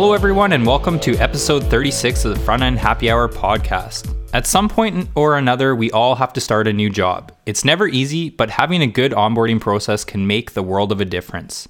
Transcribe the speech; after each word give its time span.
Hello, 0.00 0.12
everyone, 0.12 0.52
and 0.52 0.64
welcome 0.64 1.00
to 1.00 1.16
episode 1.16 1.64
36 1.64 2.24
of 2.24 2.32
the 2.32 2.44
Front 2.44 2.62
End 2.62 2.78
Happy 2.78 3.10
Hour 3.10 3.28
podcast. 3.28 4.14
At 4.32 4.46
some 4.46 4.68
point 4.68 5.08
or 5.16 5.36
another, 5.36 5.74
we 5.74 5.90
all 5.90 6.14
have 6.14 6.32
to 6.34 6.40
start 6.40 6.68
a 6.68 6.72
new 6.72 6.88
job. 6.88 7.32
It's 7.46 7.64
never 7.64 7.88
easy, 7.88 8.30
but 8.30 8.48
having 8.48 8.80
a 8.80 8.86
good 8.86 9.10
onboarding 9.10 9.60
process 9.60 10.04
can 10.04 10.24
make 10.24 10.52
the 10.52 10.62
world 10.62 10.92
of 10.92 11.00
a 11.00 11.04
difference. 11.04 11.66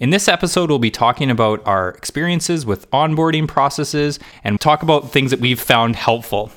In 0.00 0.10
this 0.10 0.26
episode, 0.26 0.70
we'll 0.70 0.80
be 0.80 0.90
talking 0.90 1.30
about 1.30 1.64
our 1.68 1.90
experiences 1.90 2.66
with 2.66 2.90
onboarding 2.90 3.46
processes 3.46 4.18
and 4.42 4.60
talk 4.60 4.82
about 4.82 5.12
things 5.12 5.30
that 5.30 5.38
we've 5.38 5.60
found 5.60 5.94
helpful. 5.94 6.50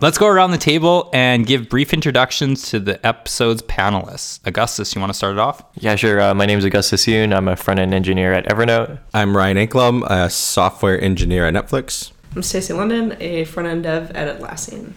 Let's 0.00 0.16
go 0.16 0.28
around 0.28 0.52
the 0.52 0.58
table 0.58 1.10
and 1.12 1.44
give 1.44 1.68
brief 1.68 1.92
introductions 1.92 2.70
to 2.70 2.78
the 2.78 3.04
episode's 3.04 3.62
panelists. 3.62 4.38
Augustus, 4.46 4.94
you 4.94 5.00
want 5.00 5.10
to 5.10 5.14
start 5.16 5.32
it 5.32 5.40
off? 5.40 5.64
Yeah, 5.74 5.96
sure. 5.96 6.20
Uh, 6.20 6.34
my 6.34 6.46
name 6.46 6.56
is 6.56 6.64
Augustus 6.64 7.04
Yuan. 7.08 7.32
I'm 7.32 7.48
a 7.48 7.56
front 7.56 7.80
end 7.80 7.92
engineer 7.92 8.32
at 8.32 8.46
Evernote. 8.46 9.00
I'm 9.12 9.36
Ryan 9.36 9.56
Anklam, 9.56 10.08
a 10.08 10.30
software 10.30 11.00
engineer 11.00 11.48
at 11.48 11.54
Netflix. 11.54 12.12
I'm 12.36 12.44
Stacy 12.44 12.74
London, 12.74 13.16
a 13.18 13.42
front 13.46 13.68
end 13.68 13.82
dev 13.82 14.12
at 14.12 14.38
Atlassian. 14.38 14.92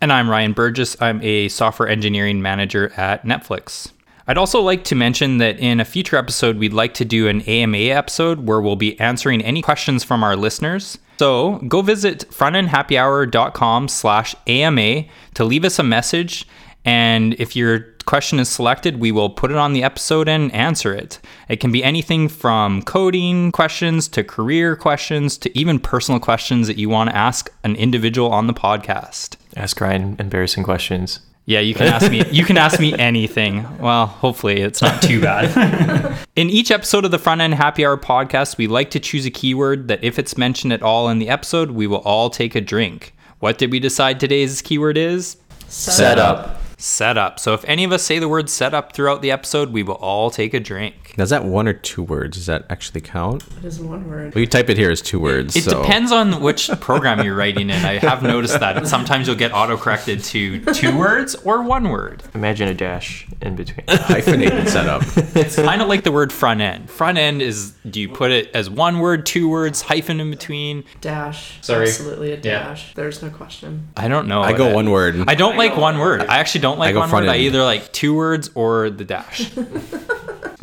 And 0.00 0.10
I'm 0.10 0.30
Ryan 0.30 0.54
Burgess. 0.54 0.96
I'm 1.02 1.20
a 1.22 1.48
software 1.48 1.90
engineering 1.90 2.40
manager 2.40 2.94
at 2.96 3.26
Netflix. 3.26 3.92
I'd 4.28 4.38
also 4.38 4.60
like 4.60 4.84
to 4.84 4.94
mention 4.94 5.38
that 5.38 5.58
in 5.58 5.78
a 5.78 5.84
future 5.84 6.16
episode, 6.16 6.58
we'd 6.58 6.72
like 6.72 6.94
to 6.94 7.04
do 7.04 7.28
an 7.28 7.42
AMA 7.42 7.78
episode 7.78 8.46
where 8.46 8.60
we'll 8.60 8.76
be 8.76 8.98
answering 8.98 9.40
any 9.42 9.62
questions 9.62 10.02
from 10.02 10.24
our 10.24 10.36
listeners. 10.36 10.98
So 11.18 11.58
go 11.68 11.80
visit 11.80 12.28
frontendhappyhour.com 12.30 13.88
slash 13.88 14.34
AMA 14.46 15.04
to 15.34 15.44
leave 15.44 15.64
us 15.64 15.78
a 15.78 15.82
message. 15.82 16.46
And 16.84 17.34
if 17.34 17.56
your 17.56 17.80
question 18.06 18.38
is 18.38 18.48
selected, 18.48 19.00
we 19.00 19.12
will 19.12 19.30
put 19.30 19.50
it 19.50 19.56
on 19.56 19.72
the 19.72 19.82
episode 19.82 20.28
and 20.28 20.52
answer 20.54 20.92
it. 20.92 21.18
It 21.48 21.56
can 21.56 21.72
be 21.72 21.82
anything 21.82 22.28
from 22.28 22.82
coding 22.82 23.50
questions 23.52 24.08
to 24.08 24.22
career 24.22 24.76
questions 24.76 25.36
to 25.38 25.58
even 25.58 25.78
personal 25.78 26.20
questions 26.20 26.66
that 26.68 26.78
you 26.78 26.88
want 26.88 27.10
to 27.10 27.16
ask 27.16 27.50
an 27.64 27.76
individual 27.76 28.30
on 28.30 28.46
the 28.46 28.54
podcast. 28.54 29.36
Ask 29.56 29.80
Ryan 29.80 30.16
embarrassing 30.18 30.64
questions. 30.64 31.20
Yeah, 31.48 31.60
you 31.60 31.74
can 31.74 31.86
ask 31.86 32.10
me. 32.10 32.24
You 32.32 32.44
can 32.44 32.58
ask 32.58 32.80
me 32.80 32.92
anything. 32.98 33.64
Well, 33.78 34.06
hopefully 34.06 34.60
it's 34.60 34.82
not 34.82 35.00
too 35.00 35.20
bad. 35.20 36.18
in 36.36 36.50
each 36.50 36.72
episode 36.72 37.04
of 37.04 37.12
the 37.12 37.20
Front 37.20 37.40
End 37.40 37.54
Happy 37.54 37.86
Hour 37.86 37.96
podcast, 37.96 38.58
we 38.58 38.66
like 38.66 38.90
to 38.90 39.00
choose 39.00 39.24
a 39.26 39.30
keyword 39.30 39.86
that, 39.86 40.02
if 40.02 40.18
it's 40.18 40.36
mentioned 40.36 40.72
at 40.72 40.82
all 40.82 41.08
in 41.08 41.20
the 41.20 41.28
episode, 41.28 41.70
we 41.70 41.86
will 41.86 41.98
all 41.98 42.30
take 42.30 42.56
a 42.56 42.60
drink. 42.60 43.14
What 43.38 43.58
did 43.58 43.70
we 43.70 43.78
decide 43.78 44.18
today's 44.18 44.60
keyword 44.60 44.98
is? 44.98 45.36
Setup. 45.68 46.56
Setup. 46.56 46.65
So 46.78 47.54
if 47.54 47.64
any 47.64 47.84
of 47.84 47.92
us 47.92 48.02
say 48.02 48.18
the 48.18 48.28
word 48.28 48.50
setup 48.50 48.92
throughout 48.92 49.22
the 49.22 49.30
episode, 49.30 49.72
we 49.72 49.82
will 49.82 49.94
all 49.94 50.30
take 50.30 50.52
a 50.52 50.60
drink. 50.60 51.14
Now, 51.16 51.24
is 51.24 51.30
that 51.30 51.44
one 51.44 51.66
or 51.66 51.72
two 51.72 52.02
words? 52.02 52.36
Does 52.36 52.46
that 52.46 52.66
actually 52.68 53.00
count? 53.00 53.42
It 53.58 53.64
is 53.64 53.80
one 53.80 54.08
word. 54.08 54.34
Well, 54.34 54.40
you 54.40 54.46
type 54.46 54.68
it 54.68 54.76
here 54.76 54.90
as 54.90 55.00
two 55.00 55.18
words. 55.18 55.56
It 55.56 55.62
so. 55.64 55.82
depends 55.82 56.12
on 56.12 56.42
which 56.42 56.68
program 56.80 57.24
you're 57.24 57.34
writing 57.34 57.70
in. 57.70 57.84
I 57.84 57.98
have 57.98 58.22
noticed 58.22 58.60
that 58.60 58.86
sometimes 58.86 59.26
you'll 59.26 59.36
get 59.36 59.52
auto-corrected 59.52 60.22
to 60.24 60.60
two 60.74 60.96
words 60.98 61.34
or 61.36 61.62
one 61.62 61.88
word. 61.88 62.22
Imagine 62.34 62.68
a 62.68 62.74
dash 62.74 63.26
in 63.40 63.56
between. 63.56 63.84
Hyphenated 63.88 64.68
setup. 64.68 65.02
It's 65.34 65.56
kind 65.56 65.80
of 65.80 65.88
like 65.88 66.04
the 66.04 66.12
word 66.12 66.32
front 66.32 66.60
end. 66.60 66.90
Front 66.90 67.16
end 67.16 67.40
is 67.40 67.72
do 67.88 68.00
you 68.00 68.08
put 68.10 68.30
it 68.30 68.50
as 68.54 68.68
one 68.68 68.98
word, 68.98 69.24
two 69.24 69.48
words, 69.48 69.80
hyphen 69.80 70.20
in 70.20 70.30
between? 70.30 70.84
Dash. 71.00 71.58
Sorry. 71.62 71.86
Absolutely 71.86 72.32
a 72.32 72.36
Yeah. 72.36 72.40
dash. 72.40 72.94
There's 72.94 73.22
no 73.22 73.30
question. 73.30 73.88
I 73.96 74.08
don't 74.08 74.28
know. 74.28 74.42
I 74.42 74.52
go 74.52 74.74
one 74.74 74.90
word. 74.90 75.24
I 75.28 75.34
don't 75.34 75.56
like 75.56 75.76
one 75.76 75.98
word. 75.98 76.22
I 76.22 76.38
actually 76.38 76.62
don't 76.62 76.65
like 76.74 76.90
I 76.90 76.92
go 76.92 77.00
one 77.00 77.08
front 77.08 77.26
word. 77.26 77.32
I 77.32 77.38
either 77.38 77.62
like 77.62 77.92
two 77.92 78.14
words 78.14 78.50
or 78.54 78.90
the 78.90 79.04
dash. 79.04 79.56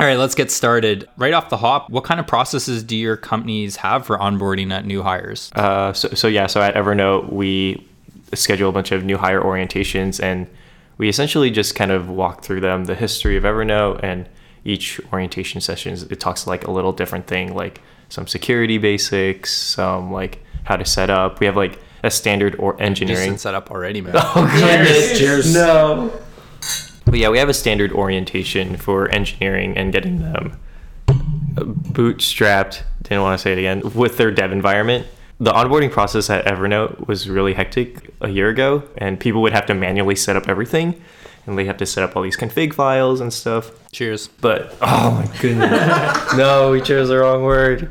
All 0.00 0.06
right, 0.08 0.18
let's 0.18 0.34
get 0.34 0.50
started. 0.50 1.08
Right 1.16 1.32
off 1.32 1.48
the 1.48 1.56
hop, 1.56 1.88
what 1.88 2.04
kind 2.04 2.20
of 2.20 2.26
processes 2.26 2.82
do 2.82 2.96
your 2.96 3.16
companies 3.16 3.76
have 3.76 4.04
for 4.04 4.18
onboarding 4.18 4.70
at 4.72 4.84
new 4.84 5.02
hires? 5.02 5.50
Uh, 5.54 5.92
so, 5.92 6.08
so 6.08 6.28
yeah, 6.28 6.46
so 6.46 6.60
at 6.60 6.74
Evernote 6.74 7.32
we 7.32 7.86
schedule 8.34 8.68
a 8.68 8.72
bunch 8.72 8.92
of 8.92 9.04
new 9.04 9.16
hire 9.16 9.40
orientations, 9.40 10.22
and 10.22 10.48
we 10.98 11.08
essentially 11.08 11.50
just 11.50 11.74
kind 11.74 11.90
of 11.90 12.08
walk 12.08 12.42
through 12.42 12.60
them, 12.60 12.84
the 12.84 12.94
history 12.94 13.36
of 13.36 13.44
Evernote, 13.44 14.00
and 14.02 14.28
each 14.64 15.00
orientation 15.12 15.60
sessions 15.60 16.02
it 16.04 16.20
talks 16.20 16.46
like 16.46 16.66
a 16.66 16.70
little 16.70 16.92
different 16.92 17.26
thing, 17.26 17.54
like 17.54 17.80
some 18.08 18.26
security 18.26 18.78
basics, 18.78 19.52
some 19.56 20.12
like 20.12 20.42
how 20.64 20.76
to 20.76 20.84
set 20.84 21.10
up. 21.10 21.40
We 21.40 21.46
have 21.46 21.56
like 21.56 21.78
a 22.04 22.10
standard 22.10 22.54
or 22.58 22.80
engineering. 22.80 23.36
set 23.38 23.54
up 23.54 23.70
already, 23.70 24.00
man. 24.00 24.14
Oh 24.16 25.14
Cheers. 25.16 25.52
No. 25.52 26.12
But 27.06 27.18
yeah, 27.18 27.28
we 27.30 27.38
have 27.38 27.48
a 27.48 27.54
standard 27.54 27.92
orientation 27.92 28.76
for 28.76 29.08
engineering 29.10 29.76
and 29.76 29.92
getting 29.92 30.20
them 30.20 30.58
bootstrapped. 31.54 32.82
Didn't 33.02 33.22
want 33.22 33.38
to 33.38 33.42
say 33.42 33.52
it 33.52 33.58
again 33.58 33.80
with 33.94 34.16
their 34.16 34.30
dev 34.30 34.52
environment. 34.52 35.06
The 35.40 35.52
onboarding 35.52 35.90
process 35.90 36.30
at 36.30 36.44
Evernote 36.44 37.06
was 37.06 37.28
really 37.28 37.54
hectic 37.54 38.10
a 38.20 38.28
year 38.28 38.48
ago, 38.48 38.84
and 38.96 39.18
people 39.18 39.42
would 39.42 39.52
have 39.52 39.66
to 39.66 39.74
manually 39.74 40.14
set 40.14 40.36
up 40.36 40.48
everything, 40.48 41.02
and 41.46 41.58
they 41.58 41.64
have 41.64 41.76
to 41.78 41.86
set 41.86 42.04
up 42.04 42.16
all 42.16 42.22
these 42.22 42.36
config 42.36 42.72
files 42.72 43.20
and 43.20 43.32
stuff. 43.32 43.70
Cheers. 43.92 44.28
But 44.28 44.74
oh 44.80 45.10
my 45.10 45.38
goodness, 45.40 46.34
no, 46.36 46.70
we 46.70 46.80
chose 46.80 47.08
the 47.08 47.18
wrong 47.18 47.42
word. 47.42 47.90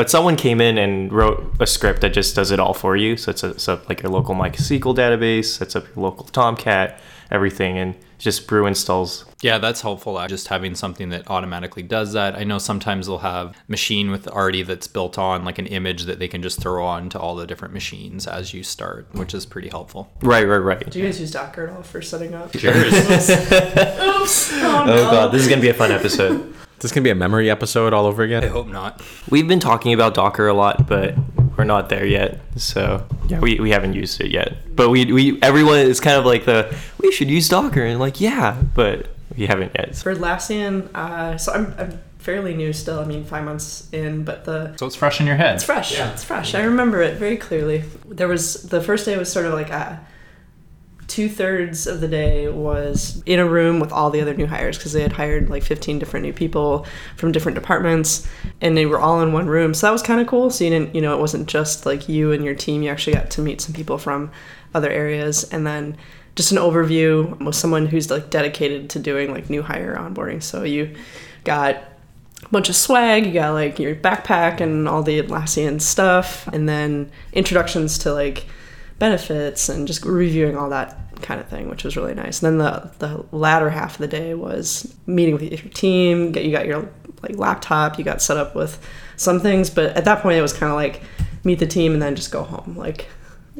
But 0.00 0.08
someone 0.08 0.36
came 0.36 0.62
in 0.62 0.78
and 0.78 1.12
wrote 1.12 1.56
a 1.60 1.66
script 1.66 2.00
that 2.00 2.14
just 2.14 2.34
does 2.34 2.52
it 2.52 2.58
all 2.58 2.72
for 2.72 2.96
you. 2.96 3.18
So 3.18 3.32
it's, 3.32 3.42
a, 3.42 3.50
it's 3.50 3.68
up 3.68 3.86
like 3.86 4.02
your 4.02 4.10
local 4.10 4.34
MySQL 4.34 4.96
database, 4.96 5.58
sets 5.58 5.76
up 5.76 5.84
your 5.88 6.02
local 6.02 6.24
Tomcat, 6.24 6.98
everything, 7.30 7.76
and 7.76 7.94
just 8.16 8.48
brew 8.48 8.64
installs. 8.64 9.26
Yeah, 9.42 9.58
that's 9.58 9.82
helpful. 9.82 10.18
Just 10.26 10.48
having 10.48 10.74
something 10.74 11.10
that 11.10 11.28
automatically 11.28 11.82
does 11.82 12.14
that. 12.14 12.34
I 12.34 12.44
know 12.44 12.56
sometimes 12.56 13.08
they'll 13.08 13.18
have 13.18 13.54
machine 13.68 14.10
with 14.10 14.26
already 14.26 14.62
that's 14.62 14.86
built 14.86 15.18
on 15.18 15.44
like 15.44 15.58
an 15.58 15.66
image 15.66 16.04
that 16.04 16.18
they 16.18 16.28
can 16.28 16.40
just 16.40 16.62
throw 16.62 16.82
on 16.82 17.10
to 17.10 17.20
all 17.20 17.36
the 17.36 17.46
different 17.46 17.74
machines 17.74 18.26
as 18.26 18.54
you 18.54 18.62
start, 18.62 19.06
which 19.12 19.34
is 19.34 19.44
pretty 19.44 19.68
helpful. 19.68 20.10
Right, 20.22 20.48
right, 20.48 20.56
right. 20.56 20.90
Do 20.90 20.98
you 20.98 21.04
guys 21.04 21.20
use 21.20 21.30
Docker 21.30 21.66
at 21.66 21.76
all 21.76 21.82
for 21.82 22.00
setting 22.00 22.32
up? 22.32 22.52
Cheers. 22.52 22.94
Oops. 23.30 24.50
Oh, 24.62 24.84
no. 24.86 24.92
Oh 24.94 25.10
god, 25.10 25.32
this 25.32 25.42
is 25.42 25.48
gonna 25.48 25.60
be 25.60 25.68
a 25.68 25.74
fun 25.74 25.92
episode. 25.92 26.54
This 26.80 26.92
can 26.92 27.02
be 27.02 27.10
a 27.10 27.14
memory 27.14 27.50
episode 27.50 27.92
all 27.92 28.06
over 28.06 28.22
again? 28.22 28.42
I 28.42 28.48
hope 28.48 28.66
not. 28.66 29.02
We've 29.28 29.46
been 29.46 29.60
talking 29.60 29.92
about 29.92 30.14
Docker 30.14 30.48
a 30.48 30.54
lot, 30.54 30.86
but 30.88 31.14
we're 31.56 31.64
not 31.64 31.90
there 31.90 32.06
yet. 32.06 32.40
So 32.56 33.06
yeah, 33.28 33.38
we, 33.38 33.60
we 33.60 33.70
haven't 33.70 33.92
used 33.92 34.20
it 34.20 34.30
yet. 34.30 34.56
But 34.74 34.88
we 34.88 35.12
we 35.12 35.38
everyone 35.42 35.80
is 35.80 36.00
kind 36.00 36.16
of 36.16 36.24
like 36.24 36.46
the 36.46 36.74
we 36.98 37.12
should 37.12 37.28
use 37.28 37.48
Docker 37.50 37.82
and 37.82 38.00
like 38.00 38.20
yeah, 38.20 38.60
but 38.74 39.08
we 39.36 39.46
haven't 39.46 39.72
yet. 39.74 39.94
For 39.94 40.14
Atlassian, 40.14 40.88
uh, 40.94 41.36
so 41.36 41.52
I'm, 41.52 41.74
I'm 41.78 42.00
fairly 42.18 42.54
new 42.54 42.72
still. 42.72 42.98
I 42.98 43.04
mean, 43.04 43.24
five 43.24 43.44
months 43.44 43.88
in, 43.92 44.24
but 44.24 44.46
the 44.46 44.74
So 44.78 44.86
it's 44.86 44.96
fresh 44.96 45.20
in 45.20 45.26
your 45.26 45.36
head. 45.36 45.56
It's 45.56 45.64
fresh. 45.64 45.92
Yeah. 45.92 46.10
It's 46.12 46.24
fresh. 46.24 46.54
I 46.54 46.62
remember 46.62 47.02
it 47.02 47.18
very 47.18 47.36
clearly. 47.36 47.84
There 48.06 48.28
was 48.28 48.62
the 48.62 48.80
first 48.80 49.04
day 49.04 49.18
was 49.18 49.30
sort 49.30 49.44
of 49.44 49.52
like 49.52 49.70
a 49.70 50.00
two 51.10 51.28
thirds 51.28 51.88
of 51.88 52.00
the 52.00 52.06
day 52.06 52.48
was 52.48 53.20
in 53.26 53.40
a 53.40 53.48
room 53.48 53.80
with 53.80 53.90
all 53.90 54.10
the 54.10 54.20
other 54.20 54.32
new 54.32 54.46
hires 54.46 54.78
because 54.78 54.92
they 54.92 55.02
had 55.02 55.12
hired 55.12 55.50
like 55.50 55.64
15 55.64 55.98
different 55.98 56.24
new 56.24 56.32
people 56.32 56.86
from 57.16 57.32
different 57.32 57.56
departments 57.56 58.28
and 58.60 58.76
they 58.76 58.86
were 58.86 59.00
all 59.00 59.20
in 59.20 59.32
one 59.32 59.48
room. 59.48 59.74
So 59.74 59.88
that 59.88 59.92
was 59.92 60.02
kind 60.02 60.20
of 60.20 60.28
cool. 60.28 60.50
So 60.50 60.62
you 60.62 60.70
didn't, 60.70 60.94
you 60.94 61.00
know, 61.00 61.12
it 61.12 61.20
wasn't 61.20 61.48
just 61.48 61.84
like 61.84 62.08
you 62.08 62.30
and 62.30 62.44
your 62.44 62.54
team. 62.54 62.82
You 62.82 62.90
actually 62.90 63.14
got 63.14 63.28
to 63.32 63.42
meet 63.42 63.60
some 63.60 63.74
people 63.74 63.98
from 63.98 64.30
other 64.72 64.88
areas 64.88 65.42
and 65.52 65.66
then 65.66 65.96
just 66.36 66.52
an 66.52 66.58
overview 66.58 67.36
with 67.44 67.56
someone 67.56 67.86
who's 67.86 68.08
like 68.08 68.30
dedicated 68.30 68.88
to 68.90 69.00
doing 69.00 69.32
like 69.32 69.50
new 69.50 69.62
hire 69.62 69.96
onboarding. 69.96 70.40
So 70.40 70.62
you 70.62 70.94
got 71.42 71.74
a 71.74 72.48
bunch 72.52 72.68
of 72.68 72.76
swag. 72.76 73.26
You 73.26 73.32
got 73.32 73.54
like 73.54 73.80
your 73.80 73.96
backpack 73.96 74.60
and 74.60 74.88
all 74.88 75.02
the 75.02 75.20
Atlassian 75.20 75.80
stuff, 75.80 76.46
and 76.52 76.68
then 76.68 77.10
introductions 77.32 77.98
to 77.98 78.14
like 78.14 78.46
benefits 79.00 79.68
and 79.68 79.88
just 79.88 80.04
reviewing 80.04 80.56
all 80.56 80.70
that 80.70 80.96
kind 81.22 81.40
of 81.40 81.48
thing, 81.48 81.68
which 81.68 81.82
was 81.82 81.96
really 81.96 82.14
nice. 82.14 82.40
And 82.40 82.60
then 82.60 82.66
the 82.66 82.90
the 83.00 83.36
latter 83.36 83.70
half 83.70 83.94
of 83.94 83.98
the 83.98 84.06
day 84.06 84.34
was 84.34 84.94
meeting 85.06 85.34
with 85.34 85.42
your 85.42 85.72
team. 85.72 86.30
Get 86.30 86.44
you 86.44 86.52
got 86.52 86.66
your 86.66 86.88
like 87.22 87.36
laptop. 87.36 87.98
You 87.98 88.04
got 88.04 88.22
set 88.22 88.36
up 88.36 88.54
with 88.54 88.78
some 89.16 89.40
things, 89.40 89.68
but 89.70 89.96
at 89.96 90.04
that 90.04 90.22
point 90.22 90.38
it 90.38 90.42
was 90.42 90.52
kind 90.52 90.70
of 90.70 90.76
like 90.76 91.02
meet 91.42 91.58
the 91.58 91.66
team 91.66 91.92
and 91.92 92.00
then 92.00 92.14
just 92.14 92.30
go 92.30 92.44
home. 92.44 92.76
Like 92.76 93.08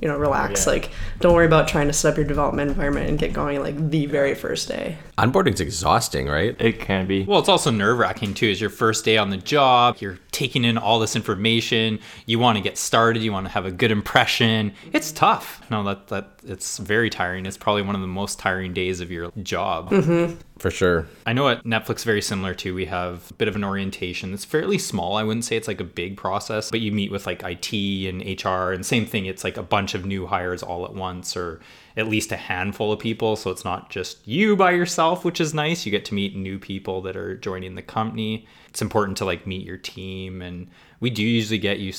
you 0.00 0.08
know, 0.08 0.16
relax. 0.16 0.66
Yeah. 0.66 0.72
Like 0.72 0.90
don't 1.20 1.34
worry 1.34 1.46
about 1.46 1.68
trying 1.68 1.86
to 1.86 1.92
set 1.92 2.12
up 2.12 2.16
your 2.16 2.26
development 2.26 2.70
environment 2.70 3.08
and 3.08 3.18
get 3.18 3.32
going 3.32 3.60
like 3.60 3.90
the 3.90 4.06
very 4.06 4.34
first 4.34 4.68
day. 4.68 4.98
Onboarding's 5.18 5.60
exhausting, 5.60 6.26
right? 6.28 6.56
It 6.58 6.80
can 6.80 7.06
be. 7.06 7.24
Well, 7.24 7.38
it's 7.38 7.48
also 7.48 7.70
nerve 7.70 7.98
wracking 7.98 8.34
too. 8.34 8.46
Is 8.46 8.60
your 8.60 8.70
first 8.70 9.04
day 9.04 9.18
on 9.18 9.30
the 9.30 9.36
job, 9.36 9.96
you're 10.00 10.18
taking 10.32 10.64
in 10.64 10.78
all 10.78 10.98
this 10.98 11.16
information. 11.16 11.98
You 12.26 12.38
want 12.38 12.56
to 12.56 12.62
get 12.62 12.78
started. 12.78 13.22
You 13.22 13.32
want 13.32 13.46
to 13.46 13.52
have 13.52 13.66
a 13.66 13.70
good 13.70 13.90
impression. 13.90 14.72
It's 14.92 15.12
tough. 15.12 15.62
No, 15.70 15.84
that 15.84 16.08
that 16.08 16.30
it's 16.46 16.78
very 16.78 17.10
tiring. 17.10 17.46
It's 17.46 17.56
probably 17.56 17.82
one 17.82 17.94
of 17.94 18.00
the 18.00 18.06
most 18.06 18.38
tiring 18.38 18.72
days 18.72 19.00
of 19.00 19.10
your 19.10 19.30
job. 19.42 19.90
Mm-hmm. 19.90 20.36
For 20.58 20.70
sure. 20.70 21.06
I 21.24 21.32
know 21.32 21.48
at 21.48 21.64
Netflix 21.64 22.04
very 22.04 22.20
similar 22.20 22.54
too. 22.54 22.74
We 22.74 22.84
have 22.84 23.30
a 23.30 23.34
bit 23.34 23.48
of 23.48 23.56
an 23.56 23.64
orientation. 23.64 24.34
It's 24.34 24.44
fairly 24.44 24.76
small. 24.76 25.16
I 25.16 25.22
wouldn't 25.22 25.46
say 25.46 25.56
it's 25.56 25.68
like 25.68 25.80
a 25.80 25.84
big 25.84 26.18
process, 26.18 26.70
but 26.70 26.80
you 26.80 26.92
meet 26.92 27.10
with 27.10 27.26
like 27.26 27.42
IT 27.42 27.72
and 27.72 28.20
HR 28.22 28.72
and 28.72 28.84
same 28.84 29.06
thing. 29.06 29.24
It's 29.24 29.42
like 29.42 29.56
a 29.56 29.62
bunch 29.62 29.89
bunch 29.90 30.00
of 30.00 30.06
new 30.06 30.26
hires 30.26 30.62
all 30.62 30.84
at 30.84 30.94
once 30.94 31.36
or 31.36 31.60
at 31.96 32.08
least 32.08 32.30
a 32.30 32.36
handful 32.36 32.92
of 32.92 33.00
people. 33.00 33.34
So 33.34 33.50
it's 33.50 33.64
not 33.64 33.90
just 33.90 34.26
you 34.26 34.56
by 34.56 34.70
yourself, 34.70 35.24
which 35.24 35.40
is 35.40 35.52
nice. 35.52 35.84
You 35.84 35.90
get 35.90 36.04
to 36.06 36.14
meet 36.14 36.36
new 36.36 36.58
people 36.58 37.02
that 37.02 37.16
are 37.16 37.36
joining 37.36 37.74
the 37.74 37.82
company. 37.82 38.46
It's 38.68 38.82
important 38.82 39.18
to 39.18 39.24
like 39.24 39.46
meet 39.46 39.66
your 39.66 39.76
team. 39.76 40.42
And 40.42 40.68
we 41.00 41.10
do 41.10 41.22
usually 41.22 41.58
get 41.58 41.80
you 41.80 41.92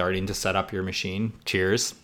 starting 0.00 0.24
to 0.24 0.32
set 0.32 0.56
up 0.56 0.72
your 0.72 0.82
machine. 0.82 1.30
Cheers. 1.44 1.94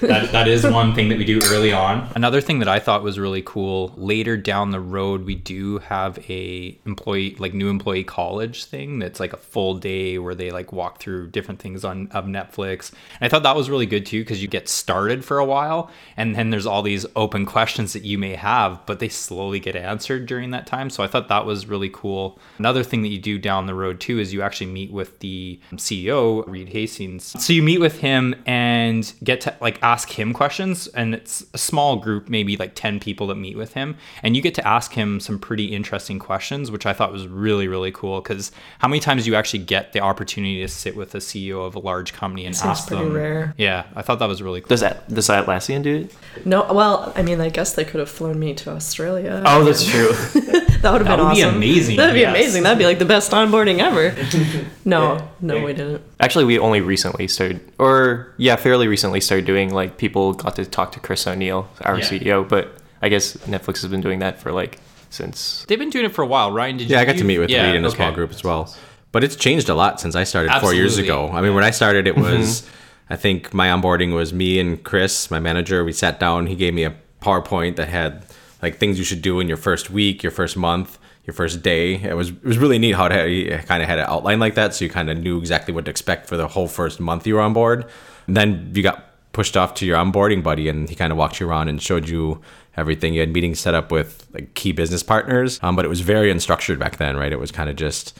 That, 0.00 0.32
that 0.32 0.48
is 0.48 0.66
one 0.66 0.92
thing 0.92 1.08
that 1.10 1.18
we 1.18 1.24
do 1.24 1.40
early 1.44 1.72
on. 1.72 2.10
Another 2.16 2.40
thing 2.40 2.58
that 2.58 2.66
I 2.66 2.80
thought 2.80 3.04
was 3.04 3.16
really 3.16 3.42
cool 3.42 3.94
later 3.96 4.36
down 4.36 4.72
the 4.72 4.80
road, 4.80 5.24
we 5.24 5.36
do 5.36 5.78
have 5.78 6.18
a 6.28 6.76
employee 6.84 7.36
like 7.38 7.54
new 7.54 7.68
employee 7.68 8.02
college 8.02 8.64
thing 8.64 8.98
that's 8.98 9.20
like 9.20 9.32
a 9.32 9.36
full 9.36 9.76
day 9.76 10.18
where 10.18 10.34
they 10.34 10.50
like 10.50 10.72
walk 10.72 10.98
through 10.98 11.28
different 11.28 11.60
things 11.60 11.84
on 11.84 12.08
of 12.08 12.24
Netflix. 12.24 12.90
And 13.20 13.26
I 13.26 13.28
thought 13.28 13.44
that 13.44 13.54
was 13.54 13.70
really 13.70 13.86
good 13.86 14.04
too 14.04 14.22
because 14.22 14.42
you 14.42 14.48
get 14.48 14.68
started 14.68 15.24
for 15.24 15.38
a 15.38 15.44
while 15.44 15.92
and 16.16 16.34
then 16.34 16.50
there's 16.50 16.66
all 16.66 16.82
these 16.82 17.06
open 17.14 17.46
questions 17.46 17.92
that 17.92 18.02
you 18.02 18.18
may 18.18 18.34
have, 18.34 18.84
but 18.84 18.98
they 18.98 19.08
slowly 19.08 19.60
get 19.60 19.76
answered 19.76 20.26
during 20.26 20.50
that 20.50 20.66
time. 20.66 20.90
So 20.90 21.04
I 21.04 21.06
thought 21.06 21.28
that 21.28 21.46
was 21.46 21.66
really 21.66 21.90
cool. 21.90 22.36
Another 22.58 22.82
thing 22.82 23.02
that 23.02 23.08
you 23.08 23.20
do 23.20 23.38
down 23.38 23.66
the 23.66 23.74
road 23.76 24.00
too 24.00 24.18
is 24.18 24.34
you 24.34 24.42
actually 24.42 24.72
meet 24.72 24.90
with 24.90 25.20
the 25.20 25.60
CEO, 25.74 26.44
Reed 26.48 26.70
Hastings 26.70 27.43
so 27.44 27.52
you 27.52 27.62
meet 27.62 27.78
with 27.78 28.00
him 28.00 28.34
and 28.46 29.12
get 29.22 29.42
to 29.42 29.54
like 29.60 29.78
ask 29.82 30.10
him 30.10 30.32
questions 30.32 30.86
and 30.88 31.14
it's 31.14 31.44
a 31.52 31.58
small 31.58 31.96
group 31.96 32.30
maybe 32.30 32.56
like 32.56 32.74
10 32.74 33.00
people 33.00 33.26
that 33.26 33.34
meet 33.34 33.54
with 33.56 33.74
him 33.74 33.96
and 34.22 34.34
you 34.34 34.40
get 34.40 34.54
to 34.54 34.66
ask 34.66 34.94
him 34.94 35.20
some 35.20 35.38
pretty 35.38 35.66
interesting 35.66 36.18
questions 36.18 36.70
which 36.70 36.86
i 36.86 36.94
thought 36.94 37.12
was 37.12 37.26
really 37.28 37.68
really 37.68 37.92
cool 37.92 38.22
because 38.22 38.50
how 38.78 38.88
many 38.88 38.98
times 38.98 39.24
do 39.24 39.30
you 39.30 39.36
actually 39.36 39.62
get 39.62 39.92
the 39.92 40.00
opportunity 40.00 40.62
to 40.62 40.68
sit 40.68 40.96
with 40.96 41.10
the 41.10 41.18
ceo 41.18 41.66
of 41.66 41.74
a 41.74 41.78
large 41.78 42.14
company 42.14 42.46
and 42.46 42.56
ask 42.56 42.88
pretty 42.88 43.04
them 43.04 43.12
rare. 43.12 43.54
yeah 43.58 43.84
i 43.94 44.00
thought 44.00 44.18
that 44.18 44.28
was 44.28 44.40
really 44.40 44.62
cool 44.62 44.68
Does 44.68 44.80
that 44.80 45.12
does 45.12 45.28
Atlassian 45.28 45.82
do 45.82 45.96
it? 45.96 46.46
No, 46.46 46.72
well, 46.72 47.12
I 47.16 47.22
mean, 47.22 47.40
I 47.40 47.48
guess 47.48 47.74
they 47.74 47.84
could 47.84 48.00
have 48.00 48.08
flown 48.10 48.38
me 48.38 48.54
to 48.54 48.70
Australia. 48.70 49.42
Oh, 49.46 49.64
that's 49.64 49.86
true. 49.86 50.12
that 50.80 50.92
would 50.92 51.06
have 51.06 51.06
been 51.06 51.26
would 51.26 51.34
be 51.34 51.42
amazing, 51.42 51.96
That'd 51.96 52.14
be 52.14 52.20
yes. 52.20 52.30
amazing. 52.30 52.62
That'd 52.64 52.78
be 52.78 52.86
like 52.86 52.98
the 52.98 53.04
best 53.04 53.30
onboarding 53.32 53.78
ever. 53.78 54.14
No, 54.86 55.30
no, 55.40 55.64
we 55.64 55.72
didn't. 55.72 56.02
Actually, 56.20 56.44
we 56.44 56.58
only 56.58 56.80
recently 56.80 57.26
started, 57.26 57.60
or 57.78 58.32
yeah, 58.36 58.56
fairly 58.56 58.88
recently 58.88 59.20
started 59.20 59.44
doing 59.44 59.72
like 59.74 59.98
people 59.98 60.32
got 60.32 60.56
to 60.56 60.64
talk 60.64 60.92
to 60.92 61.00
Chris 61.00 61.26
O'Neill, 61.26 61.68
our 61.82 61.98
Yeah. 61.98 62.04
CEO. 62.04 62.48
But 62.48 62.76
I 63.02 63.08
guess 63.08 63.36
Netflix 63.38 63.82
has 63.82 63.90
been 63.90 64.00
doing 64.00 64.20
that 64.20 64.38
for 64.38 64.52
like 64.52 64.78
since. 65.10 65.64
they've 65.68 65.78
been 65.78 65.90
doing 65.90 66.04
it 66.04 66.12
for 66.12 66.22
a 66.22 66.26
while 66.26 66.50
ryan 66.50 66.76
did 66.76 66.88
you 66.88 66.96
Yeah, 66.96 67.02
I 67.02 67.04
got 67.04 67.16
to 67.18 67.24
meet 67.24 67.38
with 67.38 67.48
yeah, 67.48 67.66
Reed 67.66 67.76
in 67.76 67.84
a 67.84 67.88
okay. 67.88 67.96
small 67.96 68.12
group 68.12 68.30
as 68.30 68.42
well. 68.42 68.74
But 69.12 69.22
it's 69.22 69.36
changed 69.36 69.68
a 69.68 69.74
lot 69.74 70.00
since 70.00 70.16
I 70.16 70.24
started 70.24 70.52
four 70.60 70.74
years 70.74 70.98
ago. 70.98 71.30
I 71.32 71.40
mean, 71.40 71.54
when 71.54 71.62
I 71.62 71.70
started, 71.70 72.08
it 72.08 72.16
mm-hmm. 72.16 72.38
was, 72.38 72.68
I 73.08 73.14
think 73.14 73.54
my 73.54 73.68
onboarding 73.68 74.12
was 74.12 74.32
me 74.32 74.58
and 74.58 74.82
Chris, 74.82 75.30
my 75.30 75.38
manager. 75.38 75.84
We 75.84 75.92
sat 75.92 76.18
down. 76.18 76.48
He 76.48 76.56
gave 76.56 76.74
me 76.74 76.82
a 76.82 76.96
PowerPoint 77.22 77.76
that 77.76 77.86
had 77.86 78.24
like 78.60 78.78
things 78.78 78.98
you 78.98 79.04
should 79.04 79.22
do 79.22 79.38
in 79.38 79.46
your 79.46 79.56
first 79.56 79.88
week, 79.88 80.24
your 80.24 80.32
first 80.32 80.56
month, 80.56 80.98
your 81.24 81.34
first 81.34 81.62
day. 81.62 81.94
It 81.94 82.16
was 82.16 82.30
it 82.30 82.44
was 82.44 82.58
really 82.58 82.78
neat 82.78 82.92
how 82.94 83.06
it, 83.06 83.66
kind 83.66 83.82
of 83.82 83.88
had 83.88 83.98
an 83.98 84.06
outline 84.08 84.40
like 84.40 84.54
that, 84.54 84.74
so 84.74 84.84
you 84.84 84.90
kind 84.90 85.10
of 85.10 85.18
knew 85.18 85.38
exactly 85.38 85.72
what 85.72 85.84
to 85.86 85.90
expect 85.90 86.28
for 86.28 86.36
the 86.36 86.48
whole 86.48 86.68
first 86.68 87.00
month 87.00 87.26
you 87.26 87.34
were 87.34 87.40
on 87.40 87.52
board. 87.52 87.86
And 88.26 88.36
then 88.36 88.70
you 88.74 88.82
got 88.82 89.10
pushed 89.32 89.56
off 89.56 89.74
to 89.74 89.86
your 89.86 89.98
onboarding 89.98 90.42
buddy, 90.42 90.68
and 90.68 90.88
he 90.88 90.94
kind 90.94 91.12
of 91.12 91.18
walked 91.18 91.40
you 91.40 91.48
around 91.48 91.68
and 91.68 91.82
showed 91.82 92.08
you 92.08 92.40
everything. 92.76 93.14
You 93.14 93.20
had 93.20 93.32
meetings 93.32 93.60
set 93.60 93.74
up 93.74 93.90
with 93.90 94.26
like 94.32 94.54
key 94.54 94.72
business 94.72 95.02
partners, 95.02 95.58
um, 95.62 95.76
but 95.76 95.84
it 95.84 95.88
was 95.88 96.00
very 96.00 96.32
unstructured 96.32 96.78
back 96.78 96.96
then, 96.96 97.16
right? 97.16 97.32
It 97.32 97.38
was 97.38 97.50
kind 97.50 97.70
of 97.70 97.76
just 97.76 98.16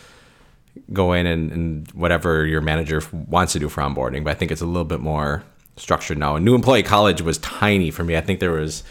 go 0.93 1.13
in 1.13 1.27
and, 1.27 1.53
and 1.53 1.91
whatever 1.93 2.45
your 2.47 2.61
manager 2.61 3.01
wants 3.13 3.53
to 3.53 3.59
do 3.59 3.69
for 3.69 3.83
onboarding. 3.83 4.25
But 4.25 4.31
I 4.31 4.35
think 4.35 4.51
it's 4.51 4.61
a 4.61 4.67
little 4.67 4.85
bit 4.85 5.01
more 5.01 5.45
structured 5.77 6.19
now. 6.19 6.37
And 6.37 6.45
new 6.45 6.55
employee 6.55 6.83
college 6.83 7.23
was 7.23 7.39
tiny 7.39 7.91
for 7.91 8.05
me. 8.05 8.17
I 8.17 8.21
think 8.21 8.41
there 8.41 8.53
was 8.53 8.83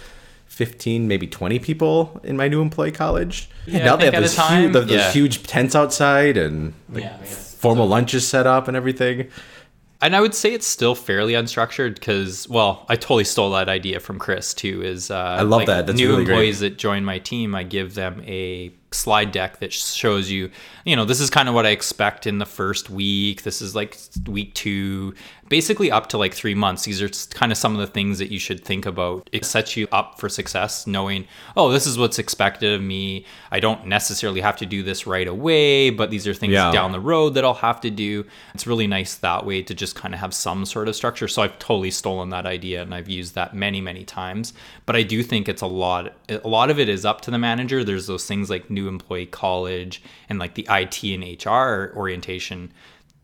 15, 0.54 1.08
maybe 1.08 1.26
20 1.26 1.58
people 1.58 2.22
in 2.24 2.38
my 2.38 2.48
new 2.48 2.62
employee 2.62 2.92
college. 2.92 3.50
Yeah, 3.66 3.86
now 3.86 3.96
they 3.96 4.06
have 4.06 4.14
at 4.14 4.20
a 4.20 4.22
those, 4.22 4.36
time, 4.36 4.62
huge, 4.66 4.74
those 4.74 4.92
yeah. 4.92 5.12
huge 5.12 5.44
tents 5.44 5.76
outside 5.76 6.38
and 6.38 6.74
like, 6.92 7.04
Yeah, 7.06 7.18
yeah. 7.20 7.26
formal 7.26 7.88
lunches 7.88 8.28
set 8.28 8.46
up 8.46 8.68
and 8.68 8.78
everything. 8.78 9.30
and 10.00 10.16
I 10.16 10.22
would 10.22 10.36
say 10.36 10.54
it's 10.54 10.68
still 10.68 10.94
fairly 10.94 11.34
unstructured 11.34 11.96
because, 11.96 12.48
well, 12.50 12.86
I 12.88 12.96
totally 12.96 13.24
stole 13.24 13.50
that 13.52 13.68
idea 13.68 14.00
from 14.00 14.20
Chris 14.20 14.54
too. 14.54 14.84
Is 14.84 15.10
uh, 15.10 15.16
I 15.40 15.42
love 15.42 15.66
that. 15.66 15.88
That's 15.88 15.98
new 15.98 16.10
really 16.10 16.26
great. 16.26 16.34
employees 16.34 16.60
that 16.60 16.78
join 16.78 17.04
my 17.04 17.18
team, 17.18 17.56
I 17.56 17.64
give 17.64 17.96
them 17.96 18.22
a 18.28 18.70
slide 18.94 19.32
deck 19.32 19.60
that 19.60 19.74
shows 19.74 20.30
you, 20.32 20.50
you 20.86 20.96
know, 20.96 21.06
this 21.06 21.20
is 21.20 21.30
kind 21.30 21.48
of 21.50 21.56
what 21.56 21.66
I 21.66 21.70
expect 21.70 22.28
in 22.28 22.38
the 22.40 22.46
first 22.46 22.90
week. 22.90 23.44
This 23.44 23.62
is 23.62 23.76
like 23.76 23.98
week 24.28 24.54
two, 24.54 25.14
basically 25.50 25.92
up 25.92 26.08
to 26.10 26.18
like 26.18 26.34
three 26.34 26.56
months. 26.56 26.84
These 26.86 27.02
are 27.02 27.10
kind 27.36 27.52
of 27.52 27.58
some 27.58 27.74
of 27.74 27.80
the 27.80 27.88
things 27.88 28.20
that 28.20 28.32
you 28.32 28.40
should 28.40 28.64
think 28.66 28.86
about. 28.86 29.30
It 29.32 29.46
sets 29.46 29.78
you 29.78 29.88
up 29.92 30.20
for 30.20 30.30
success, 30.30 30.86
knowing, 30.88 31.26
oh, 31.56 31.72
this 31.72 31.86
is 31.88 31.98
what's 31.98 32.20
expected 32.20 32.74
of 32.74 32.82
me. 32.82 33.26
I 33.52 33.60
don't 33.60 33.88
necessarily 33.88 34.42
have 34.42 34.58
to 34.58 34.66
do 34.66 34.84
this 34.84 35.06
right 35.08 35.28
away, 35.28 35.90
but 35.90 36.10
these 36.10 36.28
are 36.28 36.34
things 36.34 36.54
Yeah. 36.54 36.72
down 36.72 36.92
the 36.92 37.00
road 37.00 37.36
that 37.36 37.46
I'll 37.46 37.54
have 37.56 37.80
to 37.82 37.90
do. 37.90 38.26
It's 38.54 38.68
really 38.68 38.88
nice 38.88 39.16
that 39.16 39.46
way 39.46 39.62
to 39.62 39.74
just 39.74 39.96
kind 39.96 40.14
of 40.14 40.20
have 40.20 40.34
some 40.34 40.66
sort 40.66 40.88
of 40.88 40.96
structure. 40.96 41.28
So 41.28 41.42
I've 41.44 41.58
totally 41.60 41.92
stolen 41.92 42.30
that 42.30 42.46
idea 42.46 42.82
and 42.82 42.94
I've 42.94 43.10
used 43.10 43.36
that 43.36 43.54
many, 43.54 43.80
many 43.82 44.04
times. 44.04 44.54
But 44.86 44.96
I 44.96 45.04
do 45.04 45.24
think 45.24 45.48
it's 45.48 45.62
a 45.62 45.68
lot. 45.68 46.14
A 46.30 46.48
lot 46.48 46.70
of 46.70 46.80
it 46.80 46.90
is 46.90 47.06
up 47.06 47.22
to 47.22 47.32
the 47.32 47.38
manager. 47.38 47.84
There's 47.84 48.08
those 48.08 48.26
things 48.26 48.50
like 48.50 48.70
new 48.70 48.83
employee 48.88 49.26
college 49.26 50.02
and 50.30 50.40
like 50.40 50.56
the 50.56 50.68
IT 50.70 51.04
and 51.04 51.46
HR 51.46 51.96
orientation. 51.98 52.72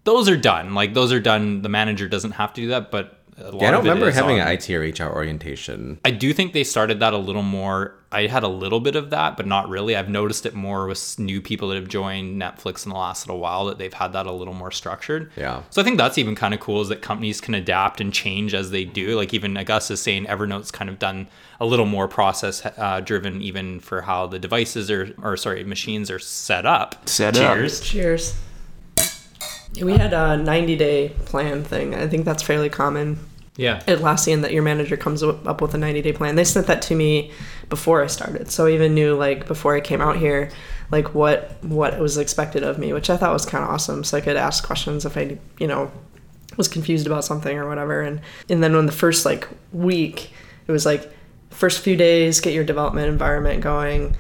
Those 0.04 0.30
are 0.30 0.38
done. 0.38 0.74
Like 0.74 0.94
those 0.94 1.12
are 1.12 1.20
done. 1.20 1.62
The 1.62 1.70
manager 1.70 2.08
doesn't 2.08 2.32
have 2.32 2.54
to 2.54 2.62
do 2.62 2.68
that, 2.70 2.92
but. 2.92 3.19
A 3.40 3.52
lot 3.52 3.62
Yeah, 3.62 3.68
I 3.68 3.72
don't 3.72 3.80
of 3.80 3.86
remember 3.86 4.12
having 4.12 4.40
on- 4.42 4.48
an 4.48 4.54
IT 4.54 4.70
or 4.76 4.82
HR 4.82 5.14
orientation. 5.16 6.00
I 6.04 6.12
do 6.12 6.34
think 6.34 6.54
they 6.54 6.64
started 6.64 7.00
that 7.00 7.14
a 7.14 7.18
little 7.18 7.42
more. 7.44 7.96
I 8.12 8.26
had 8.26 8.42
a 8.44 8.48
little 8.48 8.80
bit 8.80 8.96
of 8.96 9.12
that, 9.12 9.38
but 9.38 9.46
not 9.46 9.70
really. 9.70 9.96
I've 9.96 10.10
noticed 10.10 10.46
it 10.48 10.56
more 10.56 10.88
with 10.88 11.20
new 11.20 11.42
people 11.42 11.70
that 11.70 11.76
have 11.76 11.88
joined 11.88 12.42
Netflix 12.42 12.86
in 12.86 12.92
the 12.92 12.98
last 12.98 13.28
little 13.28 13.40
while 13.40 13.66
that 13.66 13.78
they've 13.78 13.94
had 13.94 14.14
that 14.14 14.26
a 14.26 14.32
little 14.32 14.54
more 14.56 14.72
structured. 14.72 15.32
Yeah. 15.38 15.62
So 15.70 15.80
I 15.82 15.86
think 15.86 15.98
that's 16.00 16.18
even 16.18 16.34
kind 16.36 16.54
of 16.56 16.60
cool 16.60 16.82
is 16.82 16.90
that 16.90 17.02
companies 17.04 17.40
can 17.40 17.54
adapt 17.54 18.02
and 18.02 18.12
change 18.12 18.54
as 18.56 18.72
they 18.72 18.84
do. 18.84 19.16
Like 19.16 19.34
even 19.34 19.56
Augusta 19.58 19.94
is 19.94 20.02
saying 20.02 20.26
Evernote's 20.26 20.72
kind 20.72 20.90
of 20.90 20.98
done 20.98 21.28
a 21.60 21.66
little 21.68 21.86
more 21.86 22.08
process 22.08 22.66
uh, 22.66 23.00
driven 23.02 23.42
even 23.44 23.80
for 23.80 24.02
how 24.02 24.26
the 24.26 24.40
devices 24.40 24.90
are, 24.90 25.14
or 25.22 25.38
sorry, 25.38 25.64
machines 25.64 26.10
are 26.10 26.20
set 26.20 26.66
up. 26.66 27.08
Set 27.08 27.38
up. 27.38 27.56
Cheers. 27.58 27.80
Cheers. 27.82 28.36
We 29.82 29.94
had 29.98 30.14
a 30.14 30.36
90 30.36 30.76
day 30.78 31.10
plan 31.26 31.64
thing. 31.64 31.94
I 31.94 32.08
think 32.08 32.26
that's 32.26 32.42
fairly 32.42 32.70
common 32.70 33.20
Yeah. 33.60 33.82
Atlassian 33.88 34.42
that 34.44 34.54
your 34.54 34.64
manager 34.64 34.96
comes 34.96 35.22
up 35.22 35.62
with 35.62 35.74
a 35.74 35.78
90 35.78 36.02
day 36.02 36.14
plan. 36.14 36.36
They 36.36 36.46
sent 36.46 36.68
that 36.68 36.82
to 36.84 36.96
me 36.96 37.32
before 37.68 38.02
I 38.02 38.08
started, 38.08 38.50
so 38.50 38.68
I 38.68 38.72
even 38.72 38.94
knew 38.94 39.16
like 39.16 39.48
before 39.48 39.76
I 39.76 39.82
came 39.82 40.00
out 40.00 40.16
here, 40.16 40.50
like 40.92 41.14
what 41.14 41.62
what 41.62 42.00
was 42.00 42.18
expected 42.18 42.64
of 42.64 42.80
me, 42.80 42.94
which 42.94 43.10
I 43.10 43.18
thought 43.18 43.34
was 43.34 43.46
kind 43.46 43.64
of 43.64 43.70
awesome. 43.70 44.06
So 44.06 44.18
I 44.18 44.22
could 44.22 44.38
ask 44.38 44.66
questions 44.66 45.06
if 45.06 45.18
I 45.18 45.38
you 45.60 45.68
know 45.68 45.92
was 46.56 46.70
confused 46.70 47.06
about 47.06 47.26
something 47.26 47.58
or 47.58 47.68
whatever. 47.68 48.02
And 48.02 48.22
and 48.48 48.64
then 48.64 48.74
when 48.74 48.86
the 48.86 48.94
first 48.94 49.26
like 49.26 49.48
week, 49.74 50.32
it 50.66 50.72
was 50.72 50.86
like 50.86 51.12
first 51.50 51.82
few 51.82 51.98
days 51.98 52.40
get 52.40 52.54
your 52.54 52.64
development 52.64 53.10
environment 53.10 53.62
going, 53.62 54.16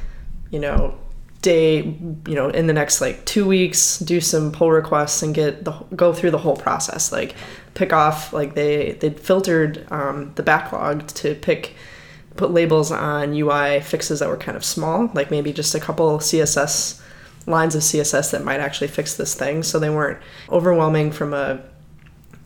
you 0.52 0.60
know 0.60 0.98
day 1.42 1.84
you 2.28 2.36
know 2.36 2.50
in 2.50 2.68
the 2.68 2.74
next 2.74 3.00
like 3.00 3.24
two 3.24 3.48
weeks 3.48 4.00
do 4.00 4.20
some 4.20 4.52
pull 4.52 4.72
requests 4.72 5.24
and 5.24 5.34
get 5.34 5.64
the 5.64 5.72
go 5.96 6.12
through 6.12 6.32
the 6.32 6.38
whole 6.38 6.58
process 6.58 7.14
like 7.14 7.34
pick 7.80 7.94
off 7.94 8.34
like 8.34 8.54
they 8.54 8.92
they 9.00 9.10
filtered 9.10 9.88
um, 9.92 10.32
the 10.36 10.44
backlog 10.44 11.08
to 11.08 11.34
pick 11.36 11.74
put 12.36 12.52
labels 12.52 12.92
on 12.92 13.34
ui 13.34 13.80
fixes 13.80 14.20
that 14.20 14.30
were 14.30 14.38
kind 14.38 14.56
of 14.56 14.64
small 14.64 15.10
like 15.14 15.32
maybe 15.32 15.52
just 15.52 15.74
a 15.74 15.80
couple 15.80 16.20
css 16.20 17.02
lines 17.48 17.76
of 17.76 17.82
css 17.82 18.32
that 18.32 18.44
might 18.44 18.60
actually 18.60 18.88
fix 18.88 19.16
this 19.16 19.34
thing 19.34 19.64
so 19.64 19.80
they 19.80 19.90
weren't 19.90 20.22
overwhelming 20.52 21.12
from 21.12 21.34
a 21.34 21.60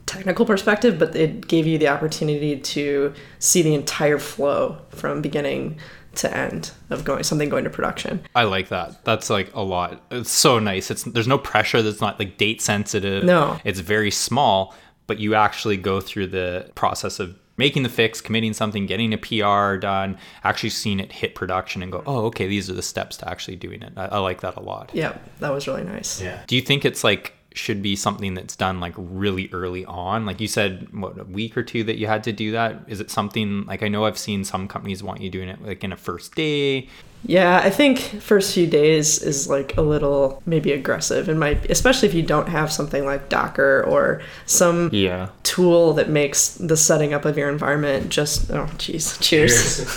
technical 0.05 0.45
perspective, 0.45 0.99
but 0.99 1.15
it 1.15 1.47
gave 1.47 1.65
you 1.65 1.77
the 1.77 1.87
opportunity 1.87 2.57
to 2.57 3.13
see 3.39 3.61
the 3.61 3.73
entire 3.73 4.19
flow 4.19 4.77
from 4.89 5.21
beginning 5.21 5.77
to 6.15 6.35
end 6.35 6.71
of 6.91 7.03
going 7.03 7.23
something 7.23 7.49
going 7.49 7.63
to 7.63 7.69
production. 7.69 8.21
I 8.35 8.43
like 8.43 8.69
that. 8.69 9.03
That's 9.03 9.29
like 9.29 9.53
a 9.55 9.63
lot. 9.63 10.03
It's 10.11 10.29
so 10.29 10.59
nice. 10.59 10.91
It's 10.91 11.03
there's 11.03 11.27
no 11.27 11.39
pressure. 11.39 11.81
That's 11.81 12.01
not 12.01 12.19
like 12.19 12.37
date 12.37 12.61
sensitive. 12.61 13.23
No. 13.23 13.59
it's 13.63 13.79
very 13.79 14.11
small, 14.11 14.75
but 15.07 15.19
you 15.19 15.36
actually 15.36 15.77
go 15.77 16.00
through 16.00 16.27
the 16.27 16.72
process 16.75 17.19
of 17.19 17.38
making 17.57 17.83
the 17.83 17.89
fix, 17.89 18.19
committing 18.19 18.53
something, 18.53 18.86
getting 18.86 19.13
a 19.13 19.17
PR 19.17 19.77
done, 19.77 20.17
actually 20.43 20.69
seeing 20.69 21.00
it 21.00 21.12
hit 21.12 21.36
production, 21.36 21.83
and 21.83 21.91
go, 21.91 22.03
oh, 22.05 22.25
okay, 22.25 22.48
these 22.48 22.69
are 22.69 22.74
the 22.74 22.81
steps 22.81 23.17
to 23.17 23.29
actually 23.29 23.55
doing 23.55 23.81
it. 23.83 23.93
I, 23.95 24.05
I 24.05 24.17
like 24.19 24.41
that 24.41 24.55
a 24.55 24.60
lot. 24.60 24.91
Yeah, 24.93 25.17
that 25.39 25.51
was 25.51 25.67
really 25.67 25.83
nice. 25.83 26.22
Yeah. 26.22 26.41
Do 26.48 26.55
you 26.55 26.62
think 26.62 26.86
it's 26.86 27.03
like 27.03 27.33
should 27.57 27.81
be 27.81 27.95
something 27.95 28.33
that's 28.33 28.55
done 28.55 28.79
like 28.79 28.93
really 28.98 29.50
early 29.53 29.86
on. 29.86 30.25
Like 30.25 30.39
you 30.41 30.48
said, 30.48 30.88
what 30.93 31.19
a 31.19 31.24
week 31.24 31.55
or 31.57 31.63
two 31.63 31.83
that 31.86 31.98
you 31.98 32.07
had 32.07 32.24
to 32.25 32.31
do 32.31 32.51
that. 32.53 32.81
Is 32.88 33.00
it 33.00 33.12
something 33.12 33.65
like 33.65 33.83
I 33.83 33.88
know 33.88 34.05
I've 34.05 34.17
seen 34.17 34.43
some 34.43 34.67
companies 34.67 35.03
want 35.03 35.22
you 35.22 35.29
doing 35.29 35.50
it 35.50 35.62
like 35.63 35.83
in 35.83 35.91
a 35.91 35.98
first 35.98 36.36
day. 36.36 36.89
Yeah, 37.25 37.62
I 37.63 37.69
think 37.69 38.00
first 38.00 38.53
few 38.53 38.67
days 38.67 39.22
is 39.22 39.48
like 39.48 39.77
a 39.77 39.81
little 39.81 40.41
maybe 40.45 40.74
aggressive 40.74 41.29
and 41.29 41.39
might 41.39 41.69
especially 41.72 42.10
if 42.10 42.13
you 42.13 42.22
don't 42.22 42.50
have 42.50 42.69
something 42.69 43.05
like 43.05 43.29
Docker 43.29 43.83
or 43.88 44.22
some 44.45 44.89
Yeah. 44.91 45.29
tool 45.43 45.93
that 45.93 46.10
makes 46.10 46.55
the 46.55 46.75
setting 46.75 47.13
up 47.13 47.24
of 47.24 47.38
your 47.38 47.50
environment 47.50 48.10
just 48.10 48.51
oh 48.51 48.65
jeez 48.77 49.17
cheers, 49.22 49.88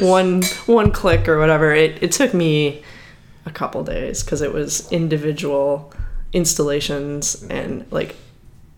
one 0.00 0.42
one 0.66 0.90
click 0.90 1.28
or 1.28 1.38
whatever 1.38 1.74
it, 1.74 2.02
it 2.02 2.12
took 2.12 2.32
me 2.32 2.82
a 3.44 3.50
couple 3.50 3.82
days 3.84 4.22
because 4.22 4.40
it 4.40 4.52
was 4.52 4.90
individual 4.90 5.92
installations 6.32 7.42
and 7.44 7.84
like 7.90 8.14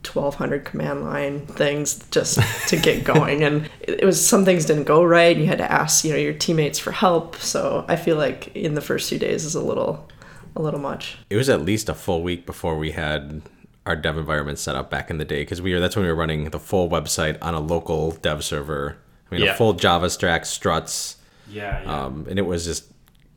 1200 0.04 0.64
command 0.64 1.04
line 1.04 1.46
things 1.46 2.02
just 2.10 2.38
to 2.68 2.76
get 2.76 3.04
going 3.14 3.42
and 3.44 3.68
it 3.80 4.04
was 4.04 4.24
some 4.24 4.44
things 4.46 4.64
didn't 4.64 4.84
go 4.84 5.04
right 5.04 5.32
and 5.36 5.40
you 5.42 5.46
had 5.46 5.58
to 5.58 5.70
ask 5.70 6.04
you 6.04 6.10
know 6.10 6.16
your 6.18 6.32
teammates 6.32 6.78
for 6.78 6.90
help 6.90 7.36
so 7.36 7.84
i 7.86 7.96
feel 7.96 8.16
like 8.16 8.54
in 8.56 8.74
the 8.74 8.80
first 8.80 9.10
few 9.10 9.18
days 9.18 9.44
is 9.44 9.54
a 9.54 9.60
little 9.60 10.08
a 10.56 10.62
little 10.62 10.80
much 10.80 11.18
It 11.28 11.36
was 11.36 11.48
at 11.50 11.60
least 11.60 11.88
a 11.90 11.94
full 11.94 12.22
week 12.22 12.46
before 12.46 12.78
we 12.78 12.92
had 12.92 13.42
our 13.86 13.94
dev 13.94 14.16
environment 14.16 14.58
set 14.58 14.74
up 14.74 14.90
back 14.90 15.10
in 15.10 15.18
the 15.18 15.24
day 15.24 15.42
because 15.42 15.60
we 15.60 15.74
were 15.74 15.80
that's 15.80 15.96
when 15.96 16.04
we 16.04 16.10
were 16.10 16.16
running 16.18 16.50
the 16.50 16.58
full 16.58 16.88
website 16.88 17.36
on 17.42 17.54
a 17.54 17.60
local 17.60 18.10
dev 18.12 18.42
server. 18.44 18.96
I 19.30 19.34
mean, 19.34 19.44
Yeah. 19.44 19.52
a 19.54 19.56
full 19.56 19.72
Java 19.74 20.10
stack, 20.10 20.44
struts, 20.44 21.16
Yeah. 21.48 21.82
um, 21.86 22.26
and 22.28 22.38
it 22.38 22.42
was 22.42 22.64
just 22.64 22.84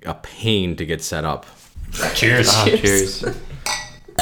a 0.06 0.16
pain 0.16 0.76
to 0.78 0.86
get 0.86 1.02
set 1.04 1.24
up. 1.24 1.46
Cheers. 2.16 2.48
Ah, 2.52 2.66
cheers. 2.66 3.24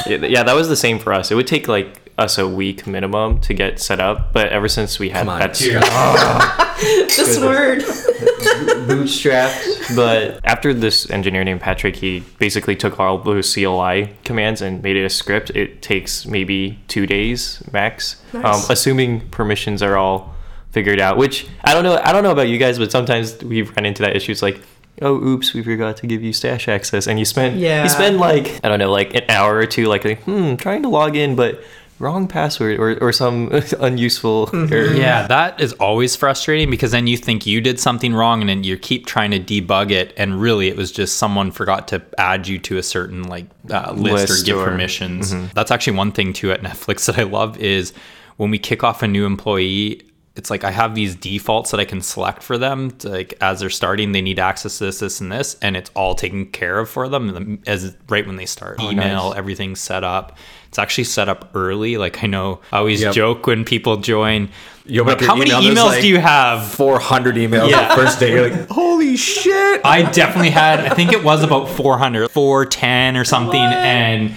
yeah, 0.07 0.43
that 0.43 0.53
was 0.55 0.69
the 0.69 0.75
same 0.75 0.99
for 0.99 1.13
us. 1.13 1.31
It 1.31 1.35
would 1.35 1.47
take 1.47 1.67
like 1.67 2.11
us 2.17 2.37
a 2.37 2.47
week 2.47 2.85
minimum 2.85 3.39
to 3.41 3.53
get 3.53 3.79
set 3.79 3.99
up, 3.99 4.33
but 4.33 4.49
ever 4.49 4.67
since 4.67 4.99
we 4.99 5.09
had 5.09 5.19
Come 5.21 5.29
on. 5.29 5.39
that 5.39 5.53
Cheers. 5.55 5.83
this 7.15 7.39
word 7.39 7.79
bootstrapped. 8.87 9.95
but 9.95 10.39
after 10.43 10.73
this 10.73 11.09
engineer 11.09 11.43
named 11.43 11.61
Patrick, 11.61 11.95
he 11.95 12.21
basically 12.39 12.75
took 12.75 12.99
all 12.99 13.17
those 13.17 13.53
CLI 13.53 14.09
commands 14.23 14.61
and 14.61 14.81
made 14.81 14.95
it 14.95 15.05
a 15.05 15.09
script. 15.09 15.51
It 15.51 15.81
takes 15.81 16.25
maybe 16.25 16.79
two 16.87 17.05
days 17.05 17.63
max, 17.71 18.21
um, 18.33 18.61
assuming 18.69 19.29
permissions 19.29 19.81
are 19.81 19.97
all 19.97 20.33
figured 20.71 20.99
out. 20.99 21.17
Which 21.17 21.47
I 21.63 21.73
don't 21.73 21.83
know. 21.83 21.99
I 22.03 22.11
don't 22.11 22.23
know 22.23 22.31
about 22.31 22.47
you 22.47 22.57
guys, 22.57 22.77
but 22.79 22.91
sometimes 22.91 23.43
we've 23.43 23.69
run 23.75 23.85
into 23.85 24.01
that 24.03 24.15
issue. 24.15 24.31
It's 24.31 24.41
like. 24.41 24.59
Oh, 25.01 25.15
oops! 25.15 25.53
We 25.53 25.63
forgot 25.63 25.97
to 25.97 26.07
give 26.07 26.21
you 26.23 26.33
stash 26.33 26.67
access, 26.67 27.07
and 27.07 27.17
you 27.19 27.25
spend 27.25 27.59
Yeah. 27.59 27.83
you 27.83 27.89
spend 27.89 28.17
like 28.17 28.59
I 28.63 28.69
don't 28.69 28.79
know, 28.79 28.91
like 28.91 29.13
an 29.15 29.23
hour 29.29 29.55
or 29.57 29.65
two, 29.65 29.85
like 29.87 30.03
hmm, 30.23 30.55
trying 30.55 30.83
to 30.83 30.89
log 30.89 31.15
in, 31.15 31.35
but 31.35 31.63
wrong 31.99 32.27
password 32.27 32.79
or, 32.79 32.97
or 32.99 33.11
some 33.13 33.47
unuseful 33.79 34.49
error. 34.53 34.91
Yeah, 34.93 35.27
that 35.27 35.61
is 35.61 35.73
always 35.73 36.15
frustrating 36.15 36.69
because 36.71 36.89
then 36.91 37.05
you 37.05 37.15
think 37.15 37.45
you 37.45 37.61
did 37.61 37.79
something 37.79 38.13
wrong 38.15 38.41
and 38.41 38.49
then 38.49 38.63
you 38.63 38.75
keep 38.75 39.05
trying 39.05 39.29
to 39.31 39.39
debug 39.39 39.91
it, 39.91 40.13
and 40.17 40.41
really 40.41 40.67
it 40.67 40.75
was 40.75 40.91
just 40.91 41.17
someone 41.17 41.51
forgot 41.51 41.87
to 41.89 42.01
add 42.17 42.47
you 42.47 42.57
to 42.59 42.77
a 42.77 42.83
certain 42.83 43.23
like 43.23 43.45
uh, 43.69 43.93
list, 43.95 44.29
List 44.29 44.41
or 44.41 44.45
give 44.45 44.57
or- 44.57 44.65
permissions. 44.65 45.33
That's 45.53 45.71
actually 45.71 45.97
one 45.97 46.11
thing 46.11 46.33
too 46.33 46.51
at 46.51 46.61
Netflix 46.61 47.05
that 47.07 47.17
I 47.19 47.23
love 47.23 47.57
is 47.59 47.93
when 48.37 48.49
we 48.49 48.57
kick 48.59 48.83
off 48.83 49.01
a 49.03 49.07
new 49.07 49.25
employee. 49.25 50.01
It's 50.41 50.49
like 50.49 50.63
I 50.63 50.71
have 50.71 50.95
these 50.95 51.13
defaults 51.15 51.69
that 51.69 51.79
I 51.79 51.85
can 51.85 52.01
select 52.01 52.41
for 52.41 52.57
them. 52.57 52.89
To, 52.97 53.09
like 53.09 53.35
as 53.41 53.59
they're 53.59 53.69
starting, 53.69 54.11
they 54.11 54.23
need 54.23 54.39
access 54.39 54.79
to 54.79 54.85
this, 54.85 54.97
this, 54.97 55.21
and 55.21 55.31
this, 55.31 55.55
and 55.61 55.77
it's 55.77 55.91
all 55.93 56.15
taken 56.15 56.47
care 56.47 56.79
of 56.79 56.89
for 56.89 57.07
them 57.07 57.61
as 57.67 57.95
right 58.09 58.25
when 58.25 58.37
they 58.37 58.47
start. 58.47 58.77
Oh, 58.79 58.89
email, 58.89 59.29
nice. 59.29 59.37
everything's 59.37 59.79
set 59.79 60.03
up. 60.03 60.35
It's 60.67 60.79
actually 60.79 61.03
set 61.03 61.29
up 61.29 61.51
early. 61.53 61.97
Like 61.97 62.23
I 62.23 62.27
know 62.27 62.59
I 62.71 62.77
always 62.79 63.03
Yep. 63.03 63.13
joke 63.13 63.45
when 63.45 63.63
people 63.65 63.97
join. 63.97 64.49
You 64.87 65.01
open 65.01 65.13
Like, 65.19 65.21
how 65.27 65.35
many 65.35 65.51
email, 65.51 65.61
there's 65.61 65.77
emails 65.77 65.85
like 65.89 66.01
do 66.01 66.07
you 66.07 66.17
have? 66.19 66.65
400 66.73 67.35
emails 67.35 67.69
Yeah. 67.69 67.89
the 67.89 68.01
first 68.01 68.19
day. 68.19 68.31
You're 68.31 68.49
like, 68.49 68.67
holy 68.71 69.17
shit! 69.17 69.81
I 69.85 70.01
definitely 70.11 70.49
had. 70.49 70.79
I 70.79 70.89
think 70.95 71.13
it 71.13 71.23
was 71.23 71.43
about 71.43 71.69
400, 71.69 72.31
410 72.31 73.15
or 73.15 73.23
something, 73.25 73.61
and 73.61 74.33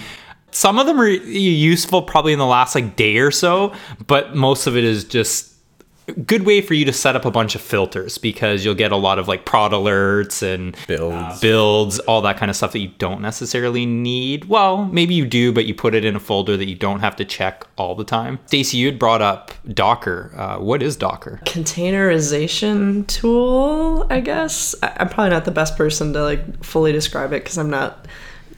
some 0.51 0.77
of 0.77 0.85
them 0.85 1.01
are 1.01 1.07
useful 1.09 2.03
probably 2.03 2.31
in 2.31 2.37
the 2.39 2.45
last 2.45 2.75
like 2.75 2.95
day 2.95 3.17
or 3.17 3.31
so, 3.31 3.73
but 4.05 4.35
most 4.35 4.67
of 4.67 4.77
it 4.77 4.83
is 4.83 5.03
just 5.03 5.51
good 6.25 6.43
way 6.45 6.61
for 6.61 6.73
you 6.75 6.85
to 6.85 6.93
set 6.93 7.15
up 7.15 7.25
a 7.25 7.31
bunch 7.31 7.55
of 7.55 7.61
filters 7.61 8.17
because 8.17 8.63
you'll 8.63 8.75
get 8.75 8.91
a 8.91 8.95
lot 8.95 9.17
of 9.19 9.27
like 9.27 9.45
prod 9.45 9.71
alerts 9.71 10.43
and 10.43 10.75
Builds. 10.87 11.39
builds, 11.39 11.99
all 11.99 12.21
that 12.21 12.37
kind 12.37 12.49
of 12.49 12.55
stuff 12.55 12.71
that 12.73 12.79
you 12.79 12.89
don't 12.99 13.21
necessarily 13.21 13.85
need. 13.85 14.45
Well, 14.45 14.85
maybe 14.85 15.13
you 15.15 15.25
do, 15.25 15.51
but 15.51 15.65
you 15.65 15.73
put 15.73 15.95
it 15.95 16.05
in 16.05 16.15
a 16.15 16.19
folder 16.19 16.57
that 16.57 16.67
you 16.67 16.75
don't 16.75 16.99
have 16.99 17.15
to 17.17 17.25
check 17.25 17.65
all 17.77 17.95
the 17.95 18.03
time. 18.03 18.39
Stacy, 18.45 18.77
you 18.77 18.85
had 18.87 18.99
brought 18.99 19.21
up 19.21 19.51
Docker. 19.73 20.31
Uh, 20.35 20.57
what 20.59 20.83
is 20.83 20.95
Docker? 20.95 21.41
containerization 21.45 23.05
tool 23.07 24.05
i 24.09 24.19
guess 24.19 24.75
I- 24.83 24.93
i'm 24.97 25.09
probably 25.09 25.31
not 25.31 25.45
the 25.45 25.51
best 25.51 25.75
person 25.77 26.13
to 26.13 26.21
like 26.23 26.63
fully 26.63 26.91
describe 26.91 27.33
it 27.33 27.43
because 27.43 27.57
i'm 27.57 27.69
not 27.69 28.07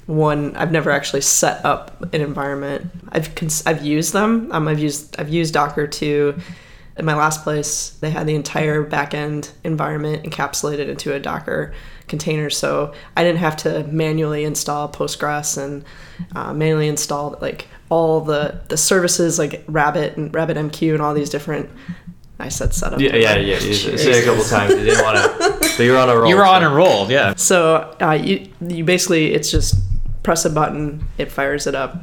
one 0.05 0.55
i've 0.55 0.71
never 0.71 0.91
actually 0.91 1.21
set 1.21 1.63
up 1.65 2.13
an 2.13 2.21
environment 2.21 2.89
i've 3.09 3.33
cons- 3.35 3.63
i've 3.65 3.83
used 3.85 4.13
them 4.13 4.49
um, 4.51 4.67
i've 4.67 4.79
used 4.79 5.15
i've 5.19 5.29
used 5.29 5.53
docker 5.53 5.87
too 5.87 6.37
in 6.97 7.05
my 7.05 7.15
last 7.15 7.43
place 7.43 7.91
they 8.01 8.09
had 8.09 8.27
the 8.27 8.35
entire 8.35 8.87
backend 8.87 9.51
environment 9.63 10.23
encapsulated 10.23 10.87
into 10.87 11.13
a 11.13 11.19
docker 11.19 11.73
container 12.07 12.49
so 12.49 12.93
i 13.15 13.23
didn't 13.23 13.39
have 13.39 13.55
to 13.55 13.83
manually 13.85 14.43
install 14.43 14.89
postgres 14.89 15.61
and 15.61 15.83
uh, 16.35 16.53
manually 16.53 16.87
install 16.87 17.37
like 17.41 17.67
all 17.89 18.21
the 18.21 18.61
the 18.69 18.77
services 18.77 19.37
like 19.39 19.63
rabbit 19.67 20.17
and 20.17 20.31
rabbitmq 20.33 20.93
and 20.93 21.01
all 21.01 21.13
these 21.13 21.29
different 21.29 21.69
I 22.39 22.49
said 22.49 22.71
setup. 22.71 22.99
Yeah, 22.99 23.15
yeah, 23.15 23.35
yeah. 23.37 23.59
You 23.59 23.73
said 23.73 23.99
it 23.99 24.23
a 24.23 24.25
couple 24.25 24.43
times. 24.43 24.73
You 24.73 24.85
didn't 24.85 25.03
want 25.03 25.17
to. 25.17 25.57
But 25.59 25.79
you 25.79 25.91
were 25.91 25.97
on 25.97 26.09
a 26.09 26.15
roll. 26.15 26.29
You 26.29 26.35
were 26.35 26.45
on 26.45 26.63
a 26.63 26.69
roll, 26.69 27.09
yeah. 27.09 27.33
So 27.35 27.95
uh, 27.99 28.11
you 28.11 28.47
you 28.61 28.83
basically 28.83 29.33
it's 29.33 29.49
just 29.49 29.75
press 30.21 30.45
a 30.45 30.49
button, 30.49 31.07
it 31.17 31.31
fires 31.31 31.67
it 31.67 31.73
up, 31.73 31.97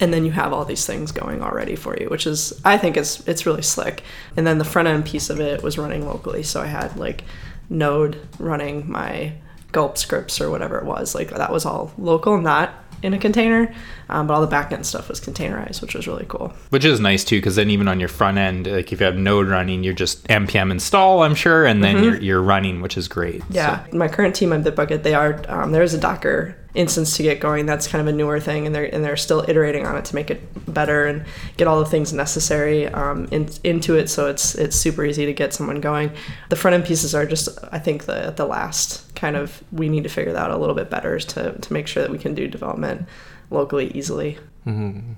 and 0.00 0.12
then 0.12 0.24
you 0.24 0.30
have 0.32 0.52
all 0.52 0.64
these 0.64 0.86
things 0.86 1.12
going 1.12 1.42
already 1.42 1.76
for 1.76 1.96
you, 1.98 2.08
which 2.08 2.26
is 2.26 2.60
I 2.64 2.78
think 2.78 2.96
it's 2.96 3.26
it's 3.28 3.46
really 3.46 3.62
slick. 3.62 4.02
And 4.36 4.46
then 4.46 4.58
the 4.58 4.64
front 4.64 4.88
end 4.88 5.04
piece 5.06 5.30
of 5.30 5.40
it 5.40 5.62
was 5.62 5.78
running 5.78 6.06
locally, 6.06 6.42
so 6.42 6.60
I 6.60 6.66
had 6.66 6.96
like 6.96 7.24
Node 7.68 8.20
running 8.38 8.90
my 8.90 9.32
gulp 9.72 9.98
scripts 9.98 10.40
or 10.40 10.50
whatever 10.50 10.78
it 10.78 10.84
was. 10.84 11.14
Like 11.14 11.30
that 11.30 11.52
was 11.52 11.66
all 11.66 11.92
local, 11.98 12.40
not 12.40 12.72
in 13.02 13.14
a 13.14 13.18
container, 13.18 13.72
um, 14.08 14.26
but 14.26 14.34
all 14.34 14.44
the 14.44 14.54
backend 14.54 14.84
stuff 14.84 15.08
was 15.08 15.20
containerized, 15.20 15.80
which 15.80 15.94
was 15.94 16.08
really 16.08 16.26
cool. 16.28 16.52
Which 16.70 16.84
is 16.84 16.98
nice 17.00 17.24
too, 17.24 17.38
because 17.38 17.56
then 17.56 17.70
even 17.70 17.86
on 17.86 18.00
your 18.00 18.08
front 18.08 18.38
end, 18.38 18.66
like 18.66 18.92
if 18.92 19.00
you 19.00 19.06
have 19.06 19.16
Node 19.16 19.48
running, 19.48 19.84
you're 19.84 19.94
just 19.94 20.26
npm 20.28 20.70
install, 20.70 21.22
I'm 21.22 21.34
sure, 21.34 21.64
and 21.64 21.82
then 21.82 22.02
you're, 22.02 22.20
you're 22.20 22.42
running, 22.42 22.80
which 22.80 22.96
is 22.96 23.08
great. 23.08 23.42
Yeah, 23.50 23.86
my 23.92 24.08
current 24.08 24.34
team 24.34 24.52
on 24.52 24.64
Bitbucket, 24.64 25.02
they 25.02 25.14
are 25.14 25.40
um, 25.48 25.72
there 25.72 25.82
is 25.82 25.94
a 25.94 25.98
Docker 25.98 26.56
instance 26.78 27.16
to 27.16 27.22
get 27.22 27.40
going. 27.40 27.66
That's 27.66 27.88
kind 27.88 28.00
of 28.00 28.06
a 28.06 28.16
newer 28.16 28.38
thing, 28.40 28.64
and 28.64 28.74
they're 28.74 28.92
and 28.94 29.04
they're 29.04 29.16
still 29.16 29.44
iterating 29.48 29.84
on 29.84 29.96
it 29.96 30.04
to 30.06 30.14
make 30.14 30.30
it 30.30 30.40
better 30.72 31.06
and 31.06 31.24
get 31.56 31.66
all 31.66 31.80
the 31.80 31.90
things 31.90 32.12
necessary 32.12 32.86
um, 32.86 33.26
in, 33.30 33.48
into 33.64 33.96
it, 33.96 34.08
so 34.08 34.28
it's 34.28 34.54
it's 34.54 34.76
super 34.76 35.04
easy 35.04 35.26
to 35.26 35.32
get 35.32 35.52
someone 35.52 35.80
going. 35.80 36.10
The 36.48 36.56
front 36.56 36.74
end 36.74 36.84
pieces 36.84 37.14
are 37.14 37.26
just, 37.26 37.48
I 37.72 37.78
think, 37.78 38.04
the 38.06 38.32
the 38.34 38.46
last 38.46 39.14
kind 39.14 39.36
of 39.36 39.62
we 39.72 39.88
need 39.88 40.04
to 40.04 40.08
figure 40.08 40.32
that 40.32 40.50
out 40.50 40.50
a 40.52 40.56
little 40.56 40.76
bit 40.76 40.88
better 40.88 41.18
to 41.18 41.52
to 41.52 41.72
make 41.72 41.88
sure 41.88 42.02
that 42.02 42.12
we 42.12 42.18
can 42.18 42.34
do 42.34 42.46
development 42.46 43.06
locally 43.50 43.90
easily. 43.92 44.38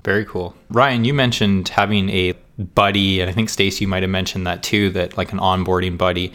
Very 0.03 0.25
cool. 0.25 0.55
Ryan, 0.69 1.05
you 1.05 1.13
mentioned 1.13 1.69
having 1.69 2.09
a 2.09 2.33
buddy, 2.57 3.21
and 3.21 3.29
I 3.29 3.33
think 3.33 3.49
Stacy 3.49 3.85
might 3.85 4.01
have 4.03 4.09
mentioned 4.09 4.47
that 4.47 4.63
too, 4.63 4.89
that 4.91 5.17
like 5.17 5.31
an 5.31 5.39
onboarding 5.39 5.97
buddy. 5.97 6.33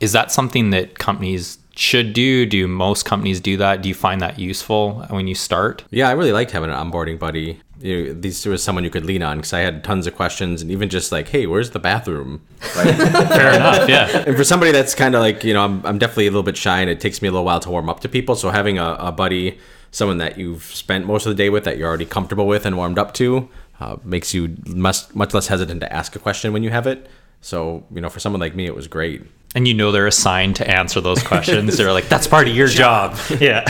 Is 0.00 0.12
that 0.12 0.30
something 0.30 0.70
that 0.70 0.98
companies 0.98 1.58
should 1.78 2.12
do? 2.12 2.44
Do 2.44 2.66
most 2.66 3.04
companies 3.04 3.40
do 3.40 3.56
that? 3.58 3.82
Do 3.82 3.88
you 3.88 3.94
find 3.94 4.20
that 4.20 4.36
useful 4.36 5.06
when 5.10 5.28
you 5.28 5.36
start? 5.36 5.84
Yeah, 5.90 6.08
I 6.08 6.12
really 6.12 6.32
liked 6.32 6.50
having 6.50 6.70
an 6.70 6.76
onboarding 6.76 7.20
buddy. 7.20 7.60
You 7.80 8.06
know, 8.06 8.12
this 8.14 8.44
was 8.44 8.64
someone 8.64 8.82
you 8.82 8.90
could 8.90 9.04
lean 9.04 9.22
on 9.22 9.36
because 9.38 9.52
I 9.52 9.60
had 9.60 9.84
tons 9.84 10.08
of 10.08 10.16
questions 10.16 10.60
and 10.60 10.72
even 10.72 10.88
just 10.88 11.12
like, 11.12 11.28
hey, 11.28 11.46
where's 11.46 11.70
the 11.70 11.78
bathroom? 11.78 12.42
Fair 12.58 13.54
enough. 13.54 13.88
Yeah. 13.88 14.24
and 14.26 14.36
for 14.36 14.42
somebody 14.42 14.72
that's 14.72 14.96
kind 14.96 15.14
of 15.14 15.20
like, 15.20 15.44
you 15.44 15.54
know, 15.54 15.62
I'm, 15.62 15.86
I'm 15.86 15.98
definitely 15.98 16.26
a 16.26 16.30
little 16.30 16.42
bit 16.42 16.56
shy 16.56 16.80
and 16.80 16.90
it 16.90 16.98
takes 17.00 17.22
me 17.22 17.28
a 17.28 17.30
little 17.30 17.44
while 17.44 17.60
to 17.60 17.70
warm 17.70 17.88
up 17.88 18.00
to 18.00 18.08
people. 18.08 18.34
So 18.34 18.50
having 18.50 18.78
a, 18.78 18.94
a 18.98 19.12
buddy, 19.12 19.60
someone 19.92 20.18
that 20.18 20.36
you've 20.36 20.64
spent 20.64 21.06
most 21.06 21.26
of 21.26 21.30
the 21.30 21.40
day 21.40 21.48
with, 21.48 21.62
that 21.62 21.78
you're 21.78 21.86
already 21.86 22.06
comfortable 22.06 22.48
with 22.48 22.66
and 22.66 22.76
warmed 22.76 22.98
up 22.98 23.14
to, 23.14 23.48
uh, 23.78 23.98
makes 24.02 24.34
you 24.34 24.56
much, 24.66 25.14
much 25.14 25.32
less 25.32 25.46
hesitant 25.46 25.80
to 25.82 25.92
ask 25.92 26.16
a 26.16 26.18
question 26.18 26.52
when 26.52 26.64
you 26.64 26.70
have 26.70 26.88
it. 26.88 27.08
So, 27.40 27.84
you 27.94 28.00
know, 28.00 28.08
for 28.08 28.18
someone 28.18 28.40
like 28.40 28.56
me, 28.56 28.66
it 28.66 28.74
was 28.74 28.88
great. 28.88 29.22
And 29.54 29.66
you 29.66 29.74
know 29.74 29.90
they're 29.92 30.06
assigned 30.06 30.56
to 30.56 30.70
answer 30.70 31.00
those 31.00 31.22
questions. 31.22 31.76
they're 31.78 31.92
like, 31.92 32.08
that's 32.08 32.26
part 32.26 32.48
of 32.48 32.54
your 32.54 32.68
job. 32.68 33.16
Yeah. 33.40 33.64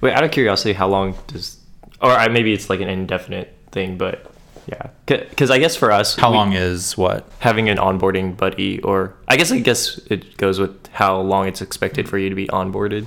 Wait, 0.00 0.12
out 0.12 0.24
of 0.24 0.30
curiosity, 0.30 0.72
how 0.74 0.88
long 0.88 1.14
does, 1.28 1.56
or 2.02 2.10
I- 2.10 2.28
maybe 2.28 2.52
it's 2.52 2.68
like 2.68 2.80
an 2.80 2.88
indefinite 2.88 3.56
thing, 3.72 3.96
but 3.98 4.30
yeah, 4.66 4.88
because 5.06 5.50
I 5.50 5.58
guess 5.58 5.76
for 5.76 5.90
us, 5.92 6.16
How 6.16 6.30
we- 6.30 6.36
long 6.36 6.52
is 6.52 6.96
what? 6.98 7.30
having 7.38 7.68
an 7.68 7.78
onboarding 7.78 8.36
buddy, 8.36 8.80
or 8.82 9.14
I 9.28 9.36
guess 9.36 9.52
I 9.52 9.60
guess 9.60 9.98
it 10.10 10.36
goes 10.36 10.58
with 10.58 10.88
how 10.88 11.20
long 11.20 11.46
it's 11.46 11.62
expected 11.62 12.08
for 12.08 12.18
you 12.18 12.28
to 12.28 12.34
be 12.34 12.48
onboarded. 12.48 13.06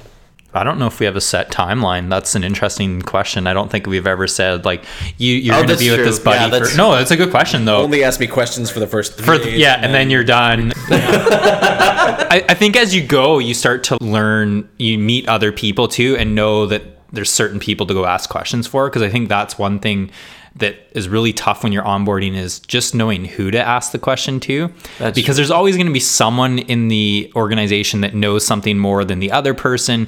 I 0.53 0.63
don't 0.63 0.79
know 0.79 0.87
if 0.87 0.99
we 0.99 1.05
have 1.05 1.15
a 1.15 1.21
set 1.21 1.51
timeline. 1.51 2.09
That's 2.09 2.33
an 2.33 2.43
interesting 2.43 3.01
question. 3.03 3.45
I 3.45 3.53
don't 3.53 3.69
think 3.69 3.85
we've 3.85 4.07
ever 4.07 4.25
said 4.27 4.65
like 4.65 4.83
you 5.17 5.35
you're 5.35 5.53
Oh, 5.53 5.57
going 5.59 5.67
to 5.67 5.73
that's 5.73 5.83
be 5.83 5.89
with 5.89 5.97
true. 5.99 6.05
this 6.05 6.19
buddy. 6.19 6.39
Yeah, 6.55 6.65
for, 6.69 6.77
no, 6.77 6.91
that's 6.93 7.11
a 7.11 7.15
good 7.15 7.29
question 7.29 7.65
though. 7.65 7.83
Only 7.83 8.03
ask 8.03 8.19
me 8.19 8.25
questions 8.27 8.71
for 8.71 8.79
the 8.79 8.87
first 8.87 9.13
three 9.15 9.25
For 9.25 9.37
days, 9.37 9.59
yeah, 9.59 9.79
and 9.79 9.93
then 9.93 10.09
you're 10.09 10.23
done. 10.23 10.73
I, 11.51 12.45
I 12.49 12.53
think 12.53 12.75
as 12.75 12.93
you 12.95 13.05
go, 13.05 13.39
you 13.39 13.53
start 13.53 13.83
to 13.85 13.97
learn. 14.01 14.67
You 14.77 14.97
meet 14.97 15.27
other 15.27 15.51
people 15.51 15.87
too, 15.87 16.15
and 16.17 16.35
know 16.35 16.65
that 16.67 16.83
there's 17.11 17.29
certain 17.29 17.59
people 17.59 17.85
to 17.87 17.93
go 17.93 18.05
ask 18.05 18.29
questions 18.29 18.67
for. 18.67 18.89
Because 18.89 19.01
I 19.01 19.09
think 19.09 19.29
that's 19.29 19.57
one 19.57 19.79
thing 19.79 20.11
that 20.55 20.75
is 20.93 21.07
really 21.07 21.31
tough 21.31 21.63
when 21.63 21.71
you're 21.71 21.83
onboarding 21.83 22.35
is 22.35 22.59
just 22.59 22.95
knowing 22.95 23.23
who 23.25 23.51
to 23.51 23.59
ask 23.61 23.91
the 23.91 23.99
question 23.99 24.39
to. 24.41 24.71
That's 24.97 25.15
because 25.15 25.37
there's 25.37 25.51
always 25.51 25.75
going 25.75 25.87
to 25.87 25.93
be 25.93 25.99
someone 25.99 26.59
in 26.59 26.87
the 26.87 27.31
organization 27.35 28.01
that 28.01 28.15
knows 28.15 28.45
something 28.45 28.77
more 28.77 29.05
than 29.05 29.19
the 29.19 29.31
other 29.31 29.53
person, 29.53 30.07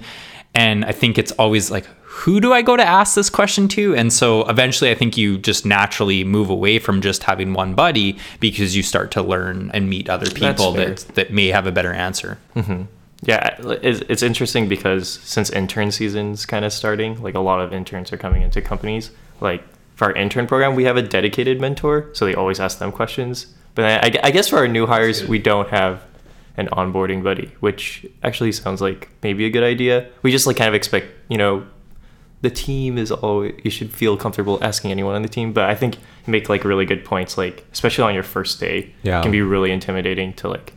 and 0.54 0.86
I 0.86 0.92
think 0.92 1.18
it's 1.18 1.32
always 1.34 1.72
like. 1.72 1.88
Who 2.26 2.40
do 2.40 2.54
I 2.54 2.62
go 2.62 2.76
to 2.76 2.84
ask 2.84 3.16
this 3.16 3.30
question 3.30 3.68
to? 3.70 3.96
And 3.96 4.12
so 4.14 4.48
eventually, 4.48 4.92
I 4.92 4.96
think 4.96 5.18
you 5.18 5.38
just 5.40 5.66
naturally 5.66 6.24
move 6.24 6.50
away 6.50 6.78
from 6.78 7.02
just 7.02 7.24
having 7.24 7.54
one 7.54 7.74
buddy 7.74 8.18
because 8.40 8.76
you 8.76 8.84
start 8.84 9.12
to 9.12 9.24
learn 9.24 9.72
and 9.74 9.90
meet 9.90 10.10
other 10.10 10.30
people 10.30 10.74
that 10.74 10.98
that 11.16 11.32
may 11.32 11.48
have 11.48 11.66
a 11.66 11.72
better 11.72 11.94
answer. 11.94 12.38
Mm-hmm. 12.56 12.84
Yeah, 13.24 13.56
it's, 13.60 14.02
it's 14.10 14.24
interesting 14.24 14.68
because 14.68 15.10
since 15.10 15.50
intern 15.50 15.92
season's 15.92 16.46
kind 16.46 16.66
of 16.66 16.74
starting, 16.74 17.22
like 17.24 17.36
a 17.36 17.40
lot 17.40 17.62
of 17.62 17.72
interns 17.74 18.12
are 18.12 18.18
coming 18.18 18.42
into 18.42 18.62
companies. 18.62 19.12
Like 19.40 19.64
for 19.96 20.06
our 20.06 20.14
intern 20.14 20.48
program, 20.48 20.76
we 20.76 20.84
have 20.84 20.98
a 20.98 21.02
dedicated 21.02 21.62
mentor, 21.62 22.10
so 22.14 22.26
they 22.26 22.36
always 22.36 22.60
ask 22.60 22.80
them 22.80 22.92
questions. 22.92 23.48
But 23.74 23.86
I, 23.86 24.20
I 24.28 24.32
guess 24.32 24.50
for 24.50 24.58
our 24.58 24.68
new 24.68 24.86
hires, 24.86 25.26
we 25.26 25.40
don't 25.40 25.70
have 25.70 26.04
an 26.58 26.68
onboarding 26.68 27.24
buddy, 27.24 27.52
which 27.60 28.06
actually 28.24 28.52
sounds 28.52 28.82
like 28.82 29.10
maybe 29.24 29.46
a 29.46 29.50
good 29.50 29.64
idea. 29.64 30.10
We 30.22 30.32
just 30.32 30.46
like 30.48 30.58
kind 30.58 30.68
of 30.68 30.74
expect, 30.74 31.08
you 31.30 31.38
know, 31.38 31.66
the 32.42 32.50
team 32.50 32.98
is 32.98 33.12
always 33.12 33.54
you 33.64 33.70
should 33.72 33.92
feel 33.94 34.18
comfortable 34.18 34.58
asking 34.64 34.92
anyone 34.92 35.16
on 35.16 35.22
the 35.22 35.30
team. 35.30 35.54
But 35.54 35.70
I 35.70 35.76
think 35.76 35.96
you 35.96 36.32
make 36.32 36.50
like 36.50 36.64
really 36.64 36.86
good 36.86 37.06
points, 37.06 37.38
like 37.38 37.66
especially 37.72 38.04
on 38.04 38.14
your 38.14 38.24
first 38.24 38.60
day, 38.60 38.94
Yeah. 39.04 39.20
it 39.20 39.24
can 39.24 39.32
be 39.32 39.42
really 39.42 39.72
intimidating 39.72 40.34
to 40.34 40.50
like, 40.50 40.74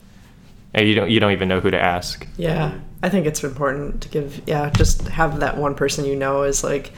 and 0.75 0.87
you 0.89 0.95
don't 0.95 1.11
you 1.11 1.21
don't 1.21 1.33
even 1.33 1.49
know 1.49 1.61
who 1.61 1.71
to 1.71 1.81
ask. 1.81 2.27
Yeah, 2.37 2.75
I 3.03 3.09
think 3.09 3.27
it's 3.27 3.43
important 3.43 4.03
to 4.03 4.09
give. 4.09 4.43
Yeah, 4.47 4.71
just 4.71 5.09
have 5.09 5.41
that 5.41 5.57
one 5.57 5.75
person 5.75 6.05
you 6.05 6.17
know 6.17 6.43
is 6.43 6.63
like 6.63 6.93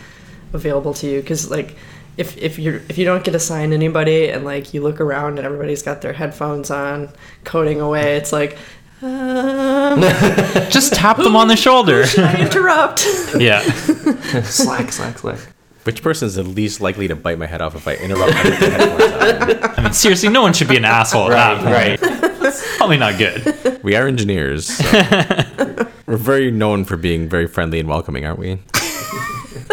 available 0.53 0.95
to 0.95 1.07
you 1.07 1.21
because 1.21 1.51
like 1.51 1.77
if 2.17 2.37
if 2.39 2.59
you 2.59 2.81
if 2.89 2.97
you 2.99 3.05
don't 3.05 3.25
get 3.25 3.35
assigned 3.35 3.73
anybody 3.73 4.29
and 4.29 4.45
like 4.45 4.73
you 4.73 4.83
look 4.83 5.01
around 5.01 5.39
and 5.39 5.47
everybody's 5.47 5.83
got 5.83 6.01
their 6.03 6.13
headphones 6.13 6.71
on 6.71 7.11
coding 7.45 7.81
away, 7.81 8.17
it's 8.17 8.33
like. 8.33 8.57
Um, 9.03 10.01
Just 10.71 10.95
tap 10.95 11.19
them 11.19 11.37
on 11.37 11.49
the 11.49 11.57
shoulder. 11.57 12.07
should 12.07 12.25
I 12.25 12.41
interrupt? 12.41 13.05
yeah. 13.39 13.61
slack, 14.43 14.91
slack, 14.91 15.19
slack. 15.19 15.39
Which 15.85 16.03
person 16.03 16.27
is 16.27 16.37
the 16.37 16.43
least 16.43 16.81
likely 16.81 17.07
to 17.09 17.15
bite 17.15 17.39
my 17.39 17.45
head 17.47 17.61
off 17.61 17.75
if 17.75 17.87
I 17.87 17.97
interrupt? 17.97 18.35
everything 18.35 18.71
headphones 18.73 19.63
on? 19.63 19.79
I 19.79 19.83
mean, 19.83 19.93
seriously, 19.93 20.31
no 20.31 20.41
one 20.41 20.55
should 20.55 20.69
be 20.69 20.79
an 20.79 20.87
asshole 20.87 21.29
right, 21.29 21.61
that 21.61 22.01
point. 22.01 22.43
right. 22.43 22.55
Probably 22.79 22.97
not 22.97 23.19
good. 23.19 23.83
we 23.85 23.95
are 23.97 24.09
engineers. 24.09 24.67
so 24.67 25.89
We're 26.07 26.17
very 26.17 26.51
known 26.51 26.87
for 26.87 26.97
being 26.97 27.29
very 27.29 27.47
friendly 27.47 27.79
and 27.79 27.89
welcoming, 27.89 28.25
aren't 28.25 28.39
we? 28.39 28.59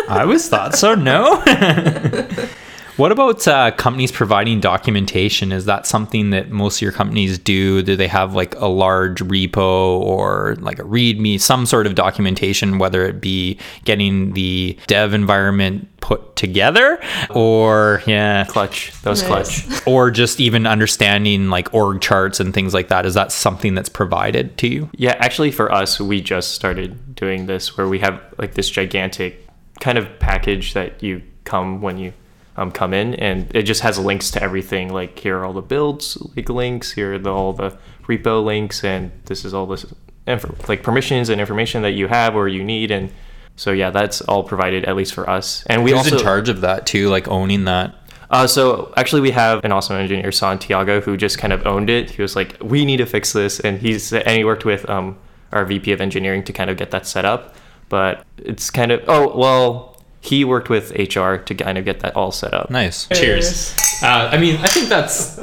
I 0.09 0.21
always 0.21 0.47
thought 0.47 0.75
so. 0.75 0.95
No. 0.95 1.41
what 2.97 3.11
about 3.11 3.47
uh, 3.47 3.71
companies 3.71 4.11
providing 4.11 4.59
documentation? 4.59 5.51
Is 5.51 5.65
that 5.65 5.87
something 5.87 6.29
that 6.31 6.49
most 6.51 6.77
of 6.77 6.81
your 6.83 6.91
companies 6.91 7.37
do? 7.39 7.81
Do 7.81 7.95
they 7.95 8.07
have 8.07 8.35
like 8.35 8.55
a 8.55 8.67
large 8.67 9.19
repo 9.19 9.99
or 9.99 10.55
like 10.59 10.79
a 10.79 10.83
README, 10.83 11.39
some 11.39 11.65
sort 11.65 11.87
of 11.87 11.95
documentation, 11.95 12.77
whether 12.77 13.05
it 13.05 13.19
be 13.21 13.57
getting 13.85 14.33
the 14.33 14.77
dev 14.87 15.13
environment 15.13 15.87
put 16.01 16.35
together 16.35 16.99
or 17.29 18.03
yeah, 18.05 18.43
Clutch. 18.49 18.91
That 19.03 19.09
was 19.11 19.23
Nice. 19.27 19.65
clutch. 19.65 19.87
or 19.87 20.11
just 20.11 20.41
even 20.41 20.67
understanding 20.67 21.49
like 21.49 21.73
org 21.73 22.01
charts 22.01 22.41
and 22.41 22.53
things 22.53 22.73
like 22.73 22.89
that? 22.89 23.05
Is 23.05 23.13
that 23.13 23.31
something 23.31 23.73
that's 23.73 23.87
provided 23.89 24.57
to 24.57 24.67
you? 24.67 24.89
Yeah, 24.97 25.15
actually, 25.19 25.51
for 25.51 25.71
us, 25.71 26.01
we 26.01 26.19
just 26.21 26.51
started 26.51 27.15
doing 27.15 27.45
this 27.45 27.77
where 27.77 27.87
we 27.87 27.99
have 27.99 28.21
like 28.37 28.55
this 28.55 28.69
gigantic 28.69 29.42
kind 29.79 29.97
of 29.97 30.19
package 30.19 30.73
that 30.73 31.01
you 31.03 31.21
come 31.43 31.81
when 31.81 31.97
you 31.97 32.13
um, 32.55 32.71
come 32.71 32.93
in, 32.93 33.15
and 33.15 33.53
it 33.55 33.63
just 33.63 33.81
has 33.81 33.97
links 33.97 34.31
to 34.31 34.41
everything. 34.41 34.93
Like 34.93 35.17
here 35.17 35.39
are 35.39 35.45
all 35.45 35.53
the 35.53 35.61
builds 35.61 36.17
like 36.35 36.49
links, 36.49 36.91
here 36.91 37.15
are 37.15 37.19
the, 37.19 37.31
all 37.31 37.53
the 37.53 37.77
repo 38.03 38.43
links, 38.43 38.83
and 38.83 39.11
this 39.25 39.45
is 39.45 39.53
all 39.53 39.65
this 39.65 39.85
inf- 40.27 40.69
like 40.69 40.83
permissions 40.83 41.29
and 41.29 41.39
information 41.39 41.81
that 41.81 41.91
you 41.91 42.07
have 42.07 42.35
or 42.35 42.47
you 42.47 42.63
need, 42.63 42.91
and 42.91 43.11
so 43.55 43.71
yeah, 43.71 43.89
that's 43.89 44.21
all 44.21 44.43
provided 44.43 44.85
at 44.85 44.95
least 44.95 45.13
for 45.13 45.29
us. 45.29 45.63
And 45.67 45.83
we 45.83 45.91
Who's 45.91 45.99
also 45.99 46.17
in 46.17 46.23
charge 46.23 46.49
of 46.49 46.61
that 46.61 46.85
too, 46.85 47.09
like 47.09 47.27
owning 47.27 47.65
that? 47.65 47.95
Uh, 48.29 48.47
so 48.47 48.91
actually, 48.97 49.21
we 49.21 49.31
have 49.31 49.63
an 49.63 49.71
awesome 49.71 49.95
engineer, 49.95 50.31
Santiago, 50.31 51.01
who 51.01 51.15
just 51.17 51.37
kind 51.37 51.53
of 51.53 51.67
owned 51.67 51.89
it. 51.89 52.09
He 52.09 52.21
was 52.21 52.35
like, 52.35 52.57
"We 52.61 52.83
need 52.83 52.97
to 52.97 53.05
fix 53.05 53.31
this," 53.31 53.59
and 53.59 53.79
he's 53.79 54.11
and 54.11 54.29
he 54.29 54.43
worked 54.43 54.65
with 54.65 54.89
um, 54.89 55.19
our 55.51 55.65
VP 55.65 55.91
of 55.91 56.01
engineering 56.01 56.43
to 56.45 56.53
kind 56.53 56.69
of 56.69 56.77
get 56.77 56.91
that 56.91 57.05
set 57.05 57.25
up. 57.25 57.55
But 57.93 58.25
it's 58.37 58.71
kind 58.71 58.91
of 58.91 59.03
oh 59.07 59.37
well, 59.37 60.01
he 60.19 60.43
worked 60.43 60.67
with 60.67 60.89
HR 60.93 61.35
to 61.35 61.53
kind 61.53 61.77
of 61.77 61.85
get 61.85 61.99
that 61.99 62.15
all 62.15 62.31
set 62.31 62.51
up. 62.51 62.71
Nice. 62.71 63.07
Cheers. 63.09 63.77
Uh, 64.01 64.31
I 64.31 64.39
mean, 64.39 64.55
I 64.57 64.65
think 64.65 64.89
that's 64.89 65.39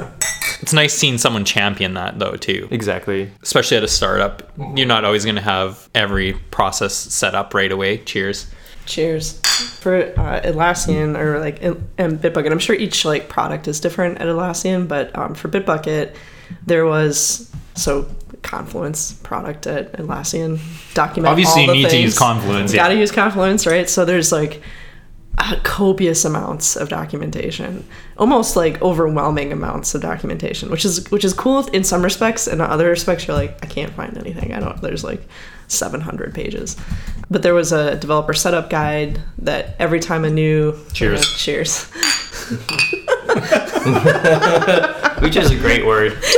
it's 0.61 0.73
nice 0.73 0.93
seeing 0.93 1.17
someone 1.17 1.45
champion 1.45 1.93
that 1.93 2.19
though 2.19 2.35
too. 2.35 2.67
Exactly. 2.69 3.31
Especially 3.41 3.77
at 3.77 3.85
a 3.85 3.87
startup, 3.87 4.51
you're 4.75 4.85
not 4.85 5.05
always 5.05 5.23
going 5.23 5.37
to 5.37 5.41
have 5.41 5.89
every 5.95 6.33
process 6.51 6.93
set 6.93 7.35
up 7.35 7.53
right 7.53 7.71
away. 7.71 7.99
Cheers. 7.99 8.51
Cheers 8.85 9.39
for 9.79 10.01
uh, 10.19 10.41
Atlassian 10.41 11.17
or 11.17 11.39
like 11.39 11.63
and 11.63 11.87
and 11.97 12.19
Bitbucket. 12.19 12.51
I'm 12.51 12.59
sure 12.59 12.75
each 12.75 13.05
like 13.05 13.29
product 13.29 13.69
is 13.69 13.79
different 13.79 14.17
at 14.17 14.27
Atlassian, 14.27 14.89
but 14.89 15.17
um, 15.17 15.35
for 15.35 15.47
Bitbucket, 15.47 16.17
there 16.65 16.85
was 16.85 17.49
so 17.75 18.07
Confluence 18.41 19.13
product 19.13 19.67
at 19.67 19.93
Atlassian 19.93 20.59
document. 20.93 21.31
Obviously, 21.31 21.67
all 21.67 21.75
you 21.75 21.83
need 21.83 21.89
to 21.89 21.97
use 21.97 22.17
Confluence. 22.17 22.71
You 22.71 22.79
Got 22.79 22.89
to 22.89 22.97
use 22.97 23.11
Confluence, 23.11 23.67
right? 23.67 23.89
So 23.89 24.03
there's 24.03 24.31
like 24.31 24.61
copious 25.63 26.25
amounts 26.25 26.75
of 26.75 26.89
documentation, 26.89 27.85
almost 28.17 28.55
like 28.55 28.81
overwhelming 28.81 29.51
amounts 29.51 29.95
of 29.95 30.01
documentation, 30.01 30.69
which 30.69 30.85
is 30.85 31.09
which 31.11 31.23
is 31.23 31.33
cool 31.33 31.65
in 31.67 31.83
some 31.83 32.03
respects, 32.03 32.47
and 32.47 32.61
in 32.61 32.67
other 32.67 32.89
respects 32.89 33.27
you're 33.27 33.37
like, 33.37 33.57
I 33.63 33.67
can't 33.67 33.93
find 33.93 34.17
anything. 34.17 34.53
I 34.53 34.59
don't. 34.59 34.81
There's 34.81 35.03
like 35.03 35.21
700 35.67 36.33
pages, 36.33 36.77
but 37.29 37.43
there 37.43 37.53
was 37.53 37.71
a 37.71 37.95
developer 37.97 38.33
setup 38.33 38.69
guide 38.69 39.21
that 39.39 39.75
every 39.79 39.99
time 39.99 40.25
a 40.25 40.29
new 40.29 40.77
Cheers. 40.93 41.21
uh, 41.21 41.23
cheers. 41.37 41.85
Which 45.21 45.35
is 45.35 45.51
a 45.51 45.55
great 45.57 45.85
word. 45.85 46.17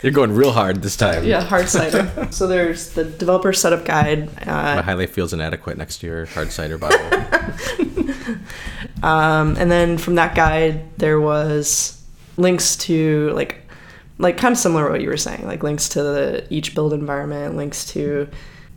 You're 0.02 0.12
going 0.12 0.34
real 0.34 0.52
hard 0.52 0.82
this 0.82 0.96
time. 0.96 1.24
Yeah, 1.24 1.42
hard 1.42 1.68
cider. 1.68 2.28
so 2.30 2.46
there's 2.46 2.90
the 2.94 3.04
developer 3.04 3.52
setup 3.52 3.84
guide. 3.84 4.34
My 4.46 4.78
Uh, 4.78 4.82
highlight 4.82 5.10
feels 5.10 5.32
inadequate 5.32 5.76
next 5.76 5.98
to 5.98 6.06
your 6.06 6.26
hard 6.26 6.52
cider 6.52 6.78
bottle. 6.78 7.00
um, 9.02 9.56
and 9.56 9.70
then 9.70 9.98
from 9.98 10.14
that 10.14 10.34
guide, 10.34 10.96
there 10.98 11.20
was 11.20 12.02
links 12.36 12.76
to 12.76 13.30
like, 13.34 13.58
like 14.18 14.38
kind 14.38 14.52
of 14.52 14.58
similar 14.58 14.86
to 14.86 14.92
what 14.92 15.00
you 15.02 15.08
were 15.08 15.16
saying, 15.16 15.46
like 15.46 15.62
links 15.62 15.88
to 15.90 16.02
the, 16.02 16.46
each 16.50 16.74
build 16.74 16.94
environment, 16.94 17.56
links 17.56 17.84
to 17.92 18.28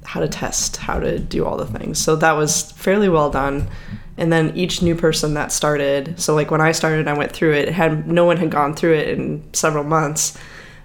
how 0.03 0.19
to 0.19 0.27
test, 0.27 0.75
how 0.77 0.99
to 0.99 1.19
do 1.19 1.45
all 1.45 1.55
the 1.55 1.65
things. 1.65 1.99
So 1.99 2.17
that 2.17 2.33
was 2.33 2.73
fairly 2.73 3.07
well 3.07 3.29
done. 3.29 3.69
And 4.17 4.31
then 4.31 4.55
each 4.55 4.81
new 4.81 4.95
person 4.95 5.33
that 5.35 5.51
started, 5.51 6.19
so 6.19 6.35
like 6.35 6.51
when 6.51 6.61
I 6.61 6.73
started, 6.73 7.07
I 7.07 7.13
went 7.13 7.31
through 7.31 7.53
it. 7.53 7.69
it 7.69 7.73
had 7.73 8.07
no 8.07 8.25
one 8.25 8.37
had 8.37 8.51
gone 8.51 8.75
through 8.75 8.95
it 8.95 9.17
in 9.17 9.43
several 9.53 9.83
months. 9.85 10.37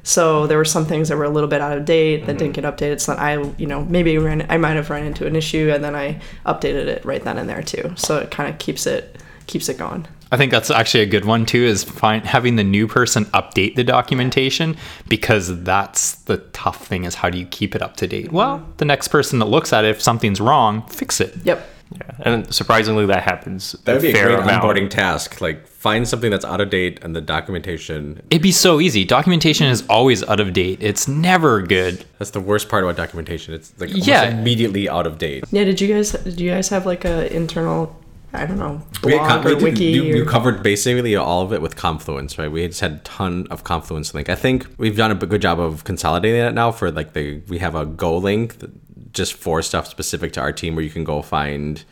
So 0.03 0.47
there 0.47 0.59
were 0.59 0.65
some 0.65 0.87
things 0.87 1.09
that 1.09 1.17
were 1.17 1.25
a 1.25 1.31
little 1.31 1.49
bit 1.49 1.61
out 1.61 1.77
of 1.77 1.85
date 1.85 2.27
that 2.27 2.39
didn't 2.39 2.55
mm-hmm. 2.55 2.63
get 2.63 2.77
updated. 2.77 3.01
So 3.01 3.15
I, 3.15 3.43
you 3.59 3.67
know, 3.67 3.85
maybe 3.85 4.17
ran, 4.19 4.47
I 4.49 4.57
might 4.57 4.77
have 4.77 4.91
run 4.91 5.05
into 5.05 5.27
an 5.27 5.37
issue, 5.37 5.71
and 5.73 5.83
then 5.85 5.95
I 5.95 6.21
updated 6.47 6.87
it 6.87 7.05
right 7.05 7.23
then 7.23 7.39
and 7.39 7.49
there 7.49 7.63
too. 7.63 7.93
So 7.97 8.19
it 8.19 8.31
kind 8.31 8.53
of 8.53 8.59
keeps 8.59 8.87
it 8.87 9.21
keeps 9.47 9.69
it 9.69 9.79
going. 9.79 10.07
I 10.31 10.37
think 10.37 10.53
that's 10.53 10.71
actually 10.71 11.05
a 11.05 11.07
good 11.07 11.25
one 11.25 11.47
too. 11.47 11.65
Is 11.65 11.85
find, 11.85 12.25
having 12.25 12.57
the 12.57 12.65
new 12.65 12.87
person 12.87 13.25
update 13.27 13.77
the 13.77 13.85
documentation 13.85 14.77
because 15.09 15.63
that's 15.63 16.17
the 16.17 16.39
tough 16.53 16.87
thing. 16.87 17.05
Is 17.05 17.15
how 17.15 17.31
do 17.31 17.39
you 17.39 17.47
keep 17.47 17.75
it 17.75 17.83
up 17.83 17.97
to 17.97 18.07
date? 18.07 18.31
Well, 18.31 18.59
mm-hmm. 18.59 18.73
the 18.77 18.85
next 18.85 19.09
person 19.09 19.39
that 19.39 19.47
looks 19.47 19.73
at 19.73 19.85
it, 19.85 19.89
if 19.89 20.03
something's 20.03 20.41
wrong, 20.41 20.87
fix 20.89 21.21
it. 21.21 21.35
Yep. 21.45 21.67
Yeah, 21.91 22.11
and 22.21 22.55
surprisingly, 22.55 23.07
that 23.07 23.23
happens. 23.23 23.73
That 23.85 23.95
would 23.95 24.03
be 24.03 24.11
a 24.11 24.13
fair 24.13 24.27
great 24.29 24.41
amount. 24.41 24.63
onboarding 24.63 24.91
task. 24.91 25.41
Like 25.41 25.67
find 25.67 26.07
something 26.07 26.31
that's 26.31 26.45
out 26.45 26.61
of 26.61 26.69
date 26.71 26.99
and 27.03 27.17
the 27.17 27.21
documentation. 27.21 28.21
It'd 28.31 28.43
be 28.43 28.53
so 28.53 28.81
easy. 28.81 29.05
Documentation 29.05 29.67
is 29.69 29.85
always 29.89 30.23
out 30.25 30.41
of 30.41 30.53
date. 30.53 30.79
It's 30.83 31.09
never 31.09 31.63
good. 31.63 32.05
That's 32.19 32.31
the 32.33 32.41
worst 32.41 32.69
part 32.69 32.85
about 32.85 32.97
documentation. 32.97 33.55
It's 33.55 33.73
like 33.79 33.91
almost 33.91 34.07
Yeah. 34.07 34.25
immediately 34.31 34.89
out 34.89 35.07
of 35.07 35.19
date. 35.19 35.45
Yeah. 35.51 35.65
Did 35.65 35.81
you 35.81 35.89
guys 35.93 36.13
did 36.13 36.39
you 36.41 36.51
guys 36.51 36.69
have 36.69 36.85
like 36.87 37.05
a 37.05 37.35
internal 37.35 37.97
I 38.35 38.45
don't 38.45 38.59
know 38.59 38.83
We, 39.03 39.13
had 39.13 39.19
blog 39.21 39.29
con- 39.31 39.47
or 39.47 39.49
we, 39.49 39.55
did- 39.55 39.63
wiki? 39.63 39.85
you, 39.87 40.03
you 40.03 40.23
or- 40.23 40.27
covered 40.27 40.63
basically 40.63 41.17
all 41.17 41.41
of 41.41 41.55
it 41.55 41.63
with 41.63 41.77
Confluence, 41.77 42.39
right? 42.39 42.53
We 42.53 42.67
just 42.69 42.81
had 42.81 42.93
a 42.93 42.99
ton 42.99 43.47
of 43.51 43.65
Confluence 43.65 44.13
link. 44.13 44.29
I 44.29 44.35
think 44.35 44.67
we've 44.77 44.97
done 44.99 45.11
a 45.11 45.15
good 45.15 45.41
job 45.41 45.59
of 45.59 45.85
consolidating 45.85 46.39
it 46.43 46.53
now 46.53 46.71
for 46.71 46.91
like 46.91 47.15
the 47.15 47.41
we 47.49 47.57
have 47.61 47.75
a 47.75 47.87
Go 47.87 48.19
link 48.19 48.59
that 48.59 48.71
just 49.13 49.35
for 49.35 49.63
stuff 49.63 49.87
specific 49.87 50.33
to 50.35 50.41
our 50.41 50.53
team 50.53 50.75
where 50.75 50.85
you 50.85 50.91
can 50.91 51.05
go 51.05 51.23
find 51.23 51.85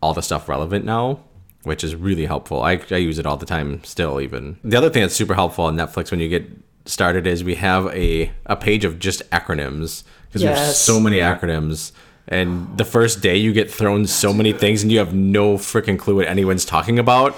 all 0.00 0.14
the 0.14 0.22
stuff 0.22 0.48
relevant 0.48 0.84
now, 0.84 1.20
which 1.62 1.82
is 1.82 1.94
really 1.94 2.26
helpful. 2.26 2.62
I, 2.62 2.80
I 2.90 2.96
use 2.96 3.18
it 3.18 3.26
all 3.26 3.36
the 3.36 3.46
time 3.46 3.82
still 3.84 4.20
even. 4.20 4.58
The 4.62 4.76
other 4.76 4.90
thing 4.90 5.02
that's 5.02 5.14
super 5.14 5.34
helpful 5.34 5.64
on 5.64 5.76
Netflix 5.76 6.10
when 6.10 6.20
you 6.20 6.28
get 6.28 6.46
started 6.86 7.26
is 7.26 7.42
we 7.42 7.54
have 7.54 7.86
a, 7.94 8.30
a 8.46 8.56
page 8.56 8.84
of 8.84 8.98
just 8.98 9.28
acronyms 9.30 10.04
because 10.28 10.42
we 10.42 10.48
have 10.48 10.74
so 10.74 11.00
many 11.00 11.18
acronyms. 11.18 11.92
And 12.26 12.78
the 12.78 12.84
first 12.84 13.20
day 13.20 13.36
you 13.36 13.52
get 13.52 13.70
thrown 13.70 14.06
so 14.06 14.32
many 14.32 14.52
things 14.52 14.82
and 14.82 14.90
you 14.90 14.98
have 14.98 15.12
no 15.12 15.58
freaking 15.58 15.98
clue 15.98 16.16
what 16.16 16.26
anyone's 16.26 16.64
talking 16.64 16.98
about. 16.98 17.36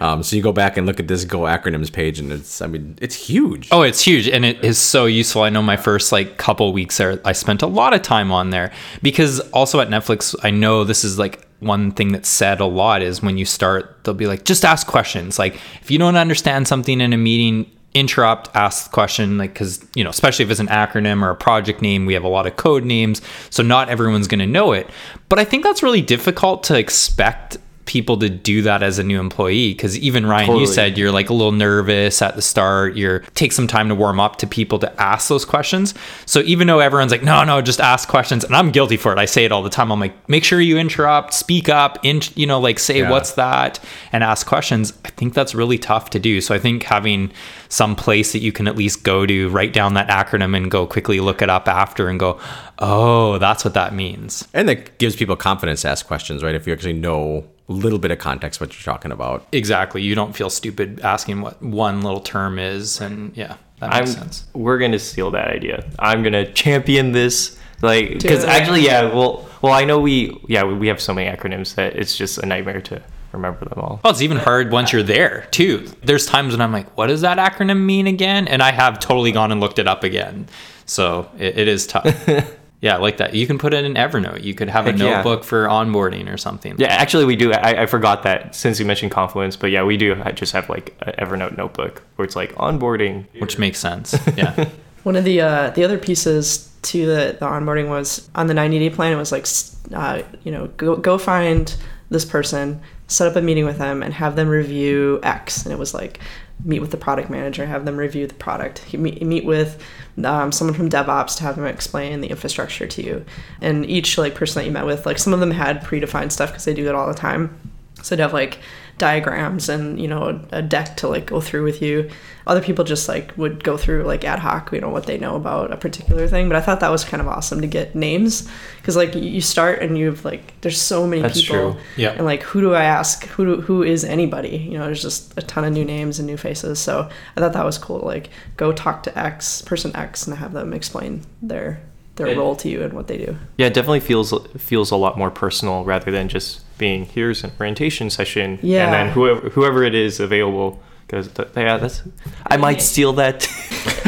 Um, 0.00 0.22
so 0.22 0.36
you 0.36 0.42
go 0.42 0.52
back 0.52 0.76
and 0.76 0.86
look 0.86 1.00
at 1.00 1.08
this 1.08 1.24
Go 1.24 1.40
acronyms 1.40 1.92
page 1.92 2.20
and 2.20 2.32
it's, 2.32 2.62
I 2.62 2.68
mean, 2.68 2.96
it's 3.00 3.16
huge. 3.16 3.68
Oh, 3.72 3.82
it's 3.82 4.00
huge 4.00 4.28
and 4.28 4.44
it 4.44 4.62
is 4.64 4.78
so 4.78 5.06
useful. 5.06 5.42
I 5.42 5.50
know 5.50 5.62
my 5.62 5.76
first 5.76 6.12
like 6.12 6.36
couple 6.36 6.72
weeks 6.72 6.98
there, 6.98 7.20
I 7.24 7.32
spent 7.32 7.62
a 7.62 7.66
lot 7.66 7.94
of 7.94 8.02
time 8.02 8.30
on 8.30 8.50
there 8.50 8.72
because 9.02 9.40
also 9.50 9.80
at 9.80 9.88
Netflix, 9.88 10.36
I 10.42 10.50
know 10.50 10.84
this 10.84 11.04
is 11.04 11.18
like 11.18 11.46
one 11.60 11.90
thing 11.90 12.12
that's 12.12 12.28
said 12.28 12.60
a 12.60 12.66
lot 12.66 13.02
is 13.02 13.20
when 13.20 13.38
you 13.38 13.44
start, 13.44 14.04
they'll 14.04 14.14
be 14.14 14.28
like, 14.28 14.44
just 14.44 14.64
ask 14.64 14.86
questions. 14.86 15.38
Like 15.38 15.56
if 15.82 15.90
you 15.90 15.98
don't 15.98 16.16
understand 16.16 16.68
something 16.68 17.00
in 17.00 17.12
a 17.12 17.16
meeting, 17.18 17.68
interrupt, 17.94 18.48
ask 18.54 18.84
the 18.84 18.94
question. 18.94 19.38
Like, 19.38 19.54
cause 19.54 19.84
you 19.94 20.04
know, 20.04 20.10
especially 20.10 20.44
if 20.44 20.50
it's 20.50 20.60
an 20.60 20.68
acronym 20.68 21.22
or 21.22 21.30
a 21.30 21.36
project 21.36 21.82
name, 21.82 22.06
we 22.06 22.14
have 22.14 22.24
a 22.24 22.28
lot 22.28 22.46
of 22.46 22.56
code 22.56 22.84
names. 22.84 23.20
So 23.50 23.62
not 23.62 23.88
everyone's 23.88 24.28
going 24.28 24.40
to 24.40 24.46
know 24.46 24.72
it. 24.72 24.88
But 25.28 25.38
I 25.38 25.44
think 25.44 25.64
that's 25.64 25.82
really 25.82 26.02
difficult 26.02 26.62
to 26.64 26.78
expect 26.78 27.58
people 27.86 28.18
to 28.18 28.28
do 28.28 28.60
that 28.60 28.82
as 28.82 28.98
a 28.98 29.02
new 29.02 29.18
employee 29.18 29.72
because 29.72 29.98
even 29.98 30.26
Ryan, 30.26 30.56
you 30.56 30.66
said 30.66 30.98
you're 30.98 31.10
like 31.10 31.30
a 31.30 31.32
little 31.32 31.52
nervous 31.52 32.20
at 32.20 32.36
the 32.36 32.42
start. 32.42 32.96
You're 32.96 33.20
take 33.34 33.50
some 33.50 33.66
time 33.66 33.88
to 33.88 33.94
warm 33.94 34.20
up 34.20 34.36
to 34.36 34.46
people 34.46 34.78
to 34.80 35.00
ask 35.00 35.28
those 35.28 35.46
questions. 35.46 35.94
So 36.26 36.40
even 36.40 36.66
though 36.66 36.80
everyone's 36.80 37.10
like, 37.10 37.22
no, 37.22 37.42
no, 37.44 37.62
just 37.62 37.80
ask 37.80 38.06
questions, 38.06 38.44
and 38.44 38.54
I'm 38.54 38.72
guilty 38.72 38.98
for 38.98 39.10
it. 39.10 39.18
I 39.18 39.24
say 39.24 39.46
it 39.46 39.52
all 39.52 39.62
the 39.62 39.70
time. 39.70 39.90
I'm 39.90 40.00
like, 40.00 40.28
make 40.28 40.44
sure 40.44 40.60
you 40.60 40.76
interrupt, 40.76 41.32
speak 41.32 41.70
up, 41.70 41.98
in, 42.02 42.20
you 42.34 42.46
know, 42.46 42.60
like 42.60 42.78
say 42.78 42.98
Yeah. 42.98 43.10
what's 43.10 43.32
that, 43.32 43.80
and 44.12 44.22
ask 44.22 44.46
questions. 44.46 44.92
I 45.06 45.08
think 45.08 45.32
that's 45.32 45.54
really 45.54 45.78
tough 45.78 46.10
to 46.10 46.18
do. 46.18 46.42
So 46.42 46.54
I 46.54 46.58
think 46.58 46.82
having 46.82 47.32
some 47.68 47.96
place 47.96 48.32
that 48.32 48.40
you 48.40 48.52
can 48.52 48.66
at 48.66 48.76
least 48.76 49.02
go 49.02 49.26
to, 49.26 49.48
write 49.50 49.72
down 49.72 49.94
that 49.94 50.08
acronym, 50.08 50.56
and 50.56 50.70
go 50.70 50.86
quickly 50.86 51.20
look 51.20 51.42
it 51.42 51.50
up 51.50 51.68
after, 51.68 52.08
and 52.08 52.18
go, 52.18 52.40
oh, 52.78 53.38
that's 53.38 53.64
what 53.64 53.74
that 53.74 53.94
means. 53.94 54.46
And 54.54 54.68
that 54.68 54.98
gives 54.98 55.16
people 55.16 55.36
confidence 55.36 55.82
to 55.82 55.88
ask 55.88 56.06
questions, 56.06 56.42
right? 56.42 56.54
If 56.54 56.66
you 56.66 56.72
actually 56.72 56.94
know 56.94 57.44
a 57.68 57.72
little 57.72 57.98
bit 57.98 58.10
of 58.10 58.18
context 58.18 58.60
what 58.60 58.72
you're 58.74 58.92
talking 58.92 59.12
about. 59.12 59.46
Exactly. 59.52 60.02
You 60.02 60.14
don't 60.14 60.34
feel 60.34 60.50
stupid 60.50 61.00
asking 61.00 61.42
what 61.42 61.62
one 61.62 62.02
little 62.02 62.20
term 62.20 62.58
is, 62.58 63.00
and 63.00 63.36
yeah, 63.36 63.56
that 63.80 63.92
I'm, 63.92 64.04
makes 64.04 64.12
sense. 64.12 64.46
we're 64.54 64.78
gonna 64.78 64.98
steal 64.98 65.30
that 65.32 65.48
idea. 65.48 65.88
I'm 65.98 66.22
gonna 66.22 66.50
champion 66.52 67.12
this, 67.12 67.58
like, 67.82 68.14
because 68.14 68.44
actually, 68.44 68.84
yeah. 68.84 69.02
Well, 69.12 69.48
well, 69.60 69.72
I 69.72 69.84
know 69.84 69.98
we, 69.98 70.40
yeah, 70.48 70.64
we, 70.64 70.74
we 70.74 70.88
have 70.88 71.00
so 71.00 71.12
many 71.12 71.34
acronyms 71.34 71.74
that 71.74 71.96
it's 71.96 72.16
just 72.16 72.38
a 72.38 72.46
nightmare 72.46 72.80
to 72.82 73.02
remember 73.32 73.64
them 73.64 73.78
all. 73.78 74.00
Well, 74.02 74.12
it's 74.12 74.22
even 74.22 74.36
hard 74.38 74.70
once 74.70 74.92
you're 74.92 75.02
there 75.02 75.46
too. 75.50 75.88
There's 76.02 76.26
times 76.26 76.52
when 76.54 76.60
I'm 76.60 76.72
like, 76.72 76.96
"What 76.96 77.08
does 77.08 77.20
that 77.22 77.38
acronym 77.38 77.84
mean 77.84 78.06
again?" 78.06 78.48
And 78.48 78.62
I 78.62 78.72
have 78.72 78.98
totally 78.98 79.32
gone 79.32 79.52
and 79.52 79.60
looked 79.60 79.78
it 79.78 79.86
up 79.86 80.04
again. 80.04 80.48
So 80.86 81.30
it, 81.38 81.58
it 81.58 81.68
is 81.68 81.86
tough. 81.86 82.06
yeah, 82.80 82.94
I 82.94 82.98
like 82.98 83.18
that. 83.18 83.34
You 83.34 83.46
can 83.46 83.58
put 83.58 83.74
it 83.74 83.84
in 83.84 83.94
Evernote. 83.94 84.42
You 84.42 84.54
could 84.54 84.68
have 84.68 84.86
a 84.86 84.92
Heck 84.92 85.00
yeah. 85.00 85.10
notebook 85.16 85.44
for 85.44 85.66
onboarding 85.66 86.32
or 86.32 86.36
something. 86.36 86.76
Yeah, 86.78 86.88
actually, 86.88 87.24
we 87.24 87.36
do. 87.36 87.52
I, 87.52 87.82
I 87.82 87.86
forgot 87.86 88.22
that 88.22 88.54
since 88.54 88.78
you 88.78 88.86
mentioned 88.86 89.12
Confluence, 89.12 89.56
but 89.56 89.70
yeah, 89.70 89.82
we 89.82 89.96
do 89.96 90.14
ha- 90.14 90.32
just 90.32 90.52
have 90.52 90.68
like 90.70 90.96
an 91.02 91.14
Evernote 91.18 91.56
notebook 91.56 92.02
where 92.16 92.24
it's 92.24 92.36
like 92.36 92.54
onboarding. 92.54 93.26
which 93.40 93.58
makes 93.58 93.78
sense. 93.78 94.16
Yeah. 94.36 94.68
One 95.04 95.16
of 95.16 95.24
the 95.24 95.40
uh, 95.40 95.70
the 95.70 95.84
other 95.84 95.96
pieces 95.98 96.70
to 96.82 97.06
the, 97.06 97.36
the 97.38 97.46
onboarding 97.46 97.88
was 97.88 98.28
on 98.34 98.46
the 98.46 98.54
90 98.54 98.78
day 98.78 98.90
plan. 98.90 99.12
It 99.12 99.16
was 99.16 99.32
like, 99.32 99.46
uh, 99.94 100.22
you 100.44 100.52
know, 100.52 100.66
go 100.76 100.96
go 100.96 101.18
find 101.18 101.74
this 102.10 102.24
person, 102.24 102.80
set 103.08 103.26
up 103.26 103.36
a 103.36 103.42
meeting 103.42 103.64
with 103.64 103.78
them, 103.78 104.02
and 104.02 104.14
have 104.14 104.36
them 104.36 104.48
review 104.48 105.18
X. 105.22 105.64
And 105.64 105.72
it 105.72 105.78
was 105.78 105.92
like 105.92 106.20
meet 106.64 106.80
with 106.80 106.90
the 106.90 106.96
product 106.96 107.30
manager, 107.30 107.66
have 107.66 107.84
them 107.84 107.96
review 107.96 108.26
the 108.26 108.34
product, 108.34 108.92
meet, 108.92 109.22
meet 109.22 109.44
with 109.44 109.82
um, 110.24 110.52
someone 110.52 110.74
from 110.74 110.88
DevOps 110.88 111.36
to 111.36 111.42
have 111.44 111.56
them 111.56 111.66
explain 111.66 112.20
the 112.20 112.28
infrastructure 112.28 112.86
to 112.86 113.02
you. 113.02 113.24
And 113.60 113.86
each 113.86 114.18
like 114.18 114.34
person 114.34 114.60
that 114.60 114.66
you 114.66 114.72
met 114.72 114.86
with, 114.86 115.06
like 115.06 115.18
some 115.18 115.32
of 115.32 115.40
them 115.40 115.50
had 115.50 115.82
predefined 115.82 116.32
stuff 116.32 116.50
because 116.50 116.64
they 116.64 116.74
do 116.74 116.88
it 116.88 116.94
all 116.94 117.08
the 117.08 117.14
time. 117.14 117.58
So 118.02 118.14
they'd 118.14 118.22
have 118.22 118.32
like 118.32 118.58
diagrams 118.98 119.68
and 119.68 120.00
you 120.00 120.08
know 120.08 120.40
a, 120.52 120.58
a 120.58 120.62
deck 120.62 120.96
to 120.98 121.08
like 121.08 121.26
go 121.26 121.40
through 121.40 121.64
with 121.64 121.80
you. 121.82 122.10
Other 122.46 122.62
people 122.62 122.82
just 122.84 123.08
like 123.08 123.36
would 123.36 123.62
go 123.62 123.76
through 123.76 124.04
like 124.04 124.24
ad 124.24 124.38
hoc, 124.38 124.72
you 124.72 124.80
know 124.80 124.88
what 124.88 125.04
they 125.04 125.18
know 125.18 125.36
about 125.36 125.70
a 125.70 125.76
particular 125.76 126.26
thing. 126.26 126.48
But 126.48 126.56
I 126.56 126.60
thought 126.62 126.80
that 126.80 126.90
was 126.90 127.04
kind 127.04 127.20
of 127.20 127.28
awesome 127.28 127.60
to 127.60 127.66
get 127.66 127.94
names 127.94 128.48
because 128.78 128.96
like 128.96 129.14
you- 129.14 129.20
you 129.20 129.40
start 129.42 129.80
and 129.82 129.98
you've 129.98 130.24
like 130.24 130.58
there's 130.62 130.80
so 130.80 131.06
many 131.06 131.20
That's 131.22 131.40
people. 131.42 131.72
true. 131.74 131.80
Yeah. 131.96 132.12
And 132.12 132.24
like 132.24 132.42
who 132.42 132.60
do 132.62 132.74
I 132.74 132.84
ask? 132.84 133.24
Who 133.26 133.44
do, 133.56 133.60
who 133.60 133.82
is 133.82 134.02
anybody? 134.04 134.56
You 134.56 134.78
know, 134.78 134.86
there's 134.86 135.02
just 135.02 135.36
a 135.36 135.42
ton 135.42 135.64
of 135.64 135.72
new 135.74 135.84
names 135.84 136.18
and 136.18 136.26
new 136.26 136.38
faces. 136.38 136.78
So 136.78 137.08
I 137.36 137.40
thought 137.40 137.52
that 137.52 137.64
was 137.66 137.76
cool. 137.76 137.98
Like 138.00 138.30
go 138.56 138.72
talk 138.72 139.02
to 139.04 139.18
X 139.18 139.60
person 139.62 139.94
X 139.94 140.26
and 140.26 140.36
have 140.38 140.52
them 140.54 140.72
explain 140.72 141.22
their 141.42 141.80
their 142.16 142.28
It- 142.28 142.38
role 142.38 142.56
to 142.56 142.68
you 142.70 142.82
and 142.82 142.94
what 142.94 143.08
they 143.08 143.18
do. 143.18 143.36
Yeah, 143.58 143.66
it 143.66 143.74
definitely 143.74 144.00
feels 144.00 144.32
feels 144.56 144.90
a 144.90 144.96
lot 144.96 145.18
more 145.18 145.30
personal 145.30 145.84
rather 145.84 146.10
than 146.10 146.28
just 146.30 146.60
being 146.78 147.04
here's 147.04 147.44
an 147.44 147.52
orientation 147.60 148.10
session, 148.10 148.58
Yeah. 148.62 148.84
and 148.84 148.94
then 148.94 149.08
whoever 149.12 149.48
whoever 149.50 149.82
it 149.82 149.94
is 149.94 150.20
available 150.20 150.80
goes. 151.08 151.28
Yeah, 151.56 151.76
that's. 151.78 152.02
I 152.46 152.56
might 152.56 152.80
steal 152.80 153.12
that. 153.14 153.46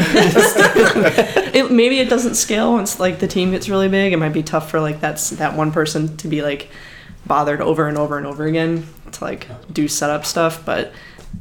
it, 1.53 1.71
maybe 1.71 1.99
it 1.99 2.09
doesn't 2.09 2.35
scale 2.35 2.73
once 2.73 2.99
like 2.99 3.19
the 3.19 3.27
team 3.27 3.51
gets 3.51 3.69
really 3.69 3.89
big. 3.89 4.13
It 4.13 4.17
might 4.17 4.33
be 4.33 4.43
tough 4.43 4.69
for 4.69 4.79
like 4.79 4.99
that's 5.01 5.31
that 5.31 5.55
one 5.55 5.71
person 5.71 6.17
to 6.17 6.27
be 6.27 6.41
like 6.41 6.69
bothered 7.25 7.61
over 7.61 7.87
and 7.87 7.97
over 7.97 8.17
and 8.17 8.25
over 8.25 8.45
again 8.45 8.87
to 9.11 9.23
like 9.23 9.47
do 9.71 9.87
setup 9.87 10.25
stuff. 10.25 10.65
But 10.65 10.91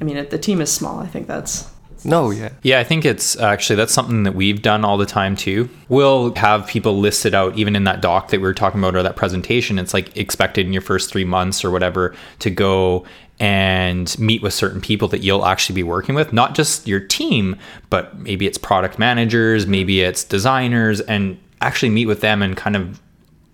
I 0.00 0.04
mean, 0.04 0.16
if 0.16 0.30
the 0.30 0.38
team 0.38 0.60
is 0.60 0.72
small, 0.72 0.98
I 1.00 1.06
think 1.06 1.26
that's 1.26 1.69
no, 2.04 2.30
yeah. 2.30 2.50
Yeah, 2.62 2.80
I 2.80 2.84
think 2.84 3.04
it's 3.04 3.38
actually 3.38 3.76
that's 3.76 3.92
something 3.92 4.22
that 4.24 4.34
we've 4.34 4.62
done 4.62 4.84
all 4.84 4.96
the 4.96 5.06
time 5.06 5.36
too. 5.36 5.68
We'll 5.88 6.34
have 6.34 6.66
people 6.66 6.98
listed 6.98 7.34
out 7.34 7.56
even 7.56 7.76
in 7.76 7.84
that 7.84 8.00
doc 8.00 8.28
that 8.28 8.38
we 8.38 8.42
were 8.42 8.54
talking 8.54 8.80
about 8.80 8.96
or 8.96 9.02
that 9.02 9.16
presentation. 9.16 9.78
It's 9.78 9.94
like 9.94 10.16
expected 10.16 10.66
in 10.66 10.72
your 10.72 10.82
first 10.82 11.10
three 11.10 11.24
months 11.24 11.64
or 11.64 11.70
whatever 11.70 12.14
to 12.40 12.50
go 12.50 13.04
and 13.38 14.18
meet 14.18 14.42
with 14.42 14.52
certain 14.52 14.80
people 14.80 15.08
that 15.08 15.22
you'll 15.22 15.46
actually 15.46 15.74
be 15.74 15.82
working 15.82 16.14
with, 16.14 16.32
not 16.32 16.54
just 16.54 16.86
your 16.86 17.00
team, 17.00 17.56
but 17.88 18.18
maybe 18.18 18.46
it's 18.46 18.58
product 18.58 18.98
managers, 18.98 19.66
maybe 19.66 20.02
it's 20.02 20.24
designers, 20.24 21.00
and 21.00 21.38
actually 21.62 21.88
meet 21.88 22.06
with 22.06 22.20
them 22.20 22.42
and 22.42 22.56
kind 22.56 22.76
of 22.76 23.00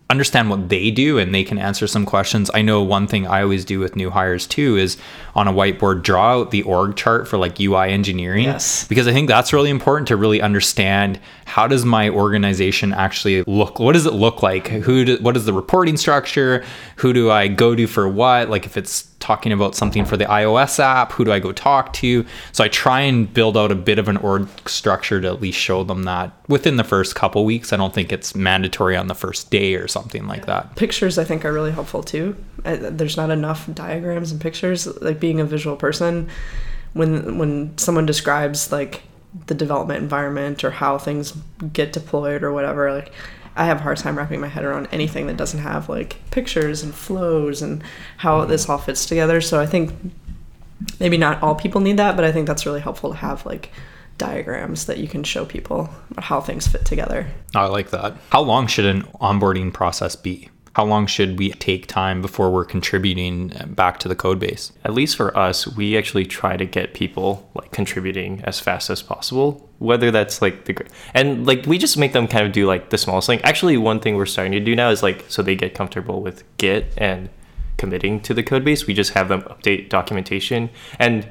understand 0.09 0.51
what 0.51 0.69
they 0.69 0.91
do 0.91 1.19
and 1.19 1.35
they 1.35 1.45
can 1.45 1.59
answer 1.59 1.87
some 1.87 2.07
questions. 2.07 2.51
I 2.55 2.63
know 2.63 2.83
one 2.83 3.07
thing 3.07 3.27
I 3.27 3.43
always 3.43 3.65
do 3.65 3.81
with 3.81 3.97
new 3.97 4.11
hires 4.11 4.47
too 4.47 4.77
is 4.77 4.97
on 5.37 5.47
a 5.47 5.53
whiteboard 5.53 6.03
draw 6.03 6.41
out 6.41 6.51
the 6.51 6.63
org 6.63 6.97
chart 6.97 7.29
for 7.29 7.37
like 7.37 7.61
UI 7.61 7.93
engineering. 7.93 8.45
Yes. 8.45 8.89
because 8.89 9.07
I 9.07 9.13
think 9.13 9.29
that's 9.29 9.53
really 9.53 9.69
important 9.69 10.09
to 10.09 10.17
really 10.17 10.41
understand 10.41 11.21
how 11.45 11.69
does 11.69 11.85
my 11.85 12.09
organization 12.09 12.95
actually 12.95 13.43
look 13.43 13.79
what 13.79 13.93
does 13.93 14.07
it 14.07 14.15
look 14.15 14.43
like? 14.43 14.69
Who 14.69 15.05
do, 15.05 15.19
what 15.19 15.37
is 15.37 15.45
the 15.45 15.53
reporting 15.53 15.99
structure? 15.99 16.65
Who 16.97 17.13
do 17.13 17.31
I 17.31 17.49
go 17.49 17.77
to 17.77 17.87
for 17.87 18.09
what? 18.09 18.49
Like 18.49 18.65
if 18.65 18.79
it's 18.79 19.03
talking 19.21 19.53
about 19.53 19.75
something 19.75 20.05
for 20.05 20.17
the 20.17 20.25
iOS 20.25 20.79
app 20.79 21.13
who 21.13 21.25
do 21.25 21.33
I 21.33 21.39
go 21.39 21.53
talk 21.53 21.93
to? 21.95 22.25
So 22.53 22.65
I 22.65 22.69
try 22.69 23.01
and 23.03 23.33
build 23.33 23.59
out 23.59 23.71
a 23.71 23.75
bit 23.75 23.99
of 23.99 24.09
an 24.09 24.17
org 24.17 24.49
structure 24.67 25.21
to 25.21 25.29
at 25.29 25.43
least 25.43 25.59
show 25.59 25.85
them 25.85 26.05
that 26.05 26.33
within 26.49 26.77
the 26.77 26.85
first 26.85 27.15
couple 27.15 27.45
weeks. 27.45 27.75
I 27.75 27.77
don't 27.77 27.93
think 27.93 28.11
it's 28.11 28.35
mandatory 28.35 28.97
on 28.97 29.09
the 29.09 29.15
first 29.15 29.51
day 29.51 29.75
or 29.75 29.87
something 29.87 30.27
like 30.27 30.47
that. 30.47 30.77
Pictures. 30.77 31.19
I 31.19 31.25
think 31.25 31.45
are 31.45 31.53
really 31.53 31.73
helpful 31.73 32.03
too. 32.03 32.37
There's 32.63 33.17
not 33.17 33.31
enough 33.31 33.69
diagrams 33.73 34.33
and 34.33 34.41
pictures. 34.41 34.87
Like 35.03 35.21
being 35.21 35.41
a 35.41 35.45
visual 35.45 35.77
person, 35.77 36.29
when 36.93 37.39
when 37.39 37.77
someone 37.79 38.07
describes 38.07 38.73
like 38.73 39.03
the 39.47 39.55
development 39.55 40.03
environment 40.03 40.65
or 40.65 40.71
how 40.71 40.97
things 40.99 41.33
get 41.73 41.93
deployed 41.93 42.43
or 42.43 42.53
whatever, 42.53 42.93
like 42.93 43.13
I 43.57 43.65
have 43.65 43.79
a 43.79 43.83
hard 43.83 43.99
time 43.99 44.17
wrapping 44.17 44.41
my 44.41 44.49
head 44.49 44.65
around 44.65 44.89
anything 44.93 45.27
that 45.27 45.37
doesn't 45.37 45.61
have 45.61 45.89
like 45.89 46.17
pictures 46.31 46.83
and 46.83 46.95
flows 46.95 47.63
and 47.63 47.83
how 48.19 48.41
mm-hmm. 48.41 48.51
this 48.51 48.69
all 48.69 48.79
fits 48.79 49.07
together. 49.07 49.41
So 49.41 49.61
I 49.61 49.67
think 49.67 49.93
maybe 51.01 51.17
not 51.17 51.43
all 51.43 51.55
people 51.55 51.81
need 51.81 51.97
that, 51.97 52.17
but 52.17 52.25
I 52.25 52.33
think 52.33 52.47
that's 52.47 52.67
really 52.67 52.81
helpful 52.81 53.11
to 53.11 53.17
have 53.17 53.47
like 53.47 53.71
diagrams 54.19 54.87
that 54.87 54.99
you 54.99 55.09
can 55.09 55.25
show 55.25 55.45
people 55.45 55.91
how 56.19 56.41
things 56.41 56.67
fit 56.67 56.85
together. 56.85 57.27
I 57.55 57.67
like 57.67 57.91
that. 57.91 58.17
How 58.31 58.41
long 58.41 58.67
should 58.67 58.87
an 58.87 59.03
onboarding 59.21 59.73
process 59.73 60.17
be? 60.17 60.51
How 60.77 60.85
long 60.85 61.07
should 61.07 61.39
we 61.39 61.53
take 61.53 61.87
time 61.87 62.21
before 62.21 62.51
we're 62.51 62.67
contributing 62.67 63.51
uh, 63.59 63.65
back 63.65 63.99
to 64.01 64.09
the 64.09 64.15
code 64.15 64.39
base? 64.39 64.73
At 64.85 64.93
least 64.93 65.17
for 65.17 65.35
us, 65.35 65.67
we 65.67 65.97
actually 65.97 66.27
try 66.27 66.59
to 66.59 66.67
get 66.67 66.93
people 66.93 67.49
like 67.55 67.71
contributing 67.71 68.43
as 68.45 68.61
fast 68.61 68.91
as 68.91 69.01
possible. 69.01 69.71
Whether 69.79 70.11
that's 70.11 70.43
like 70.43 70.67
the 70.67 70.77
and 71.15 71.47
like 71.47 71.65
we 71.65 71.79
just 71.79 71.97
make 71.97 72.13
them 72.13 72.29
kind 72.29 72.45
of 72.45 72.53
do 72.53 72.67
like 72.67 72.91
the 72.91 72.99
smallest 72.99 73.27
thing. 73.27 73.41
Actually, 73.41 73.79
one 73.79 74.01
thing 74.01 74.17
we're 74.17 74.27
starting 74.27 74.53
to 74.53 74.61
do 74.61 74.77
now 74.77 74.91
is 74.91 75.03
like 75.03 75.25
so 75.29 75.41
they 75.41 75.57
get 75.57 75.73
comfortable 75.73 76.21
with 76.21 76.45
Git 76.59 76.93
and 76.99 77.31
committing 77.79 78.21
to 78.21 78.35
the 78.35 78.43
code 78.43 78.63
base. 78.63 78.87
We 78.87 78.93
just 78.93 79.13
have 79.15 79.29
them 79.29 79.41
update 79.45 79.89
documentation. 79.89 80.69
And 80.99 81.27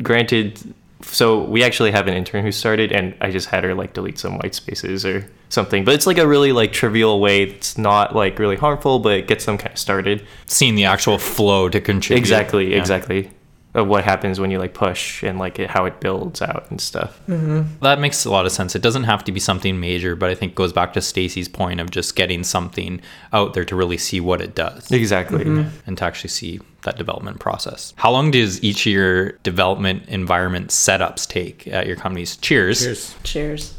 granted, 0.00 0.76
so 1.02 1.42
we 1.44 1.62
actually 1.64 1.90
have 1.92 2.06
an 2.08 2.14
intern 2.14 2.44
who 2.44 2.52
started, 2.52 2.92
and 2.92 3.14
I 3.20 3.30
just 3.30 3.48
had 3.48 3.64
her 3.64 3.74
like 3.74 3.92
delete 3.94 4.18
some 4.18 4.38
white 4.38 4.54
spaces 4.54 5.04
or 5.04 5.26
something. 5.48 5.84
But 5.84 5.94
it's 5.94 6.06
like 6.06 6.18
a 6.18 6.26
really 6.26 6.52
like 6.52 6.72
trivial 6.72 7.20
way. 7.20 7.46
that's 7.46 7.78
not 7.78 8.14
like 8.14 8.38
really 8.38 8.56
harmful, 8.56 8.98
but 8.98 9.12
it 9.14 9.26
gets 9.28 9.44
them 9.44 9.58
kind 9.58 9.72
of 9.72 9.78
started. 9.78 10.26
Seeing 10.46 10.74
the 10.74 10.84
actual 10.84 11.18
flow 11.18 11.68
to 11.68 11.80
contribute. 11.80 12.18
Exactly, 12.20 12.72
Yeah. 12.72 12.78
exactly. 12.78 13.30
Of 13.72 13.86
what 13.86 14.02
happens 14.02 14.40
when 14.40 14.50
you 14.50 14.58
like 14.58 14.74
push 14.74 15.22
and 15.22 15.38
like 15.38 15.60
it, 15.60 15.70
how 15.70 15.84
it 15.84 16.00
builds 16.00 16.42
out 16.42 16.68
and 16.70 16.80
stuff. 16.80 17.20
Mm-hmm. 17.28 17.82
That 17.84 18.00
makes 18.00 18.24
a 18.24 18.30
lot 18.30 18.44
of 18.44 18.50
sense. 18.50 18.74
It 18.74 18.82
doesn't 18.82 19.04
have 19.04 19.22
to 19.24 19.32
be 19.32 19.38
something 19.38 19.78
major, 19.78 20.16
but 20.16 20.28
I 20.28 20.34
think 20.34 20.52
it 20.52 20.54
goes 20.56 20.72
back 20.72 20.92
to 20.94 21.00
Stacy's 21.00 21.46
point 21.48 21.78
of 21.78 21.88
just 21.88 22.16
getting 22.16 22.42
something 22.42 23.00
out 23.32 23.54
there 23.54 23.64
to 23.64 23.76
really 23.76 23.96
see 23.96 24.18
what 24.20 24.40
it 24.40 24.56
does 24.56 24.90
Exactly. 24.90 25.44
Mm-hmm. 25.44 25.68
and 25.86 25.96
to 25.98 26.04
actually 26.04 26.30
see 26.30 26.58
that 26.82 26.96
development 26.98 27.38
process. 27.38 27.94
How 27.94 28.10
long 28.10 28.32
does 28.32 28.60
each 28.64 28.86
of 28.88 28.92
your 28.92 29.32
development 29.44 30.08
environment 30.08 30.70
setups 30.70 31.28
take 31.28 31.68
at 31.68 31.86
your 31.86 31.94
companies? 31.94 32.38
Cheers. 32.38 32.80
Cheers. 32.80 33.14
Cheers. 33.22 33.74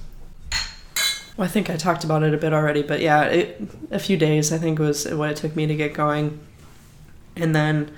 Well, 1.36 1.46
I 1.46 1.48
think 1.50 1.70
I 1.70 1.76
talked 1.76 2.06
about 2.06 2.24
it 2.24 2.34
a 2.34 2.38
bit 2.38 2.54
already, 2.54 2.82
but 2.82 3.02
yeah, 3.02 3.24
it, 3.24 3.62
a 3.90 4.00
few 4.00 4.16
days 4.16 4.54
I 4.54 4.58
think 4.58 4.80
was 4.80 5.06
what 5.06 5.32
it 5.32 5.36
took 5.38 5.54
me 5.56 5.68
to 5.68 5.76
get 5.76 5.94
going, 5.94 6.40
and 7.36 7.54
then 7.56 7.92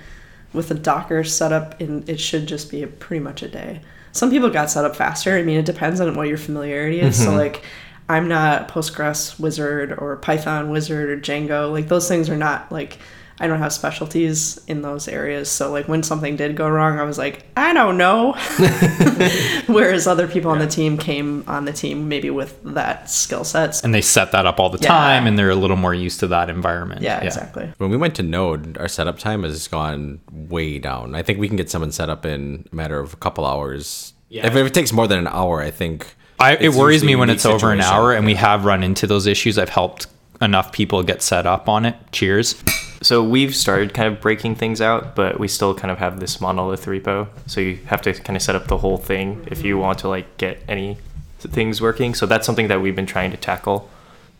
with 0.54 0.68
the 0.68 0.74
Docker 0.74 1.24
setup, 1.24 1.80
in 1.80 2.04
it 2.06 2.20
should 2.20 2.46
just 2.46 2.70
be 2.70 2.82
a, 2.82 2.86
pretty 2.86 3.22
much 3.22 3.42
a 3.42 3.48
day. 3.48 3.80
Some 4.12 4.30
people 4.30 4.48
got 4.48 4.70
set 4.70 4.84
up 4.84 4.94
faster. 4.96 5.36
I 5.36 5.42
mean, 5.42 5.58
it 5.58 5.66
depends 5.66 6.00
on 6.00 6.14
what 6.14 6.28
your 6.28 6.38
familiarity 6.38 7.00
is. 7.00 7.16
So 7.16 7.28
mm-hmm. 7.28 7.36
like, 7.36 7.62
I'm 8.08 8.28
not 8.28 8.68
Postgres 8.68 9.38
wizard 9.40 9.92
or 9.98 10.16
Python 10.16 10.70
wizard 10.70 11.10
or 11.10 11.20
Django. 11.20 11.72
Like 11.72 11.88
those 11.88 12.08
things 12.08 12.30
are 12.30 12.36
not 12.36 12.70
like. 12.70 12.98
I 13.40 13.48
don't 13.48 13.58
have 13.58 13.72
specialties 13.72 14.60
in 14.68 14.82
those 14.82 15.08
areas. 15.08 15.50
So 15.50 15.72
like 15.72 15.88
when 15.88 16.02
something 16.04 16.36
did 16.36 16.54
go 16.54 16.68
wrong, 16.68 16.98
I 17.00 17.02
was 17.02 17.18
like, 17.18 17.44
I 17.56 17.72
don't 17.72 17.98
know. 17.98 18.32
Whereas 19.66 20.06
other 20.06 20.28
people 20.28 20.50
on 20.50 20.58
the 20.58 20.66
team 20.66 20.96
came 20.98 21.44
on 21.46 21.64
the 21.64 21.72
team 21.72 22.08
maybe 22.08 22.30
with 22.30 22.60
that 22.62 23.10
skill 23.10 23.44
sets. 23.44 23.82
And 23.82 23.92
they 23.94 24.00
set 24.02 24.32
that 24.32 24.46
up 24.46 24.60
all 24.60 24.70
the 24.70 24.78
Yeah. 24.80 24.88
time 24.88 25.26
and 25.26 25.38
they're 25.38 25.50
a 25.50 25.54
little 25.56 25.76
more 25.76 25.94
used 25.94 26.20
to 26.20 26.26
that 26.28 26.48
environment. 26.48 27.02
Yeah, 27.02 27.20
exactly. 27.20 27.72
When 27.78 27.90
we 27.90 27.96
went 27.96 28.14
to 28.16 28.22
Node, 28.22 28.78
our 28.78 28.88
setup 28.88 29.18
time 29.18 29.42
has 29.42 29.66
gone 29.68 30.20
way 30.30 30.78
down. 30.78 31.14
I 31.14 31.22
think 31.22 31.38
we 31.38 31.48
can 31.48 31.56
get 31.56 31.70
someone 31.70 31.92
set 31.92 32.08
up 32.08 32.24
in 32.24 32.68
a 32.70 32.74
matter 32.74 32.98
of 33.00 33.14
a 33.14 33.16
couple 33.16 33.44
hours. 33.44 34.12
Yeah. 34.28 34.46
If 34.46 34.54
it 34.54 34.74
takes 34.74 34.92
more 34.92 35.06
than 35.08 35.18
an 35.18 35.26
hour, 35.28 35.60
I 35.60 35.70
think. 35.70 36.14
I, 36.38 36.56
it 36.56 36.74
worries 36.74 37.02
me 37.04 37.16
when 37.16 37.30
it's 37.30 37.46
over 37.46 37.72
an 37.72 37.80
hour 37.80 38.12
and 38.12 38.26
we 38.26 38.34
have 38.34 38.64
run 38.64 38.82
into 38.82 39.06
those 39.06 39.26
issues. 39.26 39.58
I've 39.58 39.68
helped 39.68 40.06
enough 40.40 40.72
people 40.72 41.02
get 41.02 41.22
set 41.22 41.46
up 41.46 41.68
on 41.68 41.84
it. 41.86 41.96
Cheers. 42.12 42.62
So 43.04 43.22
we've 43.22 43.54
started 43.54 43.92
kind 43.92 44.12
of 44.12 44.22
breaking 44.22 44.54
things 44.54 44.80
out, 44.80 45.14
but 45.14 45.38
we 45.38 45.46
still 45.46 45.74
kind 45.74 45.90
of 45.90 45.98
have 45.98 46.20
this 46.20 46.40
monolith 46.40 46.86
repo. 46.86 47.28
So 47.46 47.60
you 47.60 47.76
have 47.86 48.00
to 48.02 48.14
kind 48.14 48.34
of 48.34 48.42
set 48.42 48.56
up 48.56 48.66
the 48.66 48.78
whole 48.78 48.96
thing 48.96 49.46
if 49.50 49.62
you 49.62 49.76
want 49.76 49.98
to 50.00 50.08
like 50.08 50.38
get 50.38 50.62
any 50.66 50.96
things 51.38 51.82
working. 51.82 52.14
So 52.14 52.24
that's 52.24 52.46
something 52.46 52.68
that 52.68 52.80
we've 52.80 52.96
been 52.96 53.04
trying 53.06 53.30
to 53.32 53.36
tackle. 53.36 53.90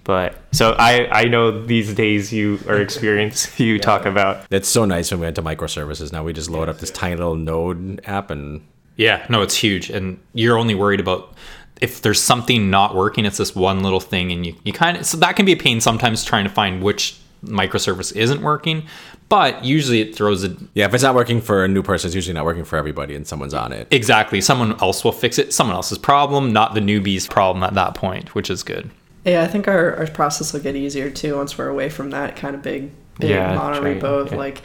But 0.02 0.34
so 0.52 0.74
I 0.78 1.08
I 1.10 1.24
know 1.24 1.64
these 1.64 1.94
days 1.94 2.32
you 2.32 2.58
are 2.66 2.80
experienced. 2.80 3.60
You 3.64 3.78
talk 3.78 4.06
about 4.06 4.46
It's 4.50 4.68
so 4.68 4.86
nice 4.86 5.10
when 5.10 5.20
we 5.20 5.26
went 5.26 5.36
to 5.36 5.42
microservices. 5.42 6.10
Now 6.10 6.24
we 6.24 6.32
just 6.32 6.48
load 6.48 6.70
up 6.70 6.78
this 6.78 6.90
tiny 6.90 7.16
little 7.16 7.36
Node 7.36 8.00
app 8.06 8.30
and 8.30 8.62
Yeah, 8.96 9.26
no, 9.28 9.42
it's 9.42 9.56
huge. 9.56 9.90
And 9.90 10.18
you're 10.32 10.58
only 10.58 10.74
worried 10.74 11.00
about 11.00 11.34
if 11.82 12.00
there's 12.00 12.22
something 12.22 12.70
not 12.70 12.94
working, 12.94 13.26
it's 13.26 13.36
this 13.36 13.54
one 13.54 13.82
little 13.82 14.00
thing. 14.00 14.32
And 14.32 14.46
you, 14.46 14.54
you 14.64 14.72
kind 14.72 14.96
of, 14.96 15.04
so 15.04 15.18
that 15.18 15.36
can 15.36 15.44
be 15.44 15.52
a 15.52 15.56
pain 15.56 15.80
sometimes 15.80 16.24
trying 16.24 16.44
to 16.44 16.50
find 16.50 16.82
which 16.82 17.18
microservice 17.46 18.14
isn't 18.14 18.42
working. 18.42 18.86
But 19.28 19.64
usually 19.64 20.00
it 20.00 20.14
throws 20.14 20.44
a, 20.44 20.54
yeah, 20.74 20.84
if 20.84 20.94
it's 20.94 21.02
not 21.02 21.14
working 21.14 21.40
for 21.40 21.64
a 21.64 21.68
new 21.68 21.82
person, 21.82 22.08
it's 22.08 22.14
usually 22.14 22.34
not 22.34 22.44
working 22.44 22.64
for 22.64 22.76
everybody, 22.76 23.14
and 23.14 23.26
someone's 23.26 23.54
on 23.54 23.72
it. 23.72 23.88
exactly, 23.90 24.40
someone 24.40 24.80
else 24.82 25.02
will 25.02 25.12
fix 25.12 25.38
it. 25.38 25.52
Someone 25.52 25.74
else's 25.74 25.98
problem, 25.98 26.52
not 26.52 26.74
the 26.74 26.80
newbie's 26.80 27.26
problem 27.26 27.62
at 27.62 27.74
that 27.74 27.94
point, 27.94 28.34
which 28.34 28.50
is 28.50 28.62
good. 28.62 28.90
Yeah, 29.24 29.42
I 29.42 29.46
think 29.46 29.66
our, 29.66 29.96
our 29.96 30.06
process 30.06 30.52
will 30.52 30.60
get 30.60 30.76
easier 30.76 31.08
too 31.10 31.36
once 31.36 31.56
we're 31.56 31.68
away 31.68 31.88
from 31.88 32.10
that 32.10 32.36
kind 32.36 32.54
of 32.54 32.62
big, 32.62 32.90
big 33.18 33.30
Yeah, 33.30 33.54
mono 33.54 33.80
train, 33.80 33.98
repo 33.98 34.20
of 34.20 34.32
yeah. 34.32 34.38
like 34.38 34.62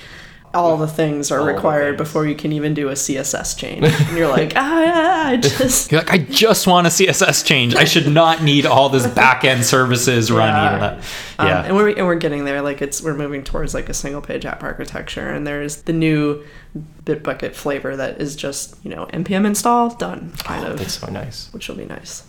all 0.53 0.77
the 0.77 0.87
things 0.87 1.31
are 1.31 1.39
All 1.41 1.45
required 1.45 1.97
things. 1.97 2.07
before 2.09 2.25
you 2.25 2.33
can 2.35 2.51
even 2.51 2.73
do 2.73 2.89
a 2.89 2.93
CSS 2.93 3.57
change. 3.57 3.83
and 3.85 4.17
you're 4.17 4.27
like, 4.27 4.53
ah, 4.55 5.27
I 5.29 5.37
just 5.41 5.91
You're 5.91 6.01
like, 6.01 6.11
I 6.11 6.17
just 6.17 6.65
want 6.67 6.87
a 6.87 6.89
CSS 6.89 7.45
change. 7.45 7.75
I 7.75 7.83
should 7.83 8.07
not 8.07 8.41
need 8.41 8.65
all 8.65 8.89
this 8.89 9.05
back 9.07 9.43
end 9.43 9.63
services 9.63 10.31
running. 10.31 10.79
Yeah. 10.81 11.01
Yeah. 11.39 11.59
Um, 11.59 11.65
and 11.65 11.75
we're 11.75 11.89
and 11.89 12.05
we're 12.07 12.15
getting 12.15 12.45
there. 12.45 12.61
Like 12.61 12.81
it's 12.81 13.01
we're 13.01 13.13
moving 13.15 13.43
towards 13.43 13.73
like 13.73 13.89
a 13.89 13.93
single 13.93 14.21
page 14.21 14.45
app 14.45 14.63
architecture, 14.63 15.29
and 15.29 15.45
there's 15.45 15.83
the 15.83 15.93
new 15.93 16.43
Bitbucket 17.03 17.53
flavor 17.55 17.95
that 17.95 18.19
is 18.21 18.35
just 18.35 18.75
you 18.83 18.91
know 18.91 19.05
npm 19.07 19.45
install 19.45 19.89
done 19.95 20.31
kind 20.43 20.65
of, 20.67 20.79
it's 20.79 20.93
so 20.99 21.07
nice. 21.11 21.51
which 21.53 21.67
will 21.67 21.75
be 21.75 21.85
nice. 21.85 22.23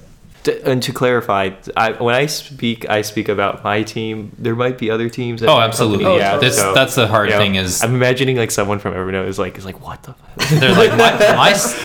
To, 0.45 0.67
and 0.71 0.83
to 0.85 0.93
clarify, 0.93 1.51
I, 1.77 1.93
when 1.93 2.15
I 2.15 2.25
speak, 2.25 2.89
I 2.89 3.03
speak 3.03 3.29
about 3.29 3.63
my 3.63 3.83
team. 3.83 4.33
There 4.39 4.55
might 4.55 4.79
be 4.79 4.91
other 4.91 5.11
teams. 5.11 5.43
at 5.43 5.51
Oh, 5.51 5.59
absolutely. 5.61 6.05
company. 6.05 6.25
Oh, 6.25 6.41
This- 6.41 6.57
so, 6.57 6.73
that's 6.73 6.95
the 6.95 7.07
hard 7.07 7.29
you 7.29 7.35
know, 7.35 7.41
thing 7.41 7.55
is- 7.57 7.83
I'm 7.85 7.95
imagining 7.95 8.37
like 8.37 8.51
someone 8.51 8.79
from 8.79 8.95
Evernote 8.95 9.29
is 9.29 9.39
like 9.39 9.59
is 9.59 9.67
like 9.67 9.81
what 9.85 10.03
the. 10.03 10.15
Fuck? 10.15 10.49
They're 10.61 10.75
like, 10.75 10.91
my, 10.97 11.35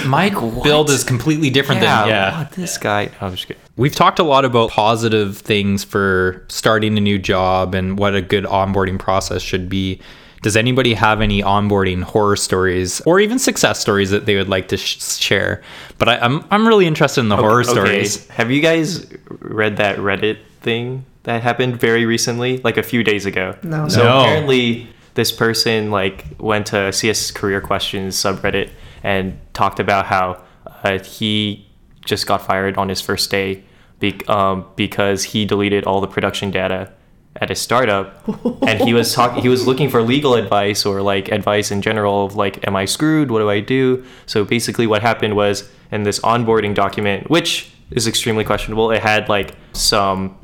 my, 0.06 0.30
my 0.32 0.62
build 0.64 0.90
is 0.90 1.04
completely 1.04 1.50
different 1.50 1.82
than, 1.82 2.08
yeah. 2.08 2.40
what, 2.40 2.52
this 2.54 2.78
guy. 2.78 3.06
No, 3.20 3.28
I'm 3.28 3.32
just 3.36 3.48
kidding. 3.48 3.62
We've 3.76 3.94
talked 3.96 4.20
a 4.20 4.24
lot 4.24 4.46
about 4.46 4.70
positive 4.70 5.38
things 5.38 5.84
for 5.84 6.46
starting 6.48 6.98
a 6.98 7.02
new 7.02 7.20
job 7.20 7.76
and 7.76 8.00
what 8.00 8.16
a 8.16 8.22
good 8.22 8.46
onboarding 8.46 8.98
process 8.98 9.42
should 9.42 9.68
be. 9.68 10.00
Does 10.46 10.56
anybody 10.56 10.94
have 10.94 11.22
any 11.22 11.42
onboarding 11.42 12.04
horror 12.04 12.36
stories 12.36 13.02
or 13.02 13.20
even 13.20 13.40
success 13.40 13.80
stories 13.80 14.12
that 14.12 14.28
they 14.28 14.36
would 14.36 14.48
like 14.48 14.68
to 14.68 14.78
sh- 14.78 15.02
share? 15.02 15.64
But 15.98 16.08
I, 16.08 16.18
I'm 16.20 16.46
I'm 16.52 16.68
really 16.68 16.86
interested 16.86 17.22
in 17.22 17.30
the 17.30 17.36
horror 17.36 17.64
stories. 17.64 18.28
Have 18.28 18.52
you 18.52 18.62
guys 18.62 19.08
read 19.40 19.78
that 19.78 19.98
Reddit 19.98 20.38
thing 20.62 21.04
that 21.24 21.42
happened 21.42 21.80
very 21.80 22.06
recently, 22.06 22.60
like 22.60 22.78
a 22.78 22.84
few 22.84 23.04
days 23.04 23.26
ago? 23.26 23.58
No. 23.64 23.88
So 23.88 24.04
No. 24.04 24.20
apparently, 24.20 24.88
this 25.16 25.32
person 25.32 25.90
like 25.90 26.26
went 26.38 26.68
to 26.68 26.94
CS 26.94 27.32
Career 27.32 27.60
Questions 27.60 28.16
subreddit 28.16 28.70
and 29.02 29.40
talked 29.54 29.80
about 29.80 30.06
how 30.06 30.44
uh, 30.84 31.00
he 31.00 31.66
just 32.06 32.28
got 32.28 32.46
fired 32.46 32.78
on 32.78 32.88
his 32.90 33.02
first 33.02 33.32
day 33.32 33.64
be- 34.00 34.22
um, 34.28 34.64
because 34.76 35.24
he 35.24 35.44
deleted 35.44 35.86
all 35.86 36.02
the 36.02 36.08
production 36.08 36.52
data 36.52 36.92
at 37.38 37.50
his 37.50 37.60
startup 37.60 38.24
and 38.64 38.80
he 38.82 38.94
was 38.94 39.14
talking 39.14 39.42
he 39.42 39.50
was 39.50 39.68
looking 39.68 39.90
for 39.90 40.02
legal 40.02 40.36
advice 40.36 40.86
or 40.86 41.02
like 41.02 41.30
advice 41.32 41.70
in 41.70 41.82
general 41.82 42.26
of 42.26 42.36
like 42.36 42.66
am 42.66 42.76
i 42.76 42.86
screwed 42.86 43.30
what 43.30 43.40
do 43.40 43.50
i 43.50 43.60
do 43.60 44.04
so 44.26 44.46
basically 44.46 44.88
what 44.88 45.02
happened 45.02 45.36
was 45.36 45.70
in 45.92 46.04
this 46.04 46.20
onboarding 46.22 46.74
document 46.74 47.30
which 47.30 47.72
is 47.92 48.08
extremely 48.08 48.44
questionable 48.46 48.90
it 48.92 49.02
had 49.02 49.28
like 49.28 49.54
some 49.74 50.38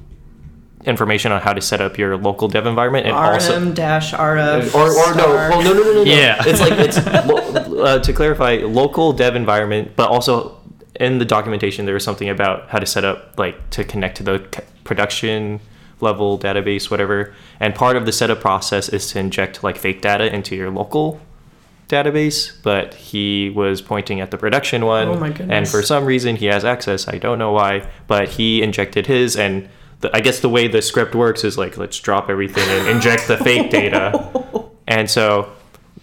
information 0.86 1.32
on 1.32 1.40
how 1.42 1.54
to 1.54 1.62
set 1.62 1.80
up 1.80 1.98
your 1.98 2.18
local 2.18 2.48
dev 2.48 2.66
environment 2.66 3.06
and 3.06 3.16
also 3.16 3.56
RM 3.58 3.74
dash 3.74 4.14
RF 4.14 4.74
or, 4.76 4.90
or 4.90 5.16
no, 5.16 5.28
well, 5.28 5.62
no, 5.64 5.74
no, 5.74 5.84
no, 5.84 5.94
no, 5.94 5.94
no. 5.94 6.04
Yeah. 6.04 6.42
It's 6.46 6.60
like 6.60 6.74
it's 6.74 6.98
lo- 7.28 7.84
uh, 7.84 8.00
to 8.00 8.14
clarify, 8.14 8.58
local 8.66 9.14
dev 9.14 9.36
environment, 9.36 9.92
but 9.96 10.10
also 10.10 10.58
in 11.00 11.20
the 11.20 11.26
documentation 11.26 11.86
there 11.86 11.94
was 11.94 12.04
something 12.04 12.30
about 12.30 12.68
how 12.70 12.80
to 12.80 12.86
set 12.86 13.06
up 13.06 13.36
like 13.38 13.70
to 13.72 13.84
connect 13.84 14.18
to 14.18 14.24
the 14.24 14.44
c- 14.54 14.64
production 14.84 15.60
level 16.02 16.38
database, 16.38 16.90
whatever. 16.90 17.34
And 17.60 17.76
part 17.76 17.96
of 17.96 18.06
the 18.06 18.12
setup 18.12 18.40
process 18.40 18.90
is 18.90 19.08
to 19.12 19.20
inject 19.20 19.64
like 19.64 19.78
fake 19.78 20.02
data 20.02 20.34
into 20.34 20.56
your 20.56 20.70
local 20.70 21.22
database, 21.88 22.52
but 22.64 22.94
he 22.94 23.50
was 23.50 23.82
pointing 23.82 24.22
at 24.22 24.32
the 24.32 24.38
production 24.38 24.86
one. 24.86 25.08
Oh 25.10 25.16
my 25.18 25.30
And 25.50 25.68
for 25.68 25.82
some 25.84 26.06
reason 26.06 26.38
he 26.38 26.48
has 26.48 26.64
access. 26.66 27.08
I 27.08 27.18
don't 27.18 27.38
know 27.38 27.52
why, 27.52 27.88
but 28.08 28.30
he 28.30 28.62
injected 28.62 29.08
his 29.08 29.36
and. 29.36 29.70
The, 30.00 30.10
I 30.18 30.20
guess 30.20 30.40
the 30.40 30.50
way 30.50 30.68
the 30.68 30.82
script 30.82 31.14
works 31.14 31.44
is 31.44 31.60
like 31.60 31.78
let's 31.78 32.00
drop 32.00 32.28
everything 32.28 32.68
and 32.68 32.88
inject 32.88 33.28
the 33.28 33.38
fake 33.38 33.70
data, 33.80 34.66
and 34.88 35.08
so 35.08 35.52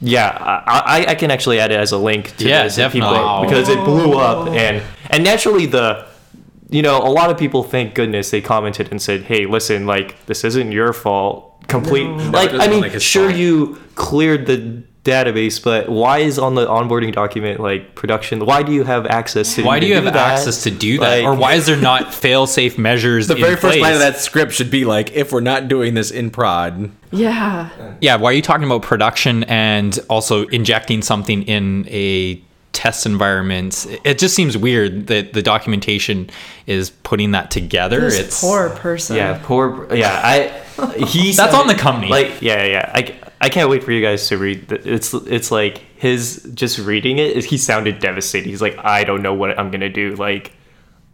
yeah, 0.00 0.28
I, 0.66 1.00
I, 1.00 1.06
I 1.10 1.14
can 1.16 1.30
actually 1.30 1.58
add 1.58 1.72
it 1.72 1.80
as 1.80 1.90
a 1.90 1.98
link 1.98 2.36
to 2.36 2.48
Yeah, 2.48 2.62
this 2.64 2.78
if 2.78 2.92
definitely. 2.92 3.18
people, 3.18 3.42
because 3.42 3.68
it 3.68 3.84
blew 3.84 4.16
up 4.16 4.48
oh. 4.48 4.52
and 4.52 4.82
and 5.10 5.24
naturally 5.24 5.66
the 5.66 6.06
you 6.70 6.82
know 6.82 6.98
a 6.98 7.08
lot 7.10 7.30
of 7.30 7.38
people 7.38 7.62
thank 7.62 7.94
goodness 7.94 8.30
they 8.30 8.40
commented 8.40 8.88
and 8.90 9.00
said 9.00 9.22
hey 9.22 9.46
listen 9.46 9.86
like 9.86 10.24
this 10.26 10.44
isn't 10.44 10.72
your 10.72 10.92
fault 10.92 11.64
complete 11.68 12.06
like 12.32 12.52
it 12.52 12.60
I 12.60 12.68
mean 12.68 12.80
like 12.82 13.00
sure 13.00 13.28
fault. 13.28 13.38
you 13.38 13.80
cleared 13.94 14.46
the 14.46 14.82
database 15.04 15.62
but 15.62 15.88
why 15.88 16.18
is 16.18 16.38
on 16.38 16.54
the 16.54 16.66
onboarding 16.66 17.12
document 17.12 17.60
like 17.60 17.94
production 17.94 18.44
why 18.44 18.62
do 18.62 18.72
you 18.72 18.84
have 18.84 19.06
access 19.06 19.54
to 19.54 19.62
Why 19.64 19.78
do 19.80 19.86
you 19.86 19.92
even 19.94 20.04
have 20.04 20.12
that? 20.14 20.34
access 20.38 20.62
to 20.64 20.70
do 20.70 20.98
that? 20.98 21.08
Like- 21.08 21.24
or 21.24 21.34
why 21.34 21.54
is 21.54 21.64
there 21.66 21.76
not 21.78 22.12
fail 22.12 22.46
safe 22.46 22.76
measures? 22.76 23.26
The 23.26 23.36
in 23.36 23.40
very 23.40 23.56
first 23.56 23.78
line 23.78 23.94
of 23.94 24.00
that 24.00 24.18
script 24.18 24.52
should 24.52 24.70
be 24.70 24.84
like, 24.84 25.12
if 25.12 25.32
we're 25.32 25.40
not 25.40 25.68
doing 25.68 25.94
this 25.94 26.10
in 26.10 26.28
prod, 26.30 26.90
Yeah. 27.10 27.70
Yeah, 28.02 28.16
why 28.16 28.30
are 28.30 28.32
you 28.34 28.42
talking 28.42 28.64
about 28.64 28.82
production 28.82 29.44
and 29.44 29.98
also 30.10 30.46
injecting 30.48 31.00
something 31.00 31.42
in 31.44 31.86
a 31.88 32.34
test 32.78 33.06
environments. 33.06 33.86
It 34.04 34.18
just 34.18 34.36
seems 34.36 34.56
weird 34.56 35.08
that 35.08 35.32
the 35.32 35.42
documentation 35.42 36.30
is 36.66 36.90
putting 36.90 37.32
that 37.32 37.50
together. 37.50 38.00
This 38.02 38.18
it's 38.20 38.40
poor 38.40 38.70
person. 38.70 39.16
Yeah, 39.16 39.40
poor. 39.42 39.92
Yeah, 39.92 40.20
I. 40.22 40.94
He. 41.04 41.32
That's 41.32 41.50
said 41.50 41.54
on 41.60 41.66
the 41.66 41.74
it- 41.74 41.80
company. 41.80 42.08
Like, 42.08 42.40
yeah, 42.40 42.64
yeah. 42.64 42.92
I, 42.94 43.16
I 43.40 43.48
can't 43.48 43.68
wait 43.68 43.82
for 43.82 43.90
you 43.90 44.00
guys 44.00 44.28
to 44.28 44.38
read. 44.38 44.68
The, 44.68 44.76
it's 44.94 45.12
it's 45.12 45.50
like 45.50 45.78
his 45.96 46.48
just 46.54 46.78
reading 46.78 47.18
it. 47.18 47.44
He 47.44 47.58
sounded 47.58 47.98
devastated. 47.98 48.48
He's 48.48 48.62
like, 48.62 48.78
I 48.78 49.02
don't 49.02 49.22
know 49.22 49.34
what 49.34 49.58
I'm 49.58 49.72
gonna 49.72 49.88
do. 49.88 50.14
Like, 50.14 50.52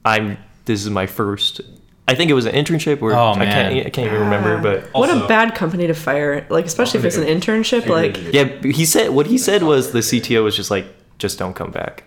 I'm. 0.04 0.36
This 0.66 0.82
is 0.84 0.90
my 0.90 1.06
first. 1.06 1.62
I 2.06 2.14
think 2.14 2.30
it 2.30 2.34
was 2.34 2.44
an 2.44 2.54
internship, 2.54 3.00
or 3.00 3.14
Oh, 3.14 3.32
I 3.32 3.38
man. 3.38 3.72
can't. 3.72 3.86
I 3.86 3.90
can't 3.90 4.08
even 4.08 4.20
remember. 4.20 4.58
But 4.60 4.92
what 4.92 5.08
Also- 5.08 5.24
a 5.24 5.28
bad 5.28 5.54
company 5.54 5.86
to 5.86 5.94
fire. 5.94 6.46
Like 6.50 6.66
especially 6.66 7.00
if 7.00 7.06
it's 7.06 7.16
an 7.16 7.24
internship. 7.24 7.86
Like 7.86 8.18
yeah, 8.34 8.44
he 8.62 8.84
said 8.84 9.10
what 9.10 9.26
he 9.26 9.38
said 9.38 9.62
was 9.62 9.92
the 9.92 10.00
CTO 10.00 10.44
was 10.44 10.54
just 10.56 10.70
like, 10.70 10.84
just 11.18 11.38
don't 11.38 11.54
come 11.54 11.70
back, 11.70 12.04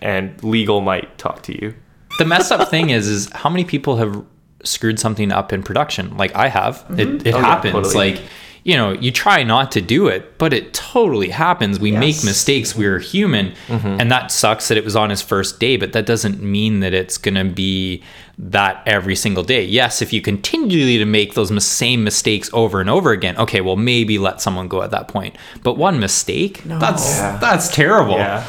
and 0.00 0.42
legal 0.42 0.80
might 0.80 1.16
talk 1.18 1.42
to 1.44 1.52
you. 1.60 1.74
the 2.18 2.24
messed 2.24 2.52
up 2.52 2.68
thing 2.68 2.90
is 2.90 3.06
is 3.08 3.30
how 3.32 3.48
many 3.50 3.64
people 3.64 3.96
have 3.96 4.24
screwed 4.64 4.98
something 4.98 5.32
up 5.32 5.52
in 5.52 5.62
production? 5.62 6.16
Like 6.16 6.34
i 6.34 6.48
have. 6.48 6.84
It, 6.90 7.08
mm-hmm. 7.08 7.26
it 7.28 7.34
Oh, 7.34 7.38
yeah, 7.38 7.44
happens. 7.46 7.72
totally. 7.72 7.94
like 7.94 8.20
you 8.64 8.76
know 8.76 8.92
you 8.92 9.10
try 9.10 9.42
not 9.42 9.72
to 9.72 9.80
do 9.80 10.06
it 10.08 10.38
but 10.38 10.52
it 10.52 10.72
totally 10.74 11.28
happens. 11.30 11.78
We 11.80 11.92
make 11.92 12.22
mistakes. 12.24 12.74
We're 12.74 12.98
human. 12.98 13.52
Mm-hmm. 13.68 14.00
And 14.00 14.10
that 14.10 14.30
sucks 14.30 14.68
that 14.68 14.76
it 14.78 14.84
was 14.84 14.96
on 14.96 15.10
his 15.10 15.22
first 15.22 15.60
day 15.60 15.76
but 15.76 15.92
that 15.92 16.06
doesn't 16.06 16.42
mean 16.42 16.80
that 16.80 16.92
it's 16.94 17.18
going 17.18 17.34
to 17.36 17.44
be 17.44 18.02
that 18.38 18.82
every 18.86 19.16
single 19.16 19.44
day. 19.44 19.64
Yes 19.64 20.00
if 20.02 20.12
you 20.12 20.20
continually 20.22 20.98
to 20.98 21.04
make 21.04 21.34
those 21.34 21.50
same 21.64 22.04
mistakes 22.04 22.48
over 22.52 22.80
and 22.80 22.88
over 22.90 23.10
again 23.12 23.36
okay 23.38 23.60
well 23.60 23.76
maybe 23.76 24.18
let 24.18 24.40
someone 24.40 24.68
go 24.68 24.82
at 24.82 24.90
that 24.90 25.08
point. 25.08 25.36
But 25.62 25.74
one 25.76 26.00
mistake 26.00 26.62
that's 26.64 27.18
Yeah. 27.18 27.36
that's 27.40 27.68
terrible. 27.74 28.14
Yeah. 28.14 28.44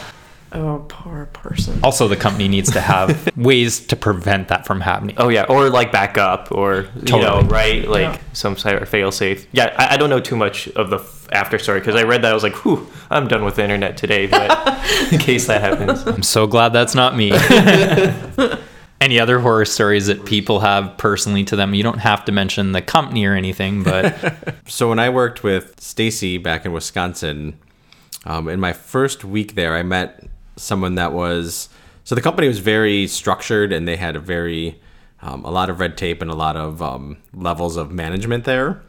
Oh 0.53 0.85
poor 0.89 1.27
person. 1.33 1.79
also 1.83 2.07
the 2.07 2.15
company 2.15 2.47
needs 2.47 2.71
to 2.71 2.81
have 2.81 3.29
ways 3.37 3.79
to 3.87 3.95
prevent 3.95 4.47
that 4.49 4.65
from 4.65 4.81
happening 4.81 5.15
Oh 5.17 5.29
yeah, 5.29 5.43
or 5.49 5.69
like 5.69 5.91
back 5.91 6.17
up, 6.17 6.51
or 6.51 6.87
you 7.05 7.19
know, 7.19 7.41
right? 7.43 7.87
Like 7.87 8.01
Yeah. 8.01 8.17
some 8.33 8.57
sort 8.57 8.81
of 8.81 8.89
fail 8.89 9.11
safe. 9.11 9.47
Yeah, 9.51 9.73
I, 9.77 9.93
I 9.93 9.97
don't 9.97 10.09
know 10.09 10.19
too 10.19 10.35
much 10.35 10.67
of 10.69 10.89
the 10.89 10.97
f- 10.97 11.27
after 11.31 11.57
story 11.57 11.79
because 11.79 11.95
I 11.95 12.03
read 12.03 12.21
that 12.23 12.31
I 12.31 12.33
was 12.33 12.43
like, 12.43 12.55
"Whew, 12.65 12.87
I'm 13.09 13.27
done 13.27 13.45
with 13.45 13.55
the 13.55 13.63
internet 13.63 13.95
today." 13.97 14.27
But 14.27 14.49
in 15.13 15.19
case 15.19 15.47
that 15.47 15.61
happens, 15.61 16.05
I'm 16.05 16.23
so 16.23 16.47
glad 16.47 16.69
that's 16.73 16.95
not 16.95 17.15
me. 17.15 17.31
Any 19.01 19.19
other 19.19 19.39
horror 19.39 19.65
stories 19.65 20.05
that 20.07 20.25
people 20.25 20.59
have 20.59 20.95
personally 20.97 21.43
to 21.45 21.55
them? 21.55 21.73
You 21.73 21.81
don't 21.81 21.97
have 21.97 22.23
to 22.25 22.31
mention 22.31 22.71
the 22.71 22.83
company 22.83 23.25
or 23.25 23.33
anything, 23.33 23.81
but 23.83 24.53
So 24.67 24.89
when 24.89 24.99
I 24.99 25.09
worked 25.09 25.43
with 25.43 25.79
Stacy 25.81 26.37
back 26.37 26.65
in 26.67 26.71
Wisconsin, 26.71 27.57
um, 28.25 28.47
in 28.47 28.59
my 28.59 28.73
first 28.73 29.23
week 29.25 29.55
there, 29.55 29.75
I 29.75 29.81
met 29.81 30.23
someone 30.61 30.95
that 30.95 31.13
was 31.13 31.69
so 32.03 32.15
the 32.15 32.21
company 32.21 32.47
was 32.47 32.59
very 32.59 33.07
structured 33.07 33.71
and 33.71 33.87
they 33.87 33.95
had 33.95 34.15
a 34.15 34.19
very 34.19 34.79
um, 35.21 35.45
a 35.45 35.51
lot 35.51 35.69
of 35.69 35.79
red 35.79 35.97
tape 35.97 36.21
and 36.21 36.31
a 36.31 36.35
lot 36.35 36.55
of 36.55 36.81
um, 36.81 37.17
levels 37.33 37.77
of 37.77 37.91
management 37.91 38.43
there. 38.43 38.81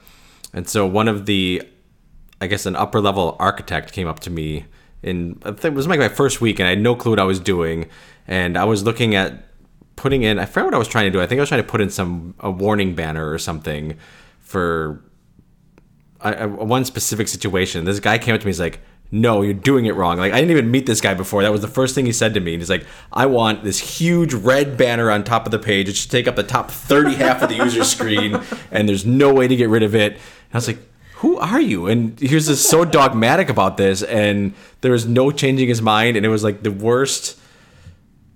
And 0.55 0.69
so 0.69 0.87
one 0.87 1.09
of 1.09 1.27
the, 1.27 1.63
I 2.41 2.47
guess, 2.47 2.67
an 2.67 2.77
upper 2.77 3.01
level 3.01 3.37
architect 3.39 3.93
came 3.93 4.07
up 4.07 4.21
to 4.21 4.31
me 4.31 4.65
in 5.03 5.39
I 5.45 5.51
think 5.51 5.73
it 5.73 5.75
was 5.75 5.87
like 5.87 5.99
my 5.99 6.09
first 6.09 6.41
week 6.41 6.59
and 6.59 6.67
I 6.67 6.71
had 6.71 6.81
no 6.81 6.95
clue 6.95 7.13
what 7.13 7.19
I 7.19 7.25
was 7.25 7.41
doing, 7.41 7.89
and 8.27 8.57
I 8.57 8.65
was 8.65 8.85
looking 8.85 9.15
at 9.15 9.49
putting 9.97 10.23
in 10.23 10.39
I 10.39 10.47
forgot 10.47 10.67
what 10.67 10.75
I 10.75 10.79
was 10.79 10.89
trying 10.89 11.07
to 11.07 11.11
do. 11.11 11.21
I 11.21 11.27
think 11.27 11.39
I 11.39 11.43
was 11.43 11.49
trying 11.49 11.63
to 11.63 11.69
put 11.69 11.81
in 11.81 11.91
some 11.91 12.35
a 12.41 12.51
warning 12.51 12.95
banner 12.95 13.31
or 13.31 13.39
something 13.39 13.97
for 14.39 15.03
I, 16.21 16.35
I, 16.35 16.47
one 16.47 16.85
specific 16.85 17.29
situation. 17.29 17.85
This 17.85 18.01
guy 18.01 18.17
came 18.19 18.35
up 18.35 18.41
to 18.41 18.47
me. 18.47 18.51
He's 18.51 18.61
like, 18.61 18.81
"No, 19.13 19.43
you're 19.43 19.55
doing 19.55 19.87
it 19.87 19.95
wrong." 19.95 20.19
Like 20.19 20.33
I 20.33 20.41
didn't 20.41 20.51
even 20.51 20.73
meet 20.73 20.87
this 20.87 21.01
guy 21.01 21.15
before. 21.15 21.43
That 21.43 21.53
was 21.53 21.61
the 21.61 21.69
first 21.69 21.95
thing 21.95 22.07
he 22.07 22.13
said 22.13 22.35
to 22.35 22.41
me. 22.41 22.55
And 22.55 22.61
he's 22.61 22.71
like, 22.71 22.85
"I 23.13 23.27
want 23.27 23.63
this 23.63 23.79
huge 23.79 24.35
red 24.35 24.77
banner 24.77 25.09
on 25.11 25.23
top 25.23 25.47
of 25.47 25.53
the 25.53 25.59
page. 25.61 25.89
It 25.89 25.95
should 25.95 26.11
take 26.11 26.27
up 26.27 26.35
the 26.35 26.43
top 26.43 26.71
thirty 26.71 27.15
half 27.15 27.43
of 27.43 27.49
the 27.49 27.57
user 27.57 27.85
screen, 27.85 28.41
and 28.73 28.89
there's 28.89 29.07
no 29.07 29.33
way 29.33 29.47
to 29.47 29.55
get 29.55 29.69
rid 29.69 29.85
of 29.85 29.95
it." 29.95 30.15
And 30.15 30.55
I 30.55 30.57
was 30.57 30.67
like. 30.67 30.79
Who 31.17 31.39
are 31.39 31.61
you? 31.61 31.87
And 31.87 32.19
he 32.19 32.35
was 32.35 32.49
just 32.49 32.69
so 32.69 32.85
dogmatic 32.85 33.49
about 33.49 33.77
this, 33.77 34.03
and 34.03 34.55
there 34.81 34.91
was 34.91 35.07
no 35.07 35.31
changing 35.31 35.69
his 35.69 35.81
mind, 35.81 36.17
and 36.17 36.27
it 36.27 36.29
was 36.29 36.43
like 36.43 36.65
the 36.65 36.73
worst. 36.73 37.39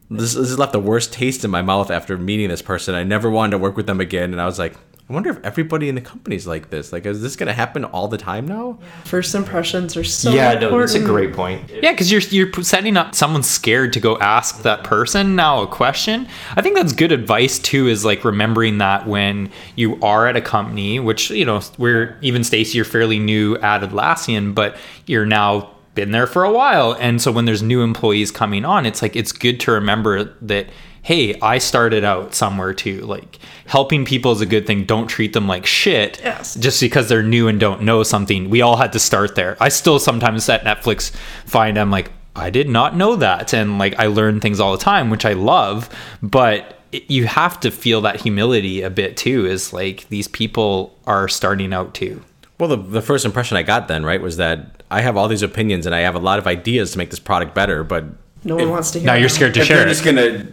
This, 0.08 0.34
this 0.34 0.56
left 0.56 0.72
the 0.72 0.78
worst 0.78 1.12
taste 1.12 1.44
in 1.44 1.50
my 1.50 1.62
mouth 1.62 1.90
after 1.90 2.16
meeting 2.16 2.48
this 2.48 2.62
person. 2.62 2.94
I 2.94 3.02
never 3.02 3.28
wanted 3.28 3.50
to 3.50 3.58
work 3.58 3.76
with 3.76 3.88
them 3.88 4.00
again, 4.00 4.30
and 4.30 4.40
I 4.40 4.46
was 4.46 4.60
like, 4.60 4.76
I 5.08 5.12
wonder 5.12 5.30
if 5.30 5.38
everybody 5.44 5.88
in 5.88 5.94
the 5.94 6.00
company 6.00 6.34
is 6.34 6.48
like 6.48 6.70
this. 6.70 6.92
Like, 6.92 7.06
is 7.06 7.22
this 7.22 7.36
going 7.36 7.46
to 7.46 7.52
happen 7.52 7.84
all 7.84 8.08
the 8.08 8.18
time 8.18 8.44
now? 8.44 8.80
First 9.04 9.36
impressions 9.36 9.96
are 9.96 10.02
so 10.02 10.32
yeah, 10.32 10.54
important. 10.54 10.72
no, 10.72 10.80
that's 10.80 10.94
a 10.94 11.00
great 11.00 11.32
point. 11.32 11.70
yeah, 11.70 11.92
because 11.92 12.10
you're 12.10 12.22
you're 12.22 12.52
setting 12.64 12.96
up 12.96 13.14
someone 13.14 13.44
scared 13.44 13.92
to 13.92 14.00
go 14.00 14.18
ask 14.18 14.62
that 14.62 14.82
person 14.82 15.36
now 15.36 15.62
a 15.62 15.68
question. 15.68 16.26
I 16.56 16.62
think 16.62 16.74
that's 16.74 16.92
good 16.92 17.12
advice 17.12 17.60
too. 17.60 17.86
Is 17.86 18.04
like 18.04 18.24
remembering 18.24 18.78
that 18.78 19.06
when 19.06 19.52
you 19.76 20.00
are 20.02 20.26
at 20.26 20.34
a 20.34 20.40
company, 20.40 20.98
which 20.98 21.30
you 21.30 21.44
know 21.44 21.60
we're 21.78 22.18
even 22.20 22.42
Stacy, 22.42 22.76
you're 22.76 22.84
fairly 22.84 23.20
new 23.20 23.56
at 23.58 23.82
Atlassian, 23.82 24.56
but 24.56 24.76
you're 25.06 25.26
now 25.26 25.70
been 25.94 26.10
there 26.10 26.26
for 26.26 26.42
a 26.42 26.52
while, 26.52 26.96
and 26.98 27.22
so 27.22 27.30
when 27.30 27.44
there's 27.44 27.62
new 27.62 27.82
employees 27.82 28.32
coming 28.32 28.64
on, 28.64 28.84
it's 28.84 29.02
like 29.02 29.14
it's 29.14 29.30
good 29.30 29.60
to 29.60 29.70
remember 29.70 30.24
that 30.42 30.66
hey, 31.06 31.38
I 31.40 31.58
started 31.58 32.02
out 32.02 32.34
somewhere 32.34 32.74
too. 32.74 33.02
Like 33.02 33.38
helping 33.66 34.04
people 34.04 34.32
is 34.32 34.40
a 34.40 34.46
good 34.46 34.66
thing. 34.66 34.84
Don't 34.84 35.06
treat 35.06 35.32
them 35.34 35.46
like 35.46 35.64
shit. 35.64 36.20
Yes. 36.20 36.56
Just 36.56 36.80
because 36.80 37.08
they're 37.08 37.22
new 37.22 37.46
and 37.46 37.60
don't 37.60 37.82
know 37.82 38.02
something. 38.02 38.50
We 38.50 38.60
all 38.60 38.76
had 38.76 38.92
to 38.92 38.98
start 38.98 39.36
there. 39.36 39.56
I 39.60 39.68
still 39.68 40.00
sometimes 40.00 40.48
at 40.48 40.64
Netflix 40.64 41.12
find 41.44 41.78
I'm 41.78 41.92
like, 41.92 42.10
I 42.34 42.50
did 42.50 42.68
not 42.68 42.96
know 42.96 43.14
that. 43.16 43.54
And 43.54 43.78
like 43.78 43.94
I 44.00 44.06
learn 44.06 44.40
things 44.40 44.58
all 44.58 44.72
the 44.72 44.82
time, 44.82 45.08
which 45.10 45.24
I 45.24 45.32
love. 45.34 45.88
But 46.22 46.80
it- 46.90 47.08
you 47.08 47.26
have 47.26 47.60
to 47.60 47.70
feel 47.70 48.00
that 48.00 48.20
humility 48.22 48.82
a 48.82 48.90
bit 48.90 49.16
too, 49.16 49.46
is 49.46 49.72
like 49.72 50.08
these 50.08 50.26
people 50.26 50.98
are 51.06 51.28
starting 51.28 51.72
out 51.72 51.94
too. 51.94 52.20
Well, 52.58 52.68
the, 52.70 52.76
the 52.78 53.02
first 53.02 53.24
impression 53.24 53.56
I 53.56 53.62
got 53.62 53.86
then, 53.86 54.04
right, 54.04 54.20
was 54.20 54.38
that 54.38 54.82
I 54.90 55.02
have 55.02 55.16
all 55.16 55.28
these 55.28 55.42
opinions 55.42 55.86
and 55.86 55.94
I 55.94 56.00
have 56.00 56.16
a 56.16 56.18
lot 56.18 56.40
of 56.40 56.48
ideas 56.48 56.90
to 56.92 56.98
make 56.98 57.10
this 57.10 57.20
product 57.20 57.54
better, 57.54 57.84
but 57.84 58.04
No 58.44 58.56
one 58.56 58.70
wants 58.70 58.90
to 58.92 58.98
hear. 58.98 59.06
Now 59.06 59.14
you're 59.14 59.28
scared 59.28 59.54
to 59.54 59.60
if 59.60 59.66
share 59.66 59.76
they're 59.78 59.86
it. 59.86 59.90
just 59.90 60.04
gonna, 60.04 60.46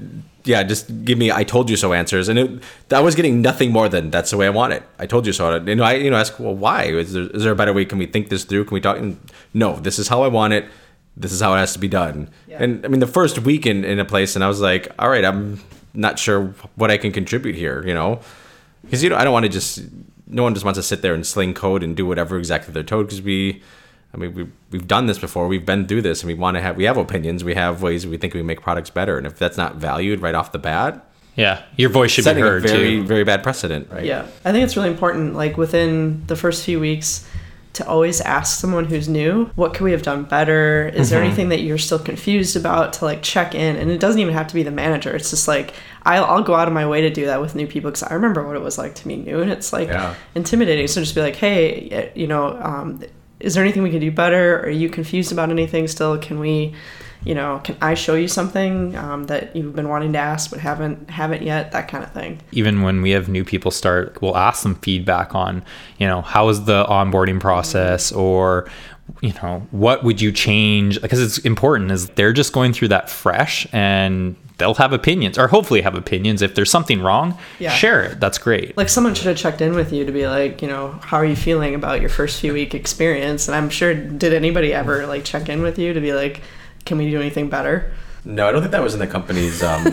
yeah, 0.46 0.64
just 0.64 1.06
give 1.06 1.18
me 1.18 1.32
"I 1.32 1.44
told 1.44 1.70
you 1.70 1.78
so" 1.78 1.94
answers, 1.94 2.30
and 2.30 2.38
it, 2.40 2.64
I 2.92 3.00
was 3.00 3.16
getting 3.16 3.42
nothing 3.42 3.72
more 3.72 3.90
than 3.90 4.10
"That's 4.10 4.32
the 4.32 4.38
way 4.38 4.46
I 4.48 4.50
want 4.50 4.74
it." 4.74 4.84
I 5.00 5.06
told 5.06 5.26
you 5.26 5.34
so. 5.34 5.54
And 5.54 5.82
I, 5.84 5.94
you 5.94 6.10
know, 6.10 6.18
ask, 6.18 6.40
well, 6.40 6.56
why? 6.56 6.86
Is 6.86 7.14
there, 7.14 7.24
is 7.24 7.44
there 7.44 7.54
a 7.54 7.56
better 7.56 7.74
way? 7.74 7.86
Can 7.86 7.98
we 7.98 8.06
think 8.06 8.30
this 8.30 8.44
through? 8.44 8.66
Can 8.66 8.76
we 8.76 8.82
talk? 8.82 8.98
And 8.98 9.20
no, 9.54 9.76
this 9.78 10.00
is 10.00 10.08
how 10.08 10.24
I 10.24 10.28
want 10.28 10.54
it. 10.54 10.66
This 11.16 11.32
is 11.32 11.42
how 11.42 11.54
it 11.54 11.58
has 11.58 11.74
to 11.74 11.80
be 11.80 11.88
done. 11.88 12.30
And 12.64 12.86
I 12.86 12.90
mean, 12.90 13.00
the 13.00 13.08
first 13.08 13.40
week 13.40 13.66
in, 13.66 13.86
in 13.86 14.00
a 14.00 14.06
place, 14.06 14.36
and 14.36 14.44
I 14.44 14.48
was 14.48 14.62
like, 14.62 14.88
all 14.98 15.10
right, 15.10 15.24
I'm 15.24 15.62
not 15.94 16.18
sure 16.20 16.54
what 16.76 16.90
I 16.90 16.98
can 16.98 17.12
contribute 17.12 17.56
here, 17.56 17.86
you 17.86 17.94
know, 17.94 18.20
because 18.84 19.04
you 19.04 19.10
know, 19.10 19.16
I 19.16 19.24
don't 19.24 19.34
want 19.34 19.46
to 19.46 19.50
just. 19.50 19.82
No 20.26 20.42
one 20.44 20.56
just 20.56 20.66
wants 20.66 20.80
to 20.80 20.84
sit 20.84 21.04
there 21.04 21.14
and 21.14 21.28
sling 21.28 21.54
code 21.54 21.84
and 21.84 21.96
do 21.96 22.08
whatever 22.08 22.38
exactly 22.38 22.74
they're 22.74 22.82
told 22.82 23.06
because 23.06 23.22
we 23.22 23.62
I 24.14 24.18
mean, 24.18 24.34
we 24.34 24.48
we've 24.72 24.88
done 24.88 25.08
this 25.08 25.18
before. 25.20 25.48
We've 25.48 25.66
been 25.66 25.88
through 25.88 26.04
this, 26.04 26.22
and 26.22 26.28
we 26.28 26.34
want 26.36 26.56
to 26.56 26.62
have 26.62 26.78
we 26.78 26.84
have 26.84 26.98
opinions. 26.98 27.44
We 27.44 27.56
have 27.56 27.82
ways 27.82 28.06
we 28.06 28.18
think 28.18 28.34
we 28.34 28.44
make 28.44 28.62
products 28.62 28.90
better, 28.90 29.18
and 29.18 29.26
if 29.26 29.38
that's 29.40 29.58
not 29.58 29.76
valued 29.78 30.22
right 30.22 30.36
off 30.36 30.52
the 30.52 30.60
bat, 30.60 31.04
Yeah. 31.36 31.64
Your 31.78 31.90
voice 31.90 32.12
should 32.12 32.22
be 32.22 32.26
setting 32.26 32.44
heard 32.44 32.64
a 32.64 32.68
very 32.68 32.90
too. 32.98 33.04
very 33.06 33.24
bad 33.24 33.42
precedent, 33.42 33.88
right? 33.92 34.06
Yeah, 34.06 34.28
I 34.46 34.52
think 34.52 34.64
it's 34.66 34.76
really 34.78 34.90
important, 34.90 35.34
like 35.36 35.58
within 35.58 36.24
the 36.28 36.36
first 36.36 36.64
few 36.64 36.80
weeks, 36.80 37.28
to 37.74 37.88
always 37.88 38.22
ask 38.22 38.60
someone 38.62 38.86
who's 38.86 39.10
new, 39.10 39.46
what 39.56 39.74
could 39.74 39.82
we 39.84 39.92
have 39.94 40.04
done 40.04 40.26
better? 40.26 40.92
Is 40.94 41.10
there 41.10 41.24
anything 41.24 41.50
that 41.50 41.62
you're 41.62 41.80
still 41.80 41.98
confused 41.98 42.56
about 42.56 42.94
to 42.94 43.06
like 43.06 43.24
check 43.24 43.56
in? 43.56 43.76
And 43.78 43.90
it 43.90 44.00
doesn't 44.00 44.22
even 44.22 44.36
have 44.36 44.46
to 44.50 44.54
be 44.54 44.62
the 44.62 44.70
manager. 44.70 45.12
It's 45.16 45.32
just 45.32 45.48
like 45.48 45.74
I'll, 46.04 46.26
I'll 46.26 46.44
go 46.44 46.54
out 46.54 46.68
of 46.68 46.74
my 46.76 46.86
way 46.86 47.02
to 47.02 47.10
do 47.10 47.26
that 47.26 47.42
with 47.42 47.56
new 47.56 47.66
people 47.66 47.90
because 47.90 48.04
I 48.04 48.14
remember 48.14 48.46
what 48.46 48.56
it 48.56 48.62
was 48.62 48.78
like 48.78 48.94
to 48.94 49.08
be 49.08 49.16
new, 49.16 49.42
and 49.42 49.50
it's 49.52 49.74
like 49.74 49.88
Yeah. 49.88 50.14
intimidating. 50.36 50.86
So 50.88 51.02
just 51.02 51.16
be 51.16 51.22
like, 51.22 51.36
hey, 51.36 52.12
you 52.14 52.28
know, 52.28 52.60
um, 52.62 53.02
is 53.44 53.54
there 53.54 53.64
anything 53.64 53.84
we 53.84 53.92
can 53.92 54.00
do 54.00 54.12
better? 54.12 54.62
Are 54.62 54.70
you 54.70 54.90
confused 54.90 55.32
about 55.32 55.50
anything 55.50 55.88
still? 55.88 56.18
Can 56.18 56.40
we? 56.40 56.74
You 57.26 57.36
know, 57.36 57.62
can 57.64 57.78
I 57.82 57.94
show 57.94 58.16
you 58.16 58.28
something 58.28 58.98
um, 58.98 59.24
that 59.26 59.56
you've 59.56 59.74
been 59.74 59.88
wanting 59.88 60.12
to 60.12 60.20
ask 60.20 60.50
but 60.50 60.60
haven't 60.60 61.10
haven't 61.10 61.42
yet? 61.44 61.72
That 61.72 61.88
kind 61.88 62.04
of 62.04 62.12
thing. 62.12 62.42
even 62.52 62.82
when 62.82 63.02
we 63.02 63.12
have 63.12 63.30
new 63.30 63.46
people 63.46 63.72
start, 63.72 64.22
we'll 64.22 64.36
ask 64.36 64.64
them 64.64 64.76
feedback 64.76 65.34
on, 65.34 65.64
you 66.00 66.08
know, 66.08 66.22
how 66.22 66.48
was 66.48 66.66
the 66.66 66.84
onboarding 66.86 67.40
process 67.40 68.12
or, 68.12 68.70
you 69.22 69.34
know, 69.42 69.66
what 69.72 70.04
would 70.04 70.22
you 70.22 70.32
change? 70.32 71.02
Because 71.02 71.22
it's 71.22 71.38
important 71.40 71.92
is 71.92 72.10
they're 72.12 72.34
just 72.34 72.54
going 72.54 72.74
through 72.74 72.88
that 72.90 73.10
fresh 73.10 73.68
and 73.74 74.36
they'll 74.58 74.74
have 74.76 74.94
opinions 74.94 75.38
or 75.38 75.48
hopefully 75.48 75.82
have 75.82 75.96
opinions. 75.96 76.42
If 76.42 76.56
there's 76.56 76.70
something 76.72 77.02
wrong, 77.02 77.38
Yeah. 77.60 77.72
share 77.72 78.04
it. 78.04 78.20
That's 78.20 78.38
great. 78.38 78.78
like 78.78 78.88
someone 78.90 79.14
should 79.14 79.26
have 79.28 79.38
checked 79.38 79.62
in 79.62 79.76
with 79.76 79.92
you 79.92 80.06
to 80.06 80.12
be 80.12 80.28
like 80.28 80.62
you 80.62 80.68
know 80.68 80.92
how 81.02 81.18
are 81.18 81.26
you 81.26 81.36
feeling 81.36 81.76
about 81.76 82.00
your 82.02 82.10
first 82.10 82.40
few 82.40 82.54
week 82.54 82.74
experience 82.76 83.48
and 83.48 83.56
i'm 83.56 83.70
sure 83.70 83.94
did 83.94 84.34
anybody 84.34 84.74
ever 84.74 85.06
like 85.08 85.24
check 85.26 85.50
in 85.50 85.62
with 85.62 85.78
you 85.80 85.92
to 85.94 86.00
be 86.00 86.14
like 86.14 86.42
can 86.86 86.98
we 86.98 87.10
do 87.10 87.20
anything 87.20 87.50
better 87.50 87.92
No, 88.26 88.48
I 88.48 88.52
don't 88.52 88.62
think 88.62 88.72
that 88.72 88.82
was 88.84 88.94
in 88.94 89.00
the 89.02 89.08
company's 89.08 89.62
um, 89.64 89.84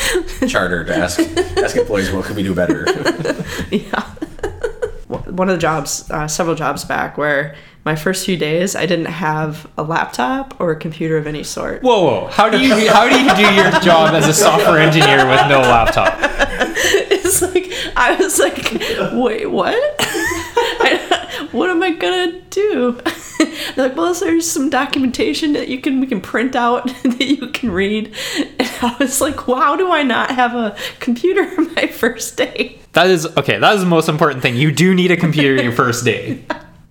charter 0.48 0.84
to 0.84 0.94
ask 0.96 1.18
ask 1.58 1.74
employees 1.76 2.12
what 2.12 2.24
could 2.26 2.36
we 2.36 2.42
do 2.44 2.54
better. 2.54 2.84
yeah 3.70 4.02
one 5.08 5.48
of 5.48 5.56
the 5.56 5.60
jobs 5.60 6.10
uh, 6.10 6.28
several 6.28 6.54
jobs 6.54 6.84
back 6.84 7.16
where 7.18 7.54
my 7.84 7.94
first 7.96 8.24
few 8.26 8.36
days 8.36 8.76
i 8.76 8.86
didn't 8.86 9.06
have 9.06 9.66
a 9.76 9.82
laptop 9.82 10.58
or 10.60 10.70
a 10.70 10.76
computer 10.76 11.16
of 11.16 11.26
any 11.26 11.42
sort 11.42 11.82
Whoa, 11.82 12.02
whoa. 12.04 12.26
How 12.28 12.48
do 12.48 12.60
you 12.60 12.90
how 12.90 13.08
do 13.08 13.20
you 13.20 13.34
do 13.34 13.54
your 13.54 13.70
job 13.80 14.14
as 14.14 14.26
a 14.28 14.32
software 14.34 14.78
engineer 14.78 15.26
with 15.28 15.48
no 15.48 15.60
laptop? 15.60 16.14
it's 16.20 17.42
like 17.42 17.72
i 17.96 18.14
was 18.16 18.38
like 18.38 18.72
wait 19.12 19.50
what 19.50 19.74
I- 20.00 21.18
what 21.50 21.70
am 21.70 21.82
I 21.82 21.90
gonna 21.92 22.40
do? 22.50 22.92
They're 23.74 23.88
like, 23.88 23.96
well, 23.96 24.14
there's 24.14 24.50
some 24.50 24.70
documentation 24.70 25.52
that 25.54 25.68
you 25.68 25.80
can 25.80 26.00
we 26.00 26.06
can 26.06 26.20
print 26.20 26.54
out 26.56 26.86
that 27.02 27.20
you 27.20 27.48
can 27.48 27.70
read. 27.70 28.14
And 28.38 28.70
I 28.80 28.96
was 28.98 29.20
like, 29.20 29.46
well, 29.46 29.60
how 29.60 29.76
do 29.76 29.90
I 29.90 30.02
not 30.02 30.30
have 30.30 30.54
a 30.54 30.76
computer 31.00 31.50
my 31.74 31.86
first 31.88 32.36
day? 32.36 32.78
That 32.92 33.08
is 33.08 33.26
okay. 33.36 33.58
That 33.58 33.74
is 33.74 33.80
the 33.80 33.86
most 33.86 34.08
important 34.08 34.42
thing. 34.42 34.56
You 34.56 34.72
do 34.72 34.94
need 34.94 35.10
a 35.10 35.16
computer 35.16 35.62
your 35.62 35.72
first 35.72 36.04
day. 36.04 36.42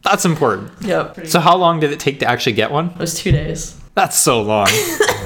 That's 0.03 0.25
important. 0.25 0.71
Yep. 0.81 1.27
So, 1.27 1.39
how 1.39 1.55
long 1.57 1.79
did 1.79 1.91
it 1.91 1.99
take 1.99 2.19
to 2.19 2.25
actually 2.25 2.53
get 2.53 2.71
one? 2.71 2.87
it 2.89 2.97
was 2.97 3.13
two 3.13 3.31
days. 3.31 3.77
That's 3.93 4.17
so 4.17 4.41
long. 4.41 4.67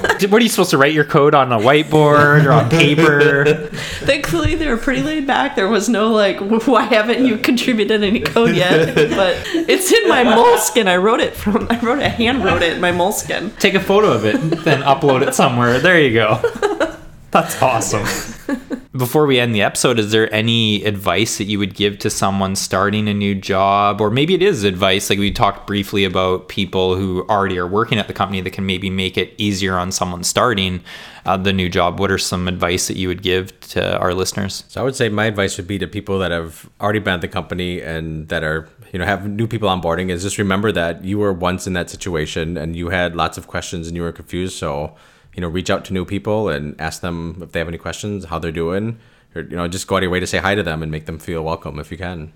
What 0.06 0.34
are 0.34 0.40
you 0.40 0.50
supposed 0.50 0.70
to 0.70 0.78
write 0.78 0.94
your 0.94 1.04
code 1.04 1.36
on 1.36 1.52
a 1.52 1.58
whiteboard 1.58 2.46
or 2.46 2.52
on 2.52 2.70
paper? 2.70 3.68
Thankfully, 4.06 4.56
they 4.56 4.68
were 4.68 4.78
pretty 4.78 5.02
laid 5.02 5.28
back. 5.28 5.56
There 5.56 5.68
was 5.68 5.90
no 5.90 6.10
like, 6.10 6.40
why 6.68 6.84
haven't 6.84 7.26
you 7.26 7.38
contributed 7.38 8.02
any 8.02 8.22
code 8.22 8.56
yet? 8.56 8.96
But 8.96 9.44
it's 9.46 9.92
in 9.92 10.08
my 10.08 10.24
moleskin. 10.24 10.88
I 10.88 10.98
wrote 10.98 11.20
it 11.20 11.36
from. 11.36 11.68
I 11.70 11.80
wrote 11.80 12.00
it, 12.00 12.12
hand 12.12 12.46
wrote 12.46 12.62
it 12.62 12.74
in 12.74 12.82
my 12.82 12.92
moleskin. 12.92 13.52
Take 13.60 13.74
a 13.74 13.80
photo 13.80 14.12
of 14.12 14.26
it, 14.26 14.40
then 14.64 14.84
upload 14.84 15.28
it 15.28 15.36
somewhere. 15.36 15.80
There 15.80 16.00
you 16.00 16.14
go. 16.14 16.92
That's 17.36 17.62
awesome. 17.62 18.06
Before 18.94 19.26
we 19.26 19.42
end 19.42 19.54
the 19.54 19.62
episode, 19.62 20.00
is 20.00 20.14
there 20.14 20.34
any 20.34 20.86
advice 20.86 21.38
that 21.38 21.44
you 21.44 21.60
would 21.60 21.76
give 21.76 22.00
to 22.00 22.10
someone 22.10 22.56
starting 22.56 23.10
a 23.10 23.14
new 23.14 23.36
job? 23.36 24.00
Or 24.00 24.10
maybe 24.10 24.36
it 24.36 24.42
is 24.42 24.64
advice, 24.64 25.10
like 25.10 25.20
we 25.20 25.32
talked 25.32 25.68
briefly 25.68 26.06
about 26.06 26.48
people 26.48 26.96
who 26.96 27.26
already 27.28 27.58
are 27.58 27.68
working 27.68 27.98
at 27.98 28.08
the 28.08 28.14
company 28.14 28.40
that 28.40 28.52
can 28.52 28.66
maybe 28.66 28.90
make 28.90 29.18
it 29.18 29.34
easier 29.38 29.78
on 29.78 29.92
someone 29.92 30.24
starting 30.24 30.82
uh, 31.26 31.36
the 31.36 31.52
new 31.52 31.68
job. 31.68 32.00
What 32.00 32.10
are 32.10 32.18
some 32.18 32.48
advice 32.48 32.88
that 32.88 32.96
you 32.96 33.10
would 33.10 33.22
give 33.22 33.60
to 33.72 34.00
our 34.00 34.14
listeners? 34.14 34.64
So 34.70 34.80
I 34.80 34.86
would 34.86 34.96
say 34.96 35.10
my 35.10 35.26
advice 35.26 35.58
would 35.58 35.68
be 35.68 35.78
to 35.80 35.88
people 35.88 36.18
that 36.20 36.32
have 36.32 36.70
already 36.80 37.00
been 37.00 37.16
at 37.16 37.22
the 37.22 37.28
company 37.28 37.82
and 37.82 38.30
that 38.30 38.46
are, 38.46 38.70
you 38.94 39.00
know, 39.00 39.06
have 39.06 39.28
new 39.28 39.46
people 39.46 39.68
onboarding 39.68 40.10
is 40.10 40.24
just 40.24 40.38
remember 40.38 40.72
that 40.72 41.04
you 41.04 41.20
were 41.20 41.34
once 41.34 41.68
in 41.68 41.74
that 41.74 41.90
situation 41.90 42.56
and 42.56 42.78
you 42.78 42.92
had 42.92 43.14
lots 43.14 43.38
of 43.38 43.48
questions 43.48 43.88
and 43.88 43.98
you 43.98 44.04
were 44.04 44.14
confused. 44.14 44.58
So, 44.58 44.96
you 45.36 45.42
know, 45.42 45.48
reach 45.48 45.70
out 45.70 45.86
to 45.86 45.94
new 45.94 46.06
people 46.06 46.50
and 46.50 46.80
ask 46.80 47.02
them 47.02 47.40
if 47.42 47.52
they 47.52 47.60
have 47.60 47.68
any 47.68 47.78
questions, 47.78 48.26
how 48.26 48.40
they're 48.40 48.52
doing. 48.52 48.98
Or, 49.36 49.42
you 49.42 49.58
know, 49.58 49.68
just 49.68 49.86
go 49.86 49.96
out 49.96 49.98
of 49.98 50.04
your 50.04 50.12
way 50.12 50.22
to 50.22 50.28
say 50.28 50.38
hi 50.38 50.56
to 50.56 50.64
them 50.64 50.82
and 50.82 50.90
make 50.90 51.08
them 51.08 51.20
feel 51.20 51.44
welcome 51.44 51.78
if 51.78 51.92
you 51.92 51.98
can. 51.98 52.32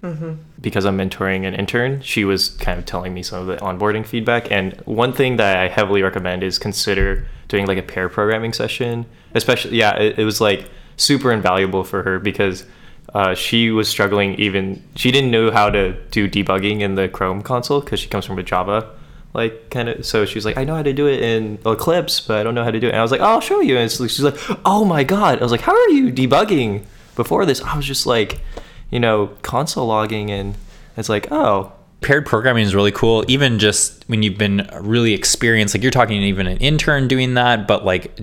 because 0.60 0.86
I'm 0.86 0.97
mentoring 0.97 1.45
an 1.45 1.56
intern, 1.56 2.02
she 2.02 2.26
was 2.26 2.50
kind 2.50 2.78
of 2.78 2.86
telling 2.86 3.14
me 3.14 3.24
some 3.24 3.39
of 3.39 3.47
the 3.47 3.56
onboarding 3.64 4.06
feedback. 4.06 4.52
And 4.52 4.74
one 4.82 5.14
thing 5.14 5.38
that 5.38 5.58
I 5.58 5.70
heavily 5.70 6.04
recommend 6.04 6.43
is 6.43 6.60
consider 6.60 7.26
doing 7.47 7.66
like 7.68 7.78
a 7.78 7.84
pair 7.84 8.10
programming 8.10 8.52
session. 8.52 9.06
Especially, 9.34 9.78
yeah, 9.78 9.95
it, 9.97 10.20
it 10.20 10.26
was 10.26 10.41
like 10.41 10.70
super 10.97 11.32
invaluable 11.32 11.86
for 11.86 12.04
her 12.04 12.20
because 12.20 12.66
uh, 13.14 13.34
she 13.34 13.72
was 13.72 13.88
struggling 13.88 14.36
even, 14.36 14.84
she 14.95 15.10
didn't 15.10 15.32
know 15.32 15.52
how 15.52 15.70
to 15.70 15.93
do 16.12 16.28
debugging 16.28 16.82
in 16.82 16.95
the 16.95 17.08
Chrome 17.08 17.41
console 17.41 17.80
because 17.80 18.02
she 18.02 18.10
comes 18.10 18.26
from 18.26 18.38
a 18.38 18.43
Java 18.43 18.93
like 19.34 19.69
kind 19.69 19.89
of 19.89 20.05
so 20.05 20.25
she's 20.25 20.43
like 20.45 20.57
i 20.57 20.63
know 20.63 20.75
how 20.75 20.82
to 20.82 20.91
do 20.93 21.07
it 21.07 21.21
in 21.21 21.59
eclipse 21.65 22.19
but 22.19 22.38
i 22.39 22.43
don't 22.43 22.55
know 22.55 22.63
how 22.63 22.71
to 22.71 22.80
do 22.80 22.88
it. 22.88 22.91
And 22.91 22.99
i 22.99 23.01
was 23.03 23.11
like 23.11 23.21
oh, 23.21 23.25
i'll 23.25 23.41
show 23.41 23.59
you. 23.61 23.75
And 23.77 23.86
it's, 23.86 23.97
she's 23.97 24.21
like 24.23 24.38
oh 24.65 24.84
my 24.86 25.03
god. 25.03 25.39
I 25.39 25.43
was 25.43 25.51
like 25.51 25.61
how 25.61 25.73
are 25.73 25.89
you 25.89 26.11
debugging 26.11 26.84
before 27.15 27.45
this? 27.45 27.61
I 27.61 27.75
was 27.75 27.86
just 27.86 28.05
like 28.05 28.41
you 28.89 28.99
know 28.99 29.27
console 29.41 29.86
logging 29.88 30.32
and 30.32 30.55
it's 30.97 31.09
like 31.09 31.32
oh. 31.32 31.73
Paired 32.01 32.25
programming 32.25 32.63
is 32.63 32.73
really 32.73 32.93
cool. 32.93 33.25
Even 33.27 33.59
just 33.59 34.05
when 34.07 34.23
you've 34.23 34.38
been 34.38 34.67
really 34.80 35.13
experienced 35.13 35.75
like 35.75 35.84
you're 35.84 35.91
talking 35.91 36.21
even 36.23 36.47
an 36.47 36.57
intern 36.59 37.07
doing 37.09 37.34
that 37.34 37.67
but 37.67 37.84
like 37.86 38.17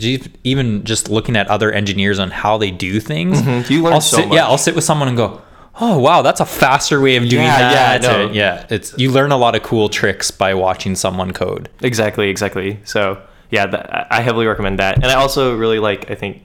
even 0.44 0.82
just 0.82 1.11
looking 1.11 1.36
at 1.36 1.46
other 1.48 1.70
engineers 1.70 2.18
on 2.18 2.30
how 2.30 2.57
they 2.59 2.70
do 2.70 2.98
things 3.00 3.40
Mhm. 3.42 3.68
You 3.70 3.82
learn 3.82 3.92
I'll 3.92 4.00
so 4.00 4.16
sit, 4.16 4.28
much. 4.28 4.36
yeah 4.36 4.46
i'll 4.46 4.57
sit 4.59 4.74
with 4.74 4.82
someone 4.82 5.09
and 5.09 5.16
go 5.16 5.42
oh 5.81 5.99
wow 5.99 6.22
that's 6.22 6.41
a 6.41 6.47
faster 6.47 7.01
way 7.01 7.16
of 7.16 7.29
doing 7.29 7.45
Yeah, 7.45 7.59
that. 7.59 8.03
yeah, 8.03 8.09
no. 8.09 8.31
yeah 8.33 8.66
it's 8.70 8.97
you 8.99 9.11
learn 9.11 9.33
a 9.33 9.37
lot 9.37 9.55
of 9.55 9.62
cool 9.62 9.89
tricks 9.89 10.31
by 10.31 10.55
watching 10.55 10.95
someone 10.95 11.33
code. 11.33 11.68
Exactly 11.83 12.29
exactly. 12.31 12.81
So 12.85 13.20
yeah 13.51 13.66
that, 13.66 13.93
I- 13.95 14.18
i 14.18 14.20
heavily 14.22 14.47
recommend 14.47 14.79
that. 14.79 14.95
And 14.97 15.07
i 15.07 15.14
also 15.14 15.57
really 15.57 15.79
like 15.79 16.11
i 16.11 16.14
think 16.14 16.43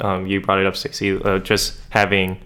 um, 0.00 0.26
you 0.26 0.40
brought 0.40 0.58
it 0.60 0.66
up 0.66 0.76
Stacy, 0.76 1.20
uh, 1.22 1.38
just 1.38 1.78
having 1.90 2.38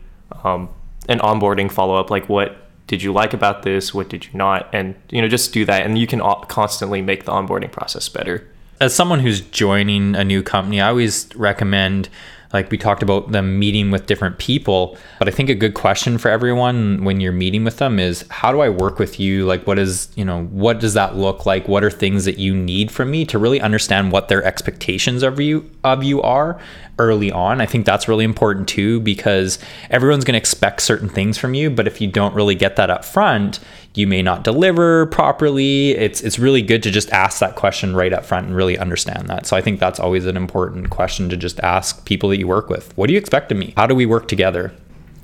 um, 0.45 0.69
an 1.09 1.19
onboarding 1.19 1.71
follow-up 1.71 2.11
like 2.11 2.29
what 2.29 2.57
did 2.87 3.03
you 3.05 3.13
like 3.13 3.33
about 3.35 3.63
this? 3.63 3.95
What 3.95 4.09
did 4.09 4.25
you 4.27 4.33
not? 4.35 4.69
And 4.73 4.97
you 5.11 5.23
know 5.23 5.29
just 5.29 5.53
do 5.53 5.65
that. 5.65 5.87
And 5.87 5.97
you 5.97 6.09
can 6.09 6.21
al- 6.21 6.41
constantly 6.47 7.01
make 7.03 7.25
the 7.25 7.31
onboarding 7.31 7.71
process 7.71 8.09
better. 8.09 8.49
As 8.81 8.93
someone 8.93 9.21
who's 9.21 9.41
joining 9.43 10.17
a 10.17 10.25
new 10.25 10.43
company, 10.43 10.81
I 10.81 10.89
always 10.89 11.29
recommend, 11.37 12.09
like 12.53 12.71
we 12.71 12.79
talked 12.79 13.03
about 13.03 13.31
them 13.31 13.59
meeting 13.59 13.91
with 13.91 14.07
different 14.07 14.39
people. 14.39 14.97
But 15.19 15.29
I 15.29 15.31
think 15.31 15.51
a 15.51 15.55
good 15.55 15.75
question 15.75 16.19
for 16.19 16.29
everyone 16.31 17.05
when 17.05 17.21
you're 17.21 17.33
meeting 17.33 17.63
with 17.63 17.77
them 17.77 17.99
is 17.99 18.25
how 18.29 18.51
do 18.51 18.61
I 18.61 18.69
work 18.69 18.99
with 18.99 19.21
you? 19.21 19.47
Like, 19.47 19.67
what 19.67 19.79
is, 19.79 20.09
you 20.17 20.25
know, 20.25 20.45
what 20.47 20.81
does 20.81 20.95
that 20.95 21.17
look 21.17 21.47
like? 21.47 21.69
What 21.69 21.85
are 21.85 21.91
things 21.91 22.25
that 22.25 22.39
you 22.39 22.55
need 22.55 22.91
from 22.91 23.11
me 23.11 23.25
to 23.27 23.39
really 23.39 23.61
understand 23.61 24.11
what 24.11 24.29
their 24.29 24.43
expectations 24.43 25.23
of 25.23 25.39
you 25.39 25.71
of 25.85 26.03
you 26.03 26.21
are 26.23 26.61
early 26.99 27.31
on? 27.31 27.61
I 27.61 27.67
think 27.67 27.87
that's 27.87 28.09
really 28.09 28.25
important 28.25 28.69
too 28.69 29.01
because 29.01 29.59
everyone's 29.91 30.25
going 30.25 30.35
to 30.35 30.39
expect 30.39 30.83
certain 30.83 31.09
things 31.09 31.39
from 31.39 31.55
you, 31.55 31.71
but 31.71 31.87
if 31.87 32.01
you 32.01 32.11
don't 32.11 32.35
really 32.35 32.57
get 32.57 32.77
that 32.77 32.91
up 32.91 33.05
front, 33.05 33.61
you 33.95 34.07
may 34.07 34.23
not 34.23 34.45
deliver 34.45 35.07
properly. 35.07 35.91
It's 35.91 36.21
it's 36.21 36.39
really 36.39 36.63
good 36.63 36.83
to 36.85 36.91
just 36.91 37.11
ask 37.11 37.41
that 37.41 37.57
question 37.57 37.97
right 37.97 38.13
up 38.13 38.25
front 38.25 38.47
and 38.47 38.55
really 38.55 38.79
understand 38.79 39.29
that. 39.29 39.47
So 39.47 39.57
I 39.57 39.61
think 39.61 39.81
that's 39.81 39.99
always 39.99 40.27
an 40.27 40.37
important 40.37 40.91
question 40.91 41.29
to 41.29 41.37
just 41.37 41.59
ask 41.61 42.05
people 42.05 42.29
that 42.29 42.39
you 42.39 42.47
work 42.47 42.69
with. 42.69 42.97
What 42.97 43.09
do 43.09 43.13
you 43.13 43.19
expect 43.19 43.51
of 43.51 43.59
me? 43.59 43.75
How 43.77 43.87
do 43.87 43.95
we 43.95 44.07
work 44.07 44.29
together? 44.29 44.73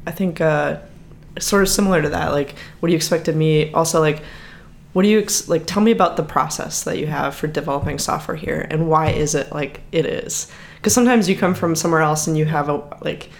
I 0.06 0.10
think 0.10 0.40
uh, 0.40 0.78
sort 1.38 1.62
of 1.62 1.68
similar 1.68 2.02
to 2.02 2.08
that. 2.08 2.32
Like, 2.32 2.56
what 2.80 2.88
do 2.88 2.92
you 2.92 2.96
expect 2.96 3.28
of 3.28 3.36
me? 3.36 3.72
Also, 3.72 4.00
like, 4.00 4.22
what 4.94 5.02
do 5.02 5.08
you 5.08 5.20
ex- 5.20 5.48
like? 5.48 5.66
Tell 5.66 5.82
me 5.82 5.92
about 5.92 6.16
the 6.16 6.22
process 6.24 6.82
that 6.84 6.98
you 6.98 7.06
have 7.06 7.34
for 7.36 7.46
developing 7.46 7.98
software 7.98 8.36
here, 8.36 8.66
and 8.70 8.88
why 8.88 9.10
is 9.10 9.34
it 9.36 9.52
like 9.52 9.82
it 9.92 10.06
is? 10.06 10.50
Because 10.76 10.92
sometimes 10.92 11.28
you 11.28 11.36
come 11.36 11.54
from 11.54 11.76
somewhere 11.76 12.00
else 12.00 12.26
and 12.26 12.36
you 12.36 12.46
have 12.46 12.68
a 12.68 12.82
like 13.02 13.30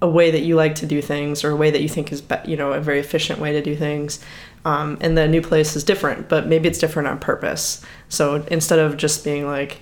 a 0.00 0.08
way 0.08 0.32
that 0.32 0.40
you 0.40 0.56
like 0.56 0.74
to 0.76 0.86
do 0.86 1.00
things, 1.00 1.44
or 1.44 1.50
a 1.50 1.56
way 1.56 1.70
that 1.70 1.82
you 1.82 1.88
think 1.88 2.10
is 2.10 2.20
be- 2.20 2.36
you 2.46 2.56
know 2.56 2.72
a 2.72 2.80
very 2.80 2.98
efficient 2.98 3.38
way 3.38 3.52
to 3.52 3.62
do 3.62 3.76
things. 3.76 4.24
Um, 4.64 4.96
and 5.00 5.18
the 5.18 5.26
new 5.26 5.42
place 5.42 5.74
is 5.74 5.82
different, 5.82 6.28
but 6.28 6.46
maybe 6.46 6.68
it's 6.68 6.78
different 6.78 7.08
on 7.08 7.18
purpose. 7.18 7.84
So 8.08 8.44
instead 8.48 8.78
of 8.78 8.96
just 8.96 9.24
being 9.24 9.46
like, 9.46 9.78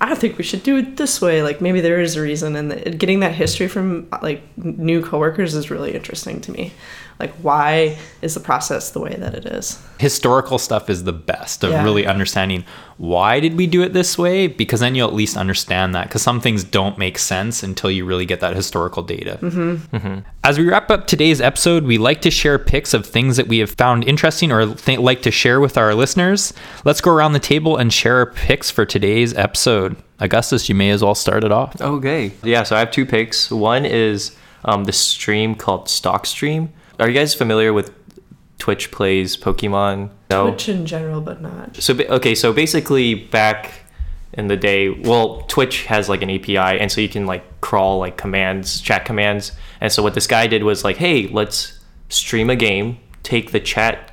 I 0.00 0.14
think 0.14 0.38
we 0.38 0.44
should 0.44 0.62
do 0.62 0.76
it 0.76 0.96
this 0.96 1.20
way. 1.20 1.42
Like 1.42 1.60
maybe 1.60 1.80
there 1.80 2.00
is 2.00 2.16
a 2.16 2.22
reason, 2.22 2.56
and 2.56 2.70
the, 2.70 2.90
getting 2.90 3.20
that 3.20 3.34
history 3.34 3.68
from 3.68 4.08
like 4.22 4.42
new 4.56 5.04
coworkers 5.04 5.54
is 5.54 5.70
really 5.70 5.94
interesting 5.94 6.40
to 6.42 6.52
me. 6.52 6.72
Like 7.20 7.32
why 7.42 7.96
is 8.22 8.34
the 8.34 8.40
process 8.40 8.90
the 8.90 8.98
way 9.00 9.14
that 9.18 9.34
it 9.34 9.44
is? 9.46 9.78
Historical 9.98 10.58
stuff 10.58 10.88
is 10.90 11.04
the 11.04 11.12
best 11.12 11.62
of 11.62 11.70
Yeah. 11.70 11.84
really 11.84 12.06
understanding 12.06 12.64
why 12.96 13.40
did 13.40 13.56
we 13.56 13.66
do 13.66 13.82
it 13.82 13.92
this 13.94 14.18
way 14.18 14.46
because 14.46 14.80
then 14.80 14.94
you'll 14.94 15.08
at 15.08 15.14
least 15.14 15.36
understand 15.36 15.94
that 15.94 16.08
because 16.08 16.20
some 16.22 16.38
things 16.40 16.64
don't 16.64 16.98
make 16.98 17.16
sense 17.18 17.62
until 17.62 17.90
you 17.90 18.04
really 18.04 18.26
get 18.26 18.40
that 18.40 18.54
historical 18.56 19.02
data. 19.02 19.38
As 20.44 20.58
we 20.58 20.68
wrap 20.68 20.90
up 20.90 21.06
today's 21.06 21.40
episode, 21.40 21.84
we 21.84 21.96
like 21.98 22.20
to 22.22 22.30
share 22.30 22.58
pics 22.58 22.92
of 22.94 23.06
things 23.06 23.36
that 23.36 23.48
we 23.48 23.58
have 23.58 23.70
found 23.70 24.04
interesting 24.04 24.52
or 24.52 24.74
th- 24.74 24.98
like 24.98 25.22
to 25.22 25.30
share 25.30 25.60
with 25.60 25.78
our 25.78 25.94
listeners. 25.94 26.52
Let's 26.84 27.00
go 27.00 27.10
around 27.10 27.32
the 27.32 27.38
table 27.38 27.76
and 27.76 27.92
share 27.92 28.16
our 28.16 28.26
picks 28.26 28.70
for 28.70 28.84
today's 28.84 29.34
episode. 29.34 29.96
Augustus, 30.18 30.68
you 30.68 30.74
may 30.74 30.90
as 30.90 31.02
well 31.02 31.14
start 31.14 31.44
it 31.44 31.52
off. 31.52 31.80
Okay. 31.80 32.32
Yeah, 32.42 32.62
so 32.64 32.76
I 32.76 32.80
have 32.80 32.90
two 32.90 33.06
picks. 33.06 33.50
One 33.50 33.86
is 33.86 34.36
um, 34.64 34.84
the 34.84 34.92
stream 34.92 35.54
called 35.54 35.88
Stock 35.88 36.26
Stream. 36.26 36.70
Are 37.00 37.08
you 37.08 37.14
guys 37.14 37.34
familiar 37.34 37.72
with 37.72 37.94
Twitch 38.58 38.90
plays 38.90 39.36
Pokemon? 39.36 40.10
No. 40.30 40.48
Twitch 40.50 40.68
in 40.68 40.84
general, 40.84 41.20
but 41.20 41.40
not. 41.40 41.76
So 41.76 41.98
okay, 41.98 42.34
so 42.34 42.52
basically 42.52 43.14
back 43.14 43.72
in 44.34 44.48
the 44.48 44.56
day, 44.56 44.90
well, 44.90 45.42
Twitch 45.48 45.86
has 45.86 46.08
like 46.08 46.22
an 46.22 46.30
API, 46.30 46.56
and 46.56 46.92
so 46.92 47.00
you 47.00 47.08
can 47.08 47.26
like 47.26 47.60
crawl 47.62 47.98
like 47.98 48.16
commands, 48.16 48.80
chat 48.80 49.04
commands. 49.04 49.52
And 49.80 49.90
so 49.90 50.02
what 50.02 50.14
this 50.14 50.26
guy 50.26 50.46
did 50.46 50.62
was 50.62 50.84
like, 50.84 50.98
hey, 50.98 51.26
let's 51.28 51.80
stream 52.10 52.50
a 52.50 52.56
game, 52.56 52.98
take 53.22 53.50
the 53.52 53.60
chat 53.60 54.12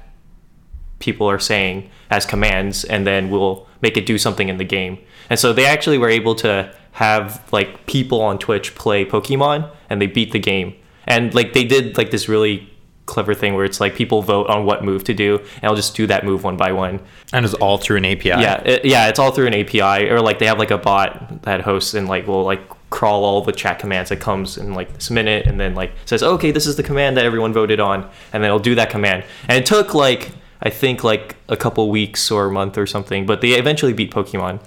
people 0.99 1.29
are 1.29 1.39
saying 1.39 1.89
as 2.09 2.25
commands, 2.25 2.83
and 2.85 3.05
then 3.05 3.29
we'll 3.29 3.67
make 3.81 3.97
it 3.97 4.05
do 4.05 4.17
something 4.17 4.49
in 4.49 4.57
the 4.57 4.63
game. 4.63 4.97
And 5.29 5.37
so 5.37 5.53
they 5.53 5.65
actually 5.65 5.97
were 5.97 6.09
able 6.09 6.35
to 6.35 6.73
have 6.93 7.47
like 7.51 7.85
people 7.85 8.21
on 8.21 8.39
Twitch 8.39 8.73
play 8.75 9.05
Pokemon, 9.05 9.69
and 9.89 10.01
they 10.01 10.07
beat 10.07 10.31
the 10.31 10.39
game. 10.39 10.73
And 11.05 11.33
like 11.35 11.53
they 11.53 11.63
did 11.63 11.97
like 11.97 12.11
this 12.11 12.27
really 12.27 12.73
clever 13.07 13.33
thing 13.33 13.55
where 13.55 13.65
it's 13.65 13.79
like 13.79 13.95
people 13.95 14.21
vote 14.21 14.47
on 14.47 14.65
what 14.65 14.83
move 14.83 15.03
to 15.05 15.13
do, 15.15 15.39
and 15.55 15.63
I'll 15.63 15.75
just 15.75 15.95
do 15.95 16.05
that 16.07 16.23
move 16.23 16.43
one 16.43 16.57
by 16.57 16.71
one. 16.71 16.99
And 17.33 17.43
it's 17.43 17.55
all 17.55 17.79
through 17.79 17.97
an 17.97 18.05
API. 18.05 18.29
Yeah, 18.29 18.61
it, 18.63 18.85
yeah, 18.85 19.07
it's 19.07 19.17
all 19.17 19.31
through 19.31 19.47
an 19.47 19.55
API, 19.55 20.09
or 20.09 20.21
like 20.21 20.37
they 20.37 20.45
have 20.45 20.59
like 20.59 20.71
a 20.71 20.77
bot 20.77 21.41
that 21.41 21.61
hosts 21.61 21.95
and 21.95 22.07
like 22.07 22.27
will 22.27 22.43
like 22.43 22.61
crawl 22.89 23.25
all 23.25 23.41
the 23.41 23.51
chat 23.51 23.79
commands 23.79 24.09
that 24.09 24.19
comes 24.19 24.57
in 24.57 24.73
like 24.75 24.93
this 24.93 25.09
minute, 25.09 25.47
and 25.47 25.59
then 25.59 25.73
like 25.73 25.91
says, 26.05 26.21
okay, 26.21 26.51
this 26.51 26.67
is 26.67 26.75
the 26.75 26.83
command 26.83 27.17
that 27.17 27.25
everyone 27.25 27.53
voted 27.53 27.79
on, 27.79 28.03
and 28.31 28.43
then 28.43 28.45
it'll 28.45 28.59
do 28.59 28.75
that 28.75 28.91
command. 28.91 29.23
And 29.47 29.57
it 29.57 29.65
took 29.65 29.95
like 29.95 30.31
I 30.61 30.69
think 30.69 31.03
like 31.03 31.37
a 31.47 31.57
couple 31.57 31.89
weeks 31.89 32.29
or 32.29 32.45
a 32.45 32.51
month 32.51 32.77
or 32.77 32.85
something, 32.85 33.25
but 33.25 33.41
they 33.41 33.53
eventually 33.53 33.93
beat 33.93 34.11
Pokemon. 34.11 34.59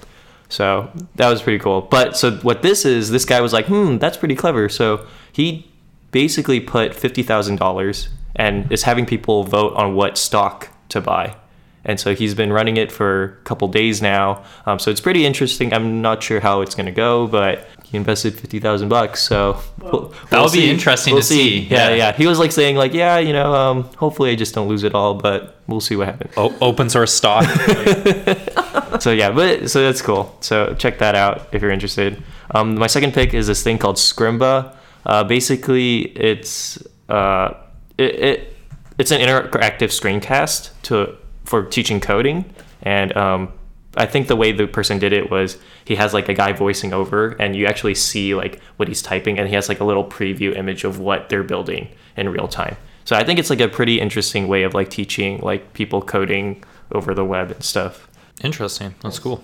So 0.49 0.91
that 1.14 1.28
was 1.28 1.43
pretty 1.43 1.59
cool. 1.59 1.82
But 1.82 2.16
so 2.16 2.32
what 2.38 2.62
this 2.62 2.84
is, 2.84 3.11
this 3.11 3.24
guy 3.24 3.41
was 3.41 3.53
like, 3.53 3.66
hmm, 3.66 3.99
that's 3.99 4.16
pretty 4.16 4.34
clever. 4.34 4.68
So 4.68 5.07
he 5.32 5.70
basically 6.11 6.59
put 6.59 6.95
fifty 6.95 7.22
thousand 7.22 7.57
dollars 7.57 8.09
and 8.37 8.70
is 8.72 8.83
having 8.85 9.07
people 9.07 9.45
vote 9.45 9.74
on 9.74 9.95
what 9.95 10.16
stock 10.18 10.68
to 10.91 11.01
buy. 11.01 11.37
And 11.83 11.99
so 11.99 12.14
he's 12.14 12.35
been 12.35 12.53
running 12.53 12.76
it 12.76 12.93
for 12.93 13.24
a 13.24 13.28
couple 13.45 13.66
days 13.68 14.03
now. 14.03 14.45
Um, 14.66 14.78
so 14.78 14.91
it's 14.91 15.01
pretty 15.01 15.24
interesting. 15.24 15.72
I'm 15.72 16.03
not 16.03 16.22
sure 16.22 16.39
how 16.39 16.61
it's 16.61 16.74
going 16.74 16.85
to 16.87 16.93
go, 16.93 17.26
but 17.26 17.66
he 17.85 17.97
invested 17.97 18.39
50,000 18.39 18.91
bucks. 18.91 19.22
So 19.22 19.59
we'll, 19.81 20.09
That'll 20.28 20.45
we'll 20.45 20.53
be 20.53 20.59
see. 20.61 20.70
interesting 20.70 21.14
We'll 21.14 21.22
to 21.22 21.26
see. 21.26 21.61
Yeah, 21.61 21.89
Yeah. 21.89 21.95
yeah. 21.95 22.12
He 22.12 22.26
was 22.26 22.39
like 22.39 22.53
saying 22.53 22.76
like, 22.76 22.93
yeah, 22.93 23.16
you 23.18 23.33
know, 23.33 23.55
um, 23.55 23.85
hopefully 23.97 24.31
I 24.31 24.35
just 24.35 24.55
don't 24.55 24.68
lose 24.68 24.83
it 24.85 24.95
all, 24.95 25.14
but 25.14 25.57
we'll 25.68 25.81
see 25.81 25.97
what 25.97 26.09
happens. 26.09 26.35
O- 26.37 26.55
open 26.61 26.91
source 26.91 27.14
stock. 27.14 27.45
so 29.01 29.11
yeah, 29.11 29.31
but 29.31 29.70
so 29.70 29.83
that's 29.83 30.03
cool. 30.03 30.37
So 30.41 30.74
check 30.74 30.99
that 30.99 31.14
out 31.14 31.49
if 31.53 31.62
you're 31.62 31.70
interested. 31.70 32.22
Um, 32.55 32.74
my 32.76 32.89
second 32.89 33.14
pick 33.14 33.33
is 33.33 33.47
this 33.47 33.62
thing 33.62 33.78
called 33.78 33.97
Scrimba. 33.97 34.76
Uh, 35.07 35.24
basically, 35.24 36.01
it's 36.03 36.78
uh, 37.09 37.55
it, 38.01 38.15
it 38.15 38.57
it's 38.99 39.11
an 39.11 39.21
interactive 39.21 39.91
screencast 39.91 40.71
to 40.83 41.17
for 41.45 41.65
teaching 41.65 42.01
coding, 42.01 42.45
and 42.83 43.17
um, 43.17 43.53
I 43.97 44.07
think 44.07 44.29
the 44.29 44.37
way 44.37 44.53
the 44.53 44.67
person 44.67 44.99
did 44.99 45.13
it 45.13 45.31
was 45.31 45.59
he 45.85 45.97
has 45.97 46.15
like 46.15 46.29
a 46.29 46.35
guy 46.35 46.53
voicing 46.53 46.93
over, 46.93 47.31
and 47.41 47.57
you 47.57 47.67
actually 47.67 47.95
see 47.95 48.35
like 48.35 48.61
what 48.77 48.89
he's 48.89 49.03
typing, 49.03 49.39
and 49.39 49.49
he 49.49 49.55
has 49.55 49.69
like 49.69 49.81
a 49.81 49.85
little 49.85 50.05
preview 50.05 50.57
image 50.57 50.85
of 50.85 50.99
what 50.99 51.29
they're 51.29 51.43
building 51.43 51.89
in 52.17 52.29
real 52.29 52.49
time. 52.49 52.77
So 53.05 53.17
I 53.17 53.25
think 53.25 53.39
it's 53.39 53.51
like 53.51 53.61
a 53.61 53.69
pretty 53.69 54.01
interesting 54.01 54.47
way 54.49 54.63
of 54.63 54.75
like 54.75 54.91
teaching 54.91 55.41
like 55.41 55.73
people 55.73 56.03
coding 56.03 56.63
over 56.93 57.15
the 57.15 57.25
web 57.25 57.51
and 57.51 57.65
stuff. 57.65 58.09
Interesting. 58.43 58.95
That's 59.03 59.19
cool. 59.19 59.43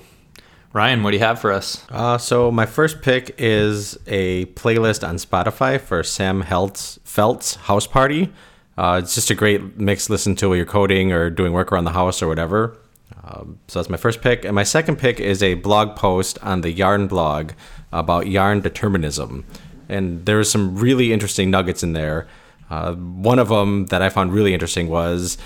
Ryan, 0.72 1.02
what 1.02 1.12
do 1.12 1.16
you 1.16 1.22
have 1.22 1.40
for 1.40 1.52
us? 1.52 1.84
Uh, 1.90 2.18
so 2.18 2.50
my 2.50 2.66
first 2.66 3.00
pick 3.00 3.34
is 3.38 3.98
a 4.06 4.46
playlist 4.46 5.06
on 5.06 5.16
Spotify 5.16 5.80
for 5.80 6.02
Sam 6.02 6.42
Heltz, 6.42 6.98
Feldt's 7.00 7.54
House 7.54 7.86
Party. 7.86 8.32
Uh, 8.76 9.00
it's 9.02 9.14
just 9.14 9.30
a 9.30 9.34
great 9.34 9.78
mix 9.78 10.06
to 10.06 10.12
listen 10.12 10.36
to 10.36 10.48
while 10.48 10.56
you're 10.56 10.66
coding 10.66 11.12
or 11.12 11.30
doing 11.30 11.52
work 11.52 11.72
around 11.72 11.84
the 11.84 11.92
house 11.92 12.20
or 12.20 12.28
whatever. 12.28 12.76
Um, 13.24 13.58
so 13.68 13.78
that's 13.78 13.88
my 13.88 13.96
first 13.96 14.20
pick. 14.20 14.44
And 14.44 14.54
my 14.54 14.64
second 14.64 14.96
pick 14.96 15.18
is 15.18 15.42
a 15.42 15.54
blog 15.54 15.96
post 15.96 16.38
on 16.42 16.60
the 16.60 16.70
Yarn 16.70 17.06
blog 17.06 17.52
about 17.92 18.26
yarn 18.26 18.60
determinism. 18.60 19.44
And 19.88 20.26
there 20.26 20.36
was 20.36 20.50
some 20.50 20.76
really 20.76 21.12
interesting 21.12 21.50
nuggets 21.50 21.82
in 21.82 21.92
there. 21.92 22.26
Uh, 22.68 22.94
one 22.94 23.38
of 23.38 23.48
them 23.48 23.86
that 23.86 24.02
I 24.02 24.08
found 24.08 24.32
really 24.32 24.52
interesting 24.52 24.88
was 24.88 25.38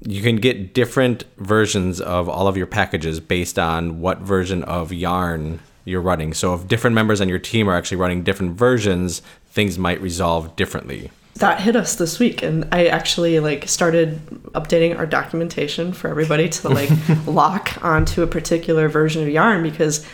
you 0.00 0.22
can 0.22 0.36
get 0.36 0.74
different 0.74 1.24
versions 1.38 2.00
of 2.00 2.28
all 2.28 2.48
of 2.48 2.56
your 2.56 2.66
packages 2.66 3.20
based 3.20 3.58
on 3.58 4.00
what 4.00 4.18
version 4.18 4.62
of 4.64 4.92
yarn 4.92 5.60
you're 5.84 6.00
running. 6.00 6.34
So 6.34 6.54
if 6.54 6.68
different 6.68 6.94
members 6.94 7.20
on 7.20 7.28
your 7.28 7.38
team 7.38 7.68
are 7.68 7.74
actually 7.74 7.98
running 7.98 8.22
different 8.22 8.58
versions, 8.58 9.22
things 9.46 9.78
might 9.78 10.00
resolve 10.02 10.54
differently. 10.56 11.10
that 11.36 11.60
hit 11.60 11.76
us 11.76 11.96
this 11.96 12.18
week 12.18 12.42
and 12.42 12.66
i 12.72 12.86
actually 12.86 13.40
like 13.40 13.68
started 13.68 14.18
updating 14.54 14.96
our 14.98 15.04
documentation 15.04 15.92
for 15.92 16.08
everybody 16.08 16.48
to 16.48 16.66
like 16.70 16.88
lock 17.26 17.76
onto 17.84 18.22
a 18.22 18.26
particular 18.26 18.88
version 18.88 19.22
of 19.22 19.28
yarn 19.28 19.62
because 19.62 20.06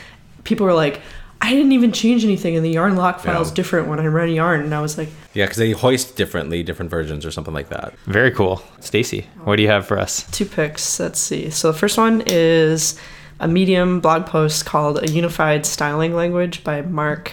people 0.43 0.66
were 0.66 0.74
like 0.74 1.01
i 1.43 1.51
didn't 1.51 1.72
even 1.72 1.93
change 1.93 2.24
anything 2.24 2.57
and 2.57 2.64
the 2.64 2.70
yarn 2.70 2.97
lock 2.97 3.20
file's 3.20 3.51
Yeah. 3.51 3.55
different 3.57 3.88
when 3.88 4.01
i 4.01 4.07
run 4.07 4.30
yarn 4.30 4.61
and 4.62 4.74
i 4.74 4.80
was 4.80 4.97
like 4.97 5.09
Yeah, 5.34 5.45
because 5.47 5.59
they 5.59 5.72
hoist 5.72 6.16
differently, 6.16 6.62
different 6.62 6.90
versions 6.90 7.24
or 7.26 7.30
something 7.30 7.55
like 7.55 7.68
that. 7.70 7.95
Very 8.07 8.30
cool. 8.30 8.62
Stacy, 8.80 9.26
what 9.45 9.57
do 9.57 9.62
you 9.62 9.68
have 9.68 9.86
for 9.86 9.99
us? 9.99 10.24
two 10.30 10.45
picks 10.47 11.01
let's 11.01 11.18
see 11.18 11.51
so 11.51 11.72
the 11.72 11.78
first 11.78 11.99
one 11.99 12.22
is 12.26 12.99
a 13.40 13.49
medium 13.49 14.01
blog 14.01 14.26
post 14.26 14.64
called 14.66 15.03
a 15.03 15.11
unified 15.11 15.66
styling 15.66 16.14
language 16.14 16.62
by 16.64 16.80
mark 16.82 17.32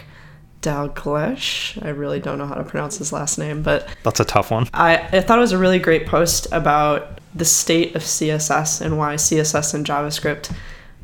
dalgleish 0.61 1.81
i 1.85 1.89
really 1.89 2.19
don't 2.19 2.37
know 2.37 2.45
how 2.45 2.55
to 2.55 2.63
pronounce 2.63 2.97
his 2.97 3.13
last 3.13 3.37
name 3.37 3.61
but 3.61 3.87
That's 4.03 4.19
a 4.19 4.25
tough 4.25 4.51
one. 4.51 4.67
I, 4.73 4.97
I 4.97 5.21
thought 5.21 5.37
it 5.37 5.41
was 5.41 5.51
a 5.53 5.57
really 5.57 5.79
great 5.79 6.05
post 6.05 6.47
about 6.51 7.19
the 7.35 7.45
state 7.45 7.95
of 7.95 8.01
CSS 8.01 8.81
and 8.81 8.97
why 8.97 9.15
CSS 9.15 9.73
and 9.73 9.85
JavaScript 9.85 10.51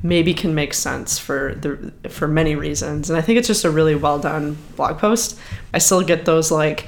maybe 0.04 0.34
can 0.34 0.54
make 0.54 0.74
sense 0.74 1.18
for 1.18 1.56
the 1.56 2.10
for 2.10 2.28
many 2.28 2.56
reasons. 2.56 3.10
And 3.10 3.18
I 3.18 3.22
think 3.22 3.40
it's 3.40 3.48
just 3.48 3.66
a 3.66 3.70
really 3.70 3.96
well 3.96 4.20
done 4.20 4.58
blog 4.76 4.98
post. 4.98 5.40
I 5.74 5.80
still 5.80 6.02
get 6.02 6.26
those 6.26 6.52
like 6.52 6.88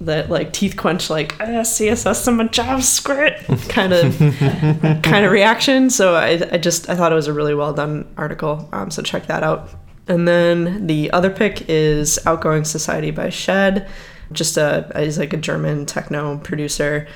that 0.00 0.30
like 0.30 0.52
teeth 0.52 0.76
quench 0.76 1.10
like 1.10 1.36
ah, 1.40 1.62
CSS 1.62 2.28
and 2.28 2.36
my 2.36 2.44
JavaScript 2.44 3.68
kind 3.68 3.92
of 3.92 5.02
kind 5.02 5.24
of 5.24 5.32
reaction. 5.32 5.90
So 5.90 6.14
I, 6.14 6.48
I 6.52 6.58
just 6.58 6.88
I 6.88 6.94
thought 6.94 7.12
it 7.12 7.16
was 7.16 7.26
a 7.26 7.32
really 7.32 7.54
well 7.54 7.72
done 7.72 8.08
article. 8.16 8.68
Um, 8.72 8.90
so 8.90 9.02
check 9.02 9.26
that 9.26 9.42
out. 9.42 9.70
And 10.06 10.26
then 10.26 10.86
the 10.86 11.10
other 11.10 11.30
pick 11.30 11.68
is 11.68 12.18
Outgoing 12.26 12.64
Society 12.64 13.10
by 13.10 13.28
Shed. 13.28 13.88
Just 14.32 14.56
a 14.56 14.90
he's 14.96 15.18
like 15.18 15.32
a 15.32 15.36
German 15.36 15.86
techno 15.86 16.38
producer. 16.38 17.06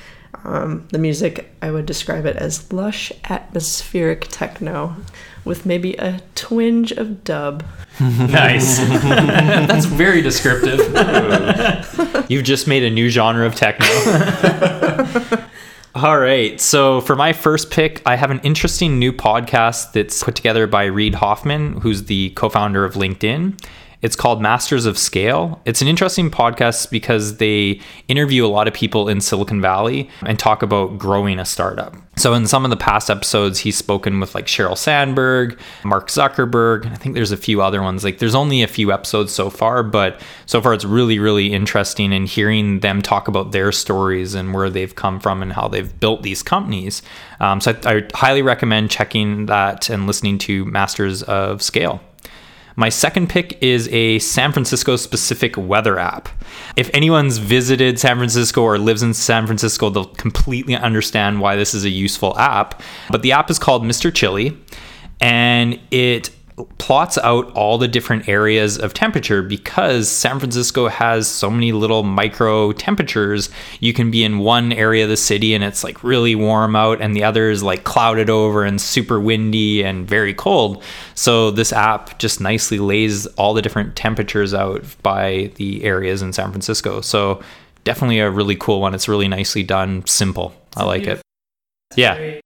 Um, 0.45 0.85
the 0.89 0.97
music 0.97 1.49
I 1.61 1.71
would 1.71 1.85
describe 1.85 2.25
it 2.25 2.35
as 2.35 2.71
lush 2.73 3.11
atmospheric 3.29 4.27
techno 4.29 4.95
with 5.45 5.65
maybe 5.65 5.93
a 5.95 6.21
twinge 6.35 6.91
of 6.91 7.23
dub. 7.23 7.63
Nice. 7.99 8.79
That's 9.03 9.85
very 9.85 10.23
descriptive. 10.23 10.79
You've 12.29 12.43
just 12.43 12.67
made 12.67 12.83
a 12.83 12.89
new 12.89 13.07
genre 13.09 13.45
of 13.45 13.53
techno. 13.53 13.85
All 15.95 16.17
right. 16.17 16.59
So 16.59 17.01
for 17.01 17.15
my 17.15 17.33
first 17.33 17.69
pick, 17.69 18.01
I 18.03 18.15
have 18.15 18.31
an 18.31 18.39
interesting 18.39 18.97
new 18.97 19.13
podcast 19.13 19.91
that's 19.91 20.23
put 20.23 20.33
together 20.33 20.65
by 20.65 20.85
Reid 20.85 21.13
Hoffman, 21.13 21.81
who's 21.81 22.05
the 22.05 22.31
co-founder 22.31 22.83
of 22.83 22.95
LinkedIn. 22.95 23.63
It's 24.03 24.17
called 24.17 24.41
Masters 24.41 24.85
of 24.85 24.97
Scale. 24.97 25.61
It's 25.63 25.81
an 25.81 25.87
interesting 25.87 26.29
podcast 26.29 26.91
because 26.91 27.37
they 27.37 27.79
interview 28.09 28.45
a 28.45 28.47
lot 28.47 28.67
of 28.67 28.73
people 28.73 29.07
in 29.07 29.21
Silicon 29.21 29.61
Valley 29.61 30.09
and 30.25 30.37
talk 30.37 30.61
about 30.61 30.97
growing 30.97 31.39
a 31.39 31.45
startup. 31.45 31.95
So 32.17 32.33
in 32.33 32.45
some 32.45 32.65
of 32.65 32.69
the 32.69 32.75
past 32.75 33.09
episodes, 33.09 33.59
he's 33.59 33.77
spoken 33.77 34.19
with 34.19 34.35
like 34.35 34.45
Sheryl 34.45 34.77
Sandberg, 34.77 35.57
Mark 35.85 36.09
Zuckerberg. 36.09 36.85
I 36.85 36.95
think 36.95 37.15
there's 37.15 37.31
a 37.31 37.37
few 37.37 37.61
other 37.61 37.81
ones. 37.81 38.03
Like 38.03 38.19
there's 38.19 38.35
only 38.35 38.61
a 38.61 38.67
few 38.67 38.91
episodes 38.91 39.31
so 39.31 39.49
far, 39.49 39.83
but 39.83 40.19
so 40.47 40.61
far 40.61 40.73
it's 40.73 40.83
really, 40.83 41.17
really 41.17 41.53
interesting 41.53 42.11
in 42.11 42.25
hearing 42.25 42.81
them 42.81 43.01
talk 43.01 43.29
about 43.29 43.53
their 43.53 43.71
stories 43.71 44.35
and 44.35 44.53
where 44.53 44.69
they've 44.69 44.93
come 44.93 45.21
from 45.21 45.41
and 45.41 45.53
how 45.53 45.69
they've 45.69 45.97
built 46.01 46.23
these 46.23 46.43
companies. 46.43 47.03
Um, 47.39 47.61
so 47.61 47.71
I, 47.85 47.95
I 47.95 48.03
highly 48.13 48.41
recommend 48.41 48.91
checking 48.91 49.45
that 49.45 49.89
and 49.89 50.07
listening 50.07 50.39
to 50.39 50.65
Masters 50.65 51.23
of 51.23 51.61
Scale. 51.61 52.01
My 52.75 52.89
second 52.89 53.29
pick 53.29 53.57
is 53.61 53.87
a 53.89 54.19
San 54.19 54.51
Francisco 54.51 54.95
specific 54.95 55.55
weather 55.57 55.99
app. 55.99 56.29
If 56.75 56.89
anyone's 56.93 57.37
visited 57.37 57.99
San 57.99 58.17
Francisco 58.17 58.63
or 58.63 58.77
lives 58.77 59.03
in 59.03 59.13
San 59.13 59.45
Francisco, 59.45 59.89
they'll 59.89 60.05
completely 60.05 60.75
understand 60.75 61.39
why 61.39 61.55
this 61.55 61.73
is 61.73 61.85
a 61.85 61.89
useful 61.89 62.37
app. 62.37 62.81
But 63.09 63.21
the 63.21 63.31
app 63.31 63.49
is 63.51 63.59
called 63.59 63.83
Mr. 63.83 64.13
Chilly 64.13 64.57
and 65.21 65.79
it 65.91 66.31
plots 66.77 67.17
out 67.19 67.51
all 67.53 67.77
the 67.77 67.87
different 67.87 68.27
areas 68.29 68.77
of 68.77 68.93
temperature 68.93 69.41
because 69.41 70.09
San 70.09 70.39
Francisco 70.39 70.87
has 70.87 71.27
so 71.27 71.49
many 71.49 71.71
little 71.71 72.03
micro 72.03 72.71
temperatures. 72.73 73.49
You 73.79 73.93
can 73.93 74.11
be 74.11 74.23
in 74.23 74.39
one 74.39 74.71
area 74.71 75.03
of 75.03 75.09
the 75.09 75.17
city 75.17 75.53
and 75.53 75.63
it's 75.63 75.83
like 75.83 76.03
really 76.03 76.35
warm 76.35 76.75
out, 76.75 77.01
and 77.01 77.15
the 77.15 77.23
other 77.23 77.49
is 77.49 77.63
like 77.63 77.83
clouded 77.83 78.29
over 78.29 78.63
and 78.63 78.79
super 78.79 79.19
windy 79.19 79.83
and 79.83 80.07
very 80.07 80.33
cold. 80.33 80.83
So, 81.15 81.51
this 81.51 81.73
app 81.73 82.19
just 82.19 82.41
nicely 82.41 82.79
lays 82.79 83.25
all 83.27 83.53
the 83.53 83.61
different 83.61 83.95
temperatures 83.95 84.53
out 84.53 84.83
by 85.01 85.51
the 85.55 85.83
areas 85.83 86.21
in 86.21 86.33
San 86.33 86.51
Francisco. 86.51 87.01
So, 87.01 87.41
definitely 87.83 88.19
a 88.19 88.29
really 88.29 88.55
cool 88.55 88.81
one. 88.81 88.93
It's 88.93 89.07
really 89.07 89.27
nicely 89.27 89.63
done, 89.63 90.05
simple. 90.05 90.55
I 90.75 90.83
like 90.85 91.03
it. 91.03 91.21
Yeah. 91.95 92.39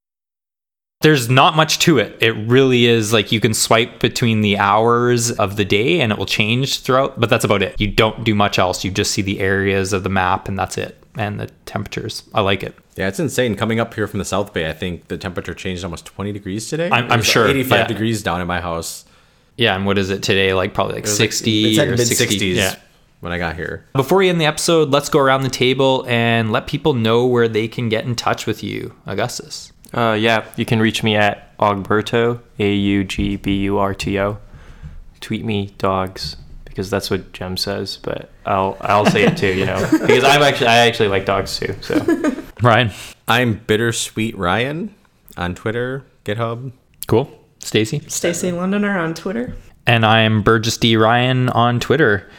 There's 1.01 1.29
not 1.29 1.55
much 1.55 1.77
to 1.79 1.99
it. 1.99 2.17
It 2.21 2.31
really 2.31 2.85
is 2.87 3.13
like 3.13 3.31
you 3.31 3.39
can 3.39 3.53
swipe 3.53 3.99
between 3.99 4.41
the 4.41 4.57
hours 4.57 5.29
of 5.31 5.55
the 5.55 5.63
day 5.65 6.01
and 6.01 6.11
it 6.11 6.17
will 6.17 6.25
change 6.25 6.79
throughout, 6.79 7.19
but 7.19 7.29
that's 7.29 7.45
about 7.45 7.61
it. 7.61 7.79
You 7.79 7.87
don't 7.87 8.23
do 8.23 8.33
much 8.33 8.57
else. 8.57 8.83
You 8.83 8.89
just 8.89 9.11
see 9.11 9.21
the 9.21 9.39
areas 9.39 9.93
of 9.93 10.01
the 10.03 10.09
map 10.09 10.47
and 10.47 10.57
that's 10.57 10.75
it. 10.77 10.97
And 11.15 11.39
the 11.39 11.47
temperatures. 11.65 12.23
I 12.33 12.41
like 12.41 12.63
it. 12.63 12.75
Yeah, 12.95 13.07
it's 13.07 13.19
insane. 13.19 13.55
Coming 13.55 13.79
up 13.79 13.93
here 13.93 14.07
from 14.07 14.17
the 14.19 14.25
South 14.25 14.53
Bay, 14.53 14.67
I 14.69 14.73
think 14.73 15.07
the 15.07 15.17
temperature 15.17 15.53
changed 15.53 15.83
almost 15.83 16.05
20 16.05 16.31
degrees 16.31 16.67
today. 16.67 16.89
I'm- 16.89 17.11
I'm 17.11 17.21
sure, 17.21 17.47
85 17.47 17.79
yeah. 17.79 17.87
degrees 17.87 18.23
down 18.23 18.41
in 18.41 18.47
my 18.47 18.59
house. 18.59 19.05
Yeah, 19.55 19.75
and 19.75 19.85
what 19.85 19.99
is 19.99 20.09
it 20.09 20.23
today? 20.23 20.53
Like 20.55 20.73
probably 20.73 20.95
like 20.95 21.03
It 21.05 21.09
was 21.09 21.19
like- 21.19 21.29
60 21.31 21.69
it's 21.71 21.79
at 21.79 21.87
or 21.89 21.97
60. 21.97 22.15
60s 22.15 22.55
Yeah. 22.55 22.75
when 23.19 23.31
I 23.31 23.37
got 23.37 23.55
here. 23.55 23.85
Before 23.93 24.17
we 24.17 24.29
end 24.29 24.41
the 24.41 24.45
episode, 24.45 24.89
let's 24.89 25.09
go 25.09 25.19
around 25.19 25.41
the 25.43 25.49
table 25.49 26.05
and 26.07 26.51
let 26.51 26.65
people 26.65 26.93
know 26.95 27.25
where 27.27 27.47
they 27.47 27.67
can 27.67 27.87
get 27.87 28.05
in 28.05 28.15
touch 28.15 28.47
with 28.47 28.63
you, 28.63 28.93
Augustus. 29.05 29.71
Uh, 29.93 30.17
yeah, 30.19 30.45
you 30.55 30.65
can 30.65 30.79
reach 30.79 31.03
me 31.03 31.15
at 31.15 31.57
Augburto, 31.57 32.41
A 32.59 32.73
U 32.73 33.03
G 33.03 33.37
B 33.37 33.63
U 33.63 33.77
R 33.77 33.93
T 33.93 34.19
O. 34.19 34.37
Tweet 35.19 35.43
me 35.43 35.73
dogs 35.77 36.37
because 36.65 36.89
that's 36.89 37.09
what 37.09 37.31
Jem 37.33 37.57
says, 37.57 37.97
but 37.97 38.29
I'll 38.45 38.77
I'll 38.81 39.05
say 39.05 39.23
it 39.23 39.37
too, 39.37 39.53
you 39.53 39.65
know, 39.65 39.79
because 39.91 40.23
I'm 40.23 40.43
actually 40.43 40.67
I 40.67 40.87
actually 40.87 41.09
like 41.09 41.25
dogs 41.25 41.57
too. 41.57 41.75
So 41.81 41.95
Ryan. 42.61 42.91
I'm 43.27 43.55
Bittersweet 43.65 44.37
Ryan 44.37 44.93
on 45.35 45.55
Twitter, 45.55 46.05
GitHub. 46.23 46.71
Cool. 47.07 47.29
Stacy. 47.59 48.01
Stacy 48.07 48.51
Londoner 48.51 48.97
on 48.97 49.13
Twitter. 49.13 49.55
And 49.85 50.05
I'm 50.05 50.41
Burgess 50.43 50.77
D. 50.77 50.95
Ryan 50.97 51.49
on 51.49 51.79
Twitter. 51.79 52.29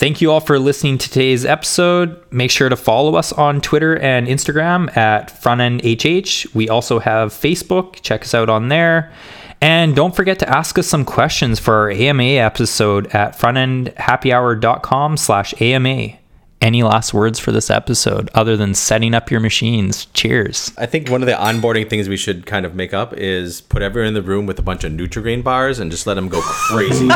Thank 0.00 0.22
you 0.22 0.32
all 0.32 0.40
for 0.40 0.58
listening 0.58 0.96
to 0.96 1.10
today's 1.10 1.44
episode. 1.44 2.24
Make 2.32 2.50
sure 2.50 2.70
to 2.70 2.76
follow 2.76 3.16
us 3.16 3.34
on 3.34 3.60
Twitter 3.60 3.98
and 3.98 4.26
Instagram 4.26 4.96
at 4.96 5.28
FrontEndHH. 5.28 6.54
We 6.54 6.70
also 6.70 7.00
have 7.00 7.34
Facebook. 7.34 8.00
Check 8.00 8.22
us 8.22 8.32
out 8.32 8.48
on 8.48 8.68
there. 8.68 9.12
And 9.60 9.94
don't 9.94 10.16
forget 10.16 10.38
to 10.38 10.48
ask 10.48 10.78
us 10.78 10.86
some 10.86 11.04
questions 11.04 11.60
for 11.60 11.74
our 11.74 11.90
AMA 11.90 12.22
episode 12.22 13.08
at 13.08 13.38
frontendhappyhour.com 13.38 15.18
slash 15.18 15.60
AMA. 15.60 16.14
Any 16.62 16.82
last 16.82 17.12
words 17.12 17.38
for 17.38 17.52
this 17.52 17.68
episode 17.68 18.30
other 18.32 18.56
than 18.56 18.72
setting 18.72 19.14
up 19.14 19.30
your 19.30 19.40
machines? 19.40 20.06
Cheers. 20.14 20.72
I 20.78 20.86
think 20.86 21.10
one 21.10 21.20
of 21.20 21.26
the 21.26 21.34
onboarding 21.34 21.90
things 21.90 22.08
we 22.08 22.16
should 22.16 22.46
kind 22.46 22.64
of 22.64 22.74
make 22.74 22.94
up 22.94 23.12
is 23.18 23.60
put 23.60 23.82
everyone 23.82 24.08
in 24.08 24.14
the 24.14 24.22
room 24.22 24.46
with 24.46 24.58
a 24.58 24.62
bunch 24.62 24.82
of 24.82 24.92
Nutrigrain 24.92 25.44
bars 25.44 25.78
and 25.78 25.90
just 25.90 26.06
let 26.06 26.14
them 26.14 26.30
go 26.30 26.40
crazy. 26.40 27.10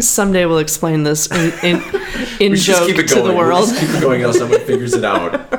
Someday 0.08 0.45
we'll 0.45 0.60
explain 0.60 1.04
this 1.04 1.28
in 1.32 1.52
in, 1.64 1.84
in 2.39 2.52
We 2.52 2.58
should 2.58 2.76
just 2.76 2.88
joke 2.95 3.08
to 3.08 3.16
the 3.16 3.24
We'll 3.24 3.38
world. 3.38 3.68
just 3.70 3.80
keep 3.80 3.89
it 3.89 4.02
going 4.02 4.24
until 4.24 4.39
someone 4.39 4.60
figures 4.62 4.93
it 4.93 5.04
out. 5.06 5.47